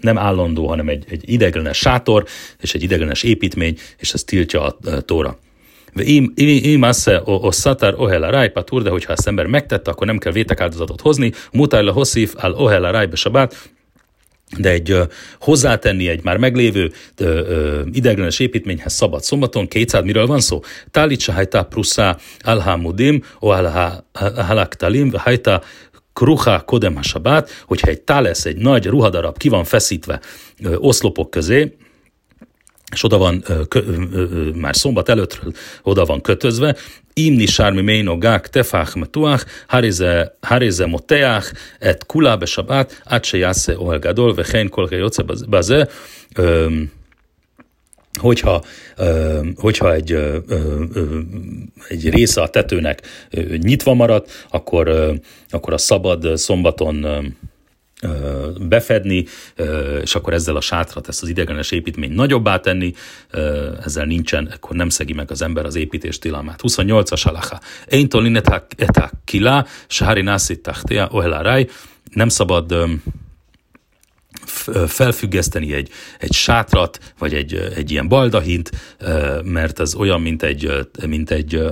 nem 0.00 0.18
állandó, 0.18 0.68
hanem 0.68 0.88
egy, 0.88 1.04
egy 1.08 1.22
ideiglenes 1.30 1.78
sátor 1.78 2.24
és 2.60 2.74
egy 2.74 2.82
ideiglenes 2.82 3.22
építmény, 3.22 3.78
és 3.98 4.12
ez 4.12 4.24
tiltja 4.24 4.62
a 4.62 4.76
tóra. 5.00 5.38
Im 5.94 6.82
asse 6.82 7.22
o 7.24 7.50
szatar 7.50 7.94
ohel 7.98 8.22
a 8.22 8.30
rájpatur, 8.30 8.82
de 8.82 8.90
hogyha 8.90 9.12
ezt 9.12 9.26
ember 9.26 9.46
megtette, 9.46 9.90
akkor 9.90 10.06
nem 10.06 10.18
kell 10.18 10.32
vétek 10.32 10.60
áldozatot 10.60 11.00
hozni. 11.00 11.32
Mutar 11.52 11.82
le 11.82 11.90
hosszív 11.90 12.32
al 12.36 12.52
ohel 12.52 12.84
a 12.84 12.90
rájbe 12.90 13.16
sabát, 13.16 13.70
de 14.58 14.70
egy 14.70 14.96
hozzátenni 15.40 16.08
egy 16.08 16.22
már 16.22 16.36
meglévő 16.36 16.92
ö, 17.16 17.24
ö, 17.24 17.82
ideglenes 17.92 18.38
építményhez 18.38 18.92
szabad 18.92 19.22
szombaton, 19.22 19.68
200, 19.68 20.04
miről 20.04 20.26
van 20.26 20.40
szó? 20.40 20.60
Tálítsa 20.90 21.32
hajta 21.32 21.62
pruszá 21.62 22.16
alhamudim, 22.40 23.22
o 23.38 23.48
alhalaktalim, 23.48 25.12
hajta 25.16 25.62
kruha 26.12 26.60
kodem 26.60 26.96
a 26.96 27.02
sabát, 27.02 27.50
hogyha 27.66 27.88
egy 27.88 28.00
tálesz, 28.00 28.44
egy 28.44 28.56
nagy 28.56 28.86
ruhadarab 28.86 29.36
ki 29.36 29.48
van 29.48 29.64
feszítve 29.64 30.20
ö, 30.62 30.76
oszlopok 30.76 31.30
közé, 31.30 31.76
és 32.92 33.04
oda 33.04 33.18
van, 33.18 33.44
kö, 33.68 33.80
már 34.54 34.76
szombat 34.76 35.08
előttről 35.08 35.52
oda 35.82 36.04
van 36.04 36.20
kötözve, 36.20 36.76
Imni 37.14 37.46
sármi 37.46 37.80
méno 37.80 38.18
gák 38.18 38.48
tefach 38.48 38.96
metuach, 38.96 39.46
harize, 39.66 40.36
harize 40.40 40.86
moteach, 40.86 41.52
et 41.78 42.06
kula 42.06 42.36
besabát, 42.36 43.02
át 43.04 43.24
se 43.24 43.36
jásze 43.36 43.78
ohel 43.78 43.98
gadol, 43.98 44.34
vechein 44.34 44.68
kolke 44.68 44.96
joce 44.96 45.22
baze, 45.48 45.88
hogyha, 48.20 48.64
hogyha 49.54 49.92
egy, 49.94 50.12
egy 51.88 52.10
része 52.10 52.40
a 52.40 52.48
tetőnek 52.48 53.02
nyitva 53.56 53.94
maradt, 53.94 54.46
akkor, 54.50 55.14
akkor 55.50 55.72
a 55.72 55.78
szabad 55.78 56.36
szombaton 56.36 57.06
befedni, 58.60 59.24
és 60.02 60.14
akkor 60.14 60.32
ezzel 60.32 60.56
a 60.56 60.60
sátrat, 60.60 61.08
ezt 61.08 61.22
az 61.22 61.28
idegenes 61.28 61.70
építményt 61.70 62.14
nagyobbá 62.14 62.60
tenni, 62.60 62.94
ezzel 63.84 64.04
nincsen, 64.04 64.52
akkor 64.54 64.76
nem 64.76 64.88
szegi 64.88 65.12
meg 65.12 65.30
az 65.30 65.42
ember 65.42 65.64
az 65.64 65.74
építés 65.74 66.18
tilalmát. 66.18 66.60
28-as 66.62 67.26
alaha. 67.26 67.60
Én 67.88 68.08
tolin 68.08 68.36
eták 68.36 69.12
kilá, 69.24 69.66
sári 69.86 70.20
nászit 70.20 70.62
tahtea, 70.62 71.08
oheláráj, 71.10 71.68
nem 72.10 72.28
szabad 72.28 72.74
felfüggeszteni 74.86 75.74
egy, 75.74 75.90
egy 76.18 76.32
sátrat, 76.32 76.98
vagy 77.18 77.34
egy, 77.34 77.54
egy 77.74 77.90
ilyen 77.90 78.08
baldahint, 78.08 78.70
mert 79.44 79.80
ez 79.80 79.94
olyan, 79.94 80.20
mint 80.20 80.42
egy, 80.42 80.88
mint 81.06 81.30
egy 81.30 81.62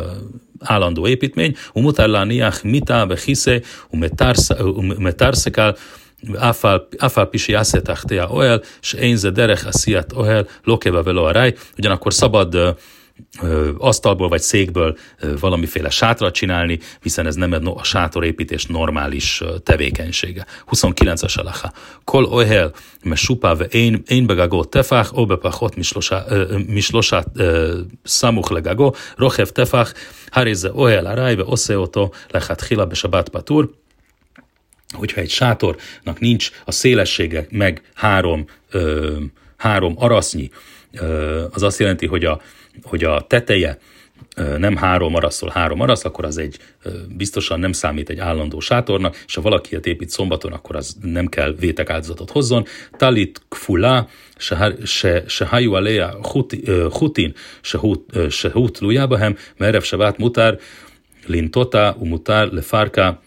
állandó 0.59 1.07
építmény. 1.07 1.57
Umutár 1.73 2.27
niach 2.27 2.65
mitá 2.65 3.05
be 3.05 3.19
hisze, 3.25 3.61
umetárszekál, 4.97 5.77
Áfál 6.99 7.27
pisi 7.31 7.53
ászétachtea 7.53 8.29
ohel, 8.29 8.63
és 8.81 8.93
énze 8.93 9.31
derech 9.31 9.67
asziat 9.67 10.13
ohel, 10.13 10.49
lokeva 10.65 11.03
velo 11.03 11.25
a 11.25 11.31
ráj, 11.31 11.55
ugyanakkor 11.79 12.15
szabad 12.15 12.77
asztalból 13.79 14.29
vagy 14.29 14.41
székből 14.41 14.97
valamiféle 15.41 15.91
sátrat 15.91 16.35
csinálni, 16.35 16.79
hiszen 17.03 17.27
ez 17.27 17.35
nem 17.35 17.69
a 17.75 17.85
sátorépítés 17.85 18.67
normális 18.67 19.43
tevékenysége. 19.63 20.47
29-es 20.71 21.39
alaha. 21.39 21.73
Kol 22.05 22.25
ohel 22.25 22.73
mesupá 23.03 23.55
ve 23.55 23.65
én, 23.65 24.03
én 24.07 24.27
begagó 24.27 24.65
tefach, 24.65 25.19
obepachot 25.19 25.75
mislosát 26.67 27.29
samuch 28.03 28.51
legagó, 28.51 28.95
rochev 29.17 29.49
tefach, 29.49 29.95
harézze 30.31 30.73
ohel 30.75 31.07
a 31.07 31.15
ráj, 31.15 31.37
ve 31.37 31.45
oszeotó 31.45 32.15
lechat 32.31 32.63
hila 32.63 32.87
be 32.87 33.23
patur, 33.31 33.71
hogyha 34.93 35.21
egy 35.21 35.31
sátornak 35.31 36.19
nincs 36.19 36.51
a 36.65 36.73
szélessége 36.73 37.47
meg 37.51 37.83
három, 37.95 38.45
ö, 38.71 39.17
három 39.57 39.95
arasznyi, 39.97 40.51
ö, 40.93 41.45
az 41.51 41.63
azt 41.63 41.79
jelenti, 41.79 42.07
hogy 42.07 42.25
a, 42.25 42.41
hogy 42.83 43.05
a 43.05 43.25
teteje 43.29 43.79
ö, 44.37 44.59
nem 44.59 44.77
három 44.77 45.15
araszol 45.15 45.51
három 45.51 45.81
arasz, 45.81 46.05
akkor 46.05 46.25
az 46.25 46.39
egy 46.39 46.59
ö, 46.83 46.91
biztosan 47.17 47.61
nem 47.61 47.73
számít 47.73 48.09
egy 48.09 48.19
állandó 48.19 48.61
sátornak, 48.61 49.23
és 49.27 49.35
ha 49.35 49.41
valaki 49.41 49.71
ilyet 49.71 49.87
épít 49.87 50.11
szombaton, 50.11 50.53
akkor 50.53 50.77
az 50.77 50.97
nem 51.03 51.27
kell 51.27 51.55
vétek 51.59 51.91
áldozatot 51.91 52.31
hozzon. 52.31 52.65
Talit 52.97 53.43
kfula, 53.49 54.09
se 55.27 55.47
haju 55.47 55.73
aleja 55.73 56.19
hutin, 56.99 57.35
se 58.29 58.51
hut 58.53 58.79
lujábahem, 58.79 59.37
merev 59.57 59.83
se 59.83 59.97
vát 59.97 60.19
mutár, 60.19 60.59
lintota, 61.27 61.97
umutár, 61.99 62.49
lefárka, 62.49 63.21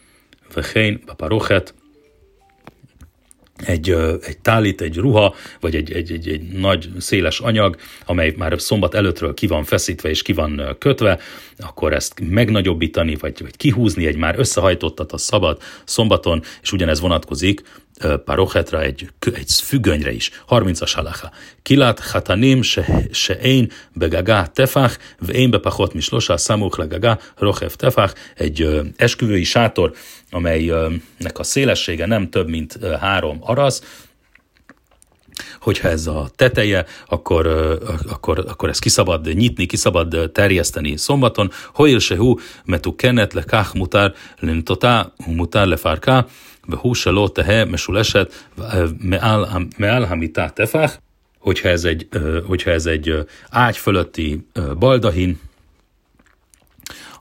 vechén, 0.54 1.00
paparochet, 1.06 1.74
egy, 3.66 3.90
egy 4.22 4.38
tálit, 4.38 4.82
egy 4.82 4.98
ruha, 4.98 5.36
vagy 5.60 5.76
egy, 5.76 5.92
egy, 5.92 6.12
egy, 6.12 6.28
egy 6.28 6.42
nagy 6.42 6.90
széles 6.98 7.40
anyag, 7.40 7.76
amely 8.06 8.34
már 8.38 8.62
szombat 8.62 8.94
előttről 8.94 9.34
ki 9.34 9.48
van 9.48 9.64
feszítve 9.64 10.10
és 10.10 10.22
ki 10.22 10.34
van 10.34 10.76
kötve, 10.80 11.20
akkor 11.58 11.94
ezt 11.94 12.20
megnagyobbítani, 12.30 13.16
vagy, 13.16 13.42
vagy 13.42 13.58
kihúzni 13.58 14.06
egy 14.06 14.18
már 14.18 14.40
összehajtottat 14.40 15.12
a 15.12 15.18
szabad 15.18 15.62
szombaton, 15.84 16.42
és 16.62 16.72
ugyanez 16.72 17.00
vonatkozik 17.00 17.62
parochetra, 18.26 18.82
egy, 18.82 19.10
egy 19.34 19.52
függönyre 19.52 20.12
is. 20.12 20.32
30-as 20.50 20.92
halacha. 20.96 21.32
Kilat 21.62 22.00
hatanim 22.00 22.62
se, 22.62 22.86
se 23.12 23.34
én 23.34 23.72
begagá 23.94 24.46
tefach, 24.46 24.98
v 25.20 25.30
én 25.30 25.50
bepachot 25.50 25.94
mislosa 25.94 26.38
samuk 26.38 26.78
legagá 26.78 27.20
rochev 27.36 27.72
tefach, 27.72 28.16
egy 28.36 28.82
esküvői 28.96 29.44
sátor, 29.44 29.94
amelynek 30.32 31.40
a 31.40 31.44
szélessége 31.44 32.06
nem 32.06 32.30
több, 32.30 32.50
mint 32.50 32.80
három 33.00 33.38
arasz, 33.42 33.82
hogyha 35.61 35.89
ez 35.89 36.07
a 36.07 36.31
teteje, 36.37 36.85
akkor, 37.07 37.47
akkor, 38.09 38.45
akkor 38.49 38.69
ezt 38.69 38.81
kiszabad 38.81 39.35
nyitni, 39.35 39.67
kiszabad 39.67 40.31
terjeszteni 40.33 40.97
szombaton. 40.97 41.51
Hoil 41.75 41.99
sehu 41.99 42.35
metu 42.65 42.97
kenet 42.97 43.33
le 43.33 43.43
kach 43.43 43.75
mutar 43.75 44.15
lintotá 44.39 45.13
mutar 45.27 45.67
le 45.67 45.77
farká, 45.77 46.27
והוא 46.69 46.95
שלא 46.95 47.31
תהא 47.35 47.65
משולשת 47.65 48.33
מעל, 48.99 49.45
מעל 49.79 50.05
המיטה 50.05 50.49
טפח, 50.49 50.99
hogyha 51.39 51.69
ez 51.69 51.85
egy, 51.85 52.09
hogyha 52.47 52.71
ez 52.71 52.87
egy 52.87 53.15
ágy 53.51 53.77
fölötti 53.77 54.47
baldahin, 54.79 55.41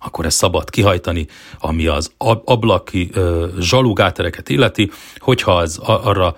akkor 0.04 0.24
ez 0.24 0.34
szabad 0.34 0.70
kihajtani, 0.70 1.26
ami 1.58 1.86
az 1.86 2.12
ablaki 2.44 3.10
zsalugátereket 3.58 4.48
illeti, 4.48 4.90
hogyha 5.18 5.62
ez 5.62 5.76
arra, 5.80 6.36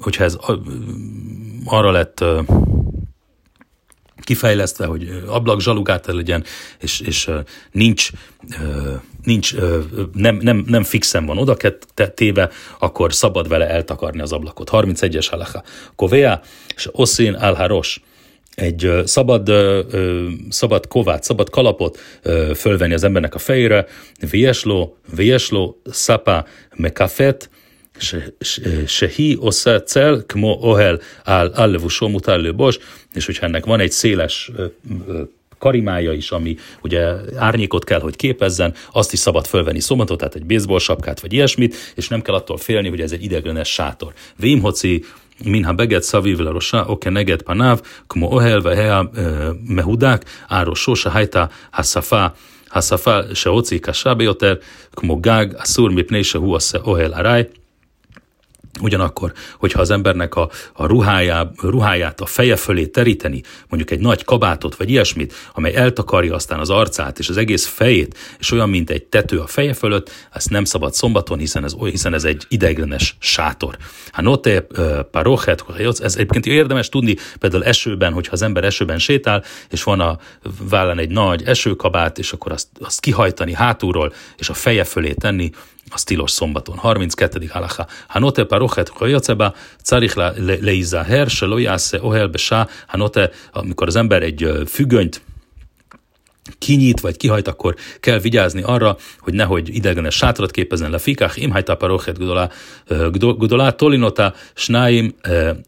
hogyha 0.00 0.24
ez 0.24 0.36
arra 1.64 1.90
lett 1.90 2.24
kifejlesztve, 4.24 4.86
hogy 4.86 5.22
ablak 5.26 5.60
zsalugáter 5.60 6.14
legyen, 6.14 6.44
és, 6.78 7.00
és 7.00 7.30
nincs, 7.70 8.10
nincs 9.22 9.54
nem, 10.12 10.36
nem, 10.36 10.64
nem 10.66 10.82
fixen 10.82 11.26
van 11.26 11.38
oda 11.38 11.56
téve, 12.14 12.50
akkor 12.78 13.14
szabad 13.14 13.48
vele 13.48 13.68
eltakarni 13.68 14.20
az 14.20 14.32
ablakot. 14.32 14.70
31-es 14.72 15.26
halacha. 15.30 15.62
Kovea, 15.96 16.40
és 16.74 16.88
oszin 16.92 17.34
alharos 17.34 18.00
egy 18.54 18.92
szabad, 19.04 19.50
szabad 20.48 20.86
kovát, 20.86 21.22
szabad 21.22 21.50
kalapot 21.50 21.98
fölvenni 22.54 22.94
az 22.94 23.04
embernek 23.04 23.34
a 23.34 23.38
fejére, 23.38 23.86
viesló, 24.30 24.96
viesló, 25.14 25.80
szapa, 25.90 26.46
mekafet, 26.74 27.50
sehi 28.86 29.36
osze 29.40 29.82
cel, 29.82 30.24
kmo 30.26 30.58
ohel 30.60 31.00
al 31.24 31.46
allevusó 31.46 32.08
mutál 32.08 32.40
lőbos, 32.40 32.78
és 33.14 33.26
hogyha 33.26 33.46
ennek 33.46 33.64
van 33.64 33.80
egy 33.80 33.92
széles 33.92 34.50
karimája 35.58 36.12
is, 36.12 36.30
ami 36.30 36.56
ugye 36.82 37.12
árnyékot 37.36 37.84
kell, 37.84 38.00
hogy 38.00 38.16
képezzen, 38.16 38.74
azt 38.92 39.12
is 39.12 39.18
szabad 39.18 39.46
fölvenni 39.46 39.80
szomatot, 39.80 40.18
tehát 40.18 40.34
egy 40.34 40.46
baseball 40.46 40.78
sapkát 40.78 41.20
vagy 41.20 41.32
ilyesmit, 41.32 41.76
és 41.94 42.08
nem 42.08 42.22
kell 42.22 42.34
attól 42.34 42.56
félni, 42.56 42.88
hogy 42.88 43.00
ez 43.00 43.12
egy 43.12 43.24
ideglenes 43.24 43.68
sátor. 43.72 44.12
Vémhoci 44.36 45.04
מן 45.44 45.64
הבגד 45.64 45.98
סביב 45.98 46.40
לראשה 46.40 46.82
או 46.82 47.00
כנגד 47.00 47.42
פניו, 47.42 47.78
כמו 48.08 48.26
אוהל, 48.26 48.60
והיה 48.62 49.02
אה, 49.16 49.50
מהודק 49.62 50.24
על 50.48 50.68
ראשו 50.68 50.96
שהייתה 50.96 51.44
השפה. 51.74 52.26
השפה 52.72 53.18
שהוציא 53.34 53.78
קשה 53.78 54.14
ביותר, 54.14 54.54
כמו 54.96 55.16
גג, 55.16 55.46
אסור 55.56 55.90
מפני 55.90 56.24
שהוא 56.24 56.56
עושה 56.56 56.78
אוהל 56.78 57.14
ארעי. 57.14 57.42
Ugyanakkor, 58.80 59.32
hogyha 59.58 59.80
az 59.80 59.90
embernek 59.90 60.34
a, 60.34 60.50
a 60.72 60.86
ruhájá, 60.86 61.50
ruháját 61.62 62.20
a 62.20 62.26
feje 62.26 62.56
fölé 62.56 62.86
teríteni, 62.86 63.42
mondjuk 63.68 63.90
egy 63.90 64.00
nagy 64.00 64.24
kabátot 64.24 64.76
vagy 64.76 64.90
ilyesmit, 64.90 65.34
amely 65.54 65.74
eltakarja 65.74 66.34
aztán 66.34 66.58
az 66.58 66.70
arcát 66.70 67.18
és 67.18 67.28
az 67.28 67.36
egész 67.36 67.66
fejét, 67.66 68.18
és 68.38 68.50
olyan, 68.50 68.68
mint 68.68 68.90
egy 68.90 69.04
tető 69.04 69.38
a 69.38 69.46
feje 69.46 69.72
fölött, 69.72 70.10
ezt 70.32 70.50
nem 70.50 70.64
szabad 70.64 70.94
szombaton, 70.94 71.38
hiszen 71.38 71.64
ez, 71.64 71.72
hiszen 71.72 72.14
ez 72.14 72.24
egy 72.24 72.44
ideiglenes 72.48 73.16
sátor. 73.18 73.76
Ha 74.10 74.22
note 74.22 74.66
parochet, 75.10 75.64
ez 76.00 76.14
egyébként 76.14 76.46
érdemes 76.46 76.88
tudni, 76.88 77.16
például 77.38 77.64
esőben, 77.64 78.12
hogyha 78.12 78.32
az 78.32 78.42
ember 78.42 78.64
esőben 78.64 78.98
sétál, 78.98 79.44
és 79.70 79.82
van 79.82 80.00
a 80.00 80.18
vállán 80.68 80.98
egy 80.98 81.10
nagy 81.10 81.42
esőkabát, 81.42 82.18
és 82.18 82.32
akkor 82.32 82.52
azt, 82.52 82.68
azt 82.80 83.00
kihajtani 83.00 83.54
hátulról, 83.54 84.12
és 84.36 84.48
a 84.48 84.54
feje 84.54 84.84
fölé 84.84 85.12
tenni, 85.12 85.50
az 85.94 86.04
tilos 86.04 86.30
szombaton. 86.30 86.76
32. 86.76 87.48
halacha. 87.52 87.86
Hanote 88.08 88.44
parochet 88.44 88.90
kajaceba, 88.90 89.54
carich 89.82 90.16
leizaher, 90.60 91.30
se 91.30 91.46
lojásze 91.46 92.02
ohel 92.02 92.28
besá, 92.28 92.68
hanote, 92.86 93.30
amikor 93.52 93.86
az 93.86 93.96
ember 93.96 94.22
egy 94.22 94.48
függönyt 94.66 95.22
kinyit 96.58 97.00
vagy 97.00 97.16
kihajt, 97.16 97.48
akkor 97.48 97.74
kell 98.00 98.18
vigyázni 98.18 98.62
arra, 98.62 98.96
hogy 99.18 99.34
nehogy 99.34 99.74
idegenes 99.74 100.14
sátrat 100.14 100.50
képezzen 100.50 100.90
le. 100.90 100.98
Fikach 100.98 101.42
imhajta 101.42 101.74
parochet 101.74 102.18
gudolá, 103.38 103.70
tolinota, 103.70 104.34
snáim, 104.54 105.14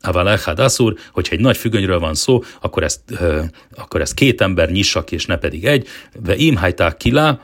avalechad 0.02 0.58
asur, 0.58 0.94
hogyha 1.12 1.34
egy 1.34 1.40
nagy 1.40 1.56
függönyről 1.56 1.98
van 1.98 2.14
szó, 2.14 2.42
akkor 2.60 2.82
ezt, 2.82 3.00
akkor 3.74 4.00
ezt 4.00 4.14
két 4.14 4.40
ember 4.40 4.70
nyissa 4.70 5.04
és 5.08 5.26
ne 5.26 5.36
pedig 5.36 5.64
egy. 5.64 5.86
Ve 6.24 6.36
imhajta 6.36 6.90
kilá, 6.90 7.40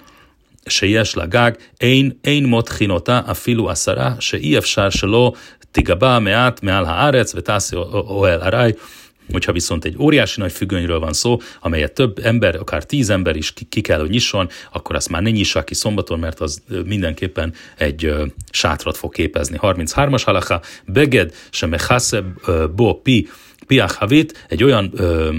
שיש 0.70 1.18
לגג, 1.18 1.52
אין, 1.82 2.12
אין 2.24 2.46
מותחינותה 2.46 3.22
אפילו 3.32 3.70
עשרה, 3.70 4.14
שאי 4.20 4.58
אפשר 4.58 4.90
שלא 4.90 5.34
תיגבה 5.72 6.20
מעט 6.20 6.64
מעל 6.64 6.86
הארץ 6.86 7.36
ותעשה 7.36 7.78
אוהל 7.78 8.42
ארעי. 8.42 8.72
Hogyha 9.32 9.52
viszont 9.52 9.86
egy 9.86 9.96
óriási 9.98 10.40
nagy 10.40 10.52
függönyről 10.52 11.00
van 11.00 11.14
szó, 11.14 11.38
amelyet 11.62 11.94
több 11.94 12.20
ember, 12.24 12.56
akár 12.56 12.84
tíz 12.84 13.10
ember 13.10 13.36
is 13.36 13.54
ki, 13.54 13.64
ki 13.64 13.82
kell, 13.82 14.00
hogy 14.00 14.10
nyisson, 14.10 14.50
akkor 14.72 14.96
azt 14.96 15.10
már 15.10 15.22
ne 15.22 15.30
nyissa 15.30 15.64
ki 15.64 15.74
szombaton, 15.74 16.20
mert 16.20 16.40
az 16.40 16.64
mindenképpen 16.86 17.54
egy 17.78 18.06
ö, 18.06 18.26
sátrat 18.52 18.98
fog 18.98 19.14
képezni. 19.14 19.58
33-as 19.62 20.22
halacha, 20.26 20.62
beged 20.86 21.34
se 21.50 21.66
mechase 21.66 22.24
bo 22.76 22.94
pi 22.94 23.28
piach 23.68 23.96
havit, 23.96 24.46
egy 24.48 24.64
olyan 24.64 24.92
ö, 24.96 25.32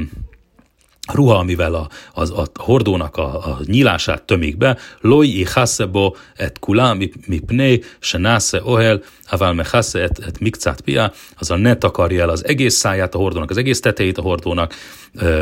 ruha, 1.11 1.37
amivel 1.37 1.73
a, 1.73 1.89
az, 2.13 2.31
a 2.31 2.45
hordónak 2.53 3.17
a, 3.17 3.45
a 3.45 3.59
nyílását 3.65 4.23
tömik 4.23 4.57
be, 4.57 4.77
loj 5.01 5.27
i 5.27 5.43
hasebo 5.43 6.13
et 6.35 6.59
kula 6.59 6.97
mipné, 7.27 7.79
se 7.99 8.17
násze 8.17 8.61
ohel, 8.63 9.01
aval 9.29 9.53
me 9.53 9.63
hasse 9.71 10.01
et, 10.01 10.19
et 10.19 10.39
mikcát 10.39 10.81
pia, 10.81 11.13
a 11.47 11.55
ne 11.55 11.75
takarja 11.75 12.21
el 12.21 12.29
az 12.29 12.45
egész 12.45 12.75
száját 12.75 13.15
a 13.15 13.17
hordónak, 13.17 13.49
az 13.49 13.57
egész 13.57 13.79
tetejét 13.79 14.17
a 14.17 14.21
hordónak, 14.21 14.73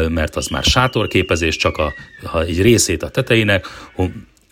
mert 0.07 0.35
az 0.35 0.47
már 0.47 0.63
sátorképezés, 0.63 1.55
csak 1.55 1.77
a, 1.77 1.93
a, 2.31 2.39
egy 2.39 2.61
részét 2.61 3.03
a 3.03 3.09
tetejének, 3.09 3.67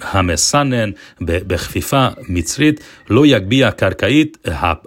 המסנן 0.01 0.91
בכפיפה 1.21 2.09
מצרית 2.29 2.81
לא 3.09 3.27
יגביה 3.27 3.71
קרקעית 3.71 4.39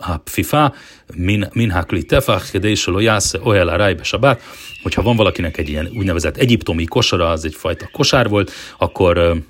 הפפיפה 0.02 0.68
מן, 1.16 1.42
מן 1.56 1.72
הכלי 1.72 2.04
טפח 2.04 2.50
כדי 2.52 2.76
שלא 2.76 3.02
יעשה 3.02 3.38
אוהל 3.38 3.70
ארעי 3.70 3.94
בשבת. 3.94 4.38
Hogyha 4.84 5.02
van 5.02 5.16
valakinek 5.16 5.58
egy 5.58 5.70
ilyen 5.70 5.90
úgynevezett 5.98 6.38
egyiptomi 6.38 6.86
kosara, 6.86 7.30
az 7.30 7.46
egyfajta 7.46 7.90
kosár 7.92 8.30
volt, 8.30 8.52
akkor 8.78 9.44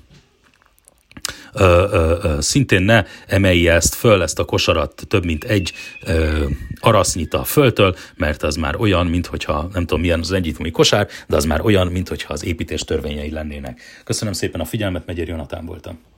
ö, 1.53 1.87
ö, 1.91 2.15
ö, 2.21 2.41
szintén 2.41 2.81
ne 2.81 3.03
emelje 3.27 3.73
ezt 3.73 3.95
föl, 3.95 4.21
ezt 4.21 4.39
a 4.39 4.45
kosarat 4.45 5.03
több 5.07 5.25
mint 5.25 5.43
egy 5.43 5.73
ö, 6.05 6.45
arasznyit 6.79 7.33
a 7.33 7.43
föltől, 7.43 7.95
mert 8.15 8.43
az 8.43 8.55
már 8.55 8.75
olyan, 8.75 9.07
mint 9.07 9.25
hogyha, 9.25 9.69
nem 9.73 9.85
tudom 9.85 10.01
milyen 10.01 10.19
az 10.19 10.31
egyiptomi 10.31 10.71
kosár, 10.71 11.07
de 11.27 11.35
az 11.35 11.45
már 11.45 11.61
olyan, 11.61 11.87
mint 11.87 12.07
hogyha 12.07 12.33
az 12.33 12.45
építés 12.45 12.81
törvényei 12.81 13.31
lennének. 13.31 13.81
Köszönöm 14.03 14.33
szépen 14.33 14.61
a 14.61 14.65
figyelmet, 14.65 15.05
Megyér 15.05 15.27
Jonatán 15.27 15.65
voltam. 15.65 15.99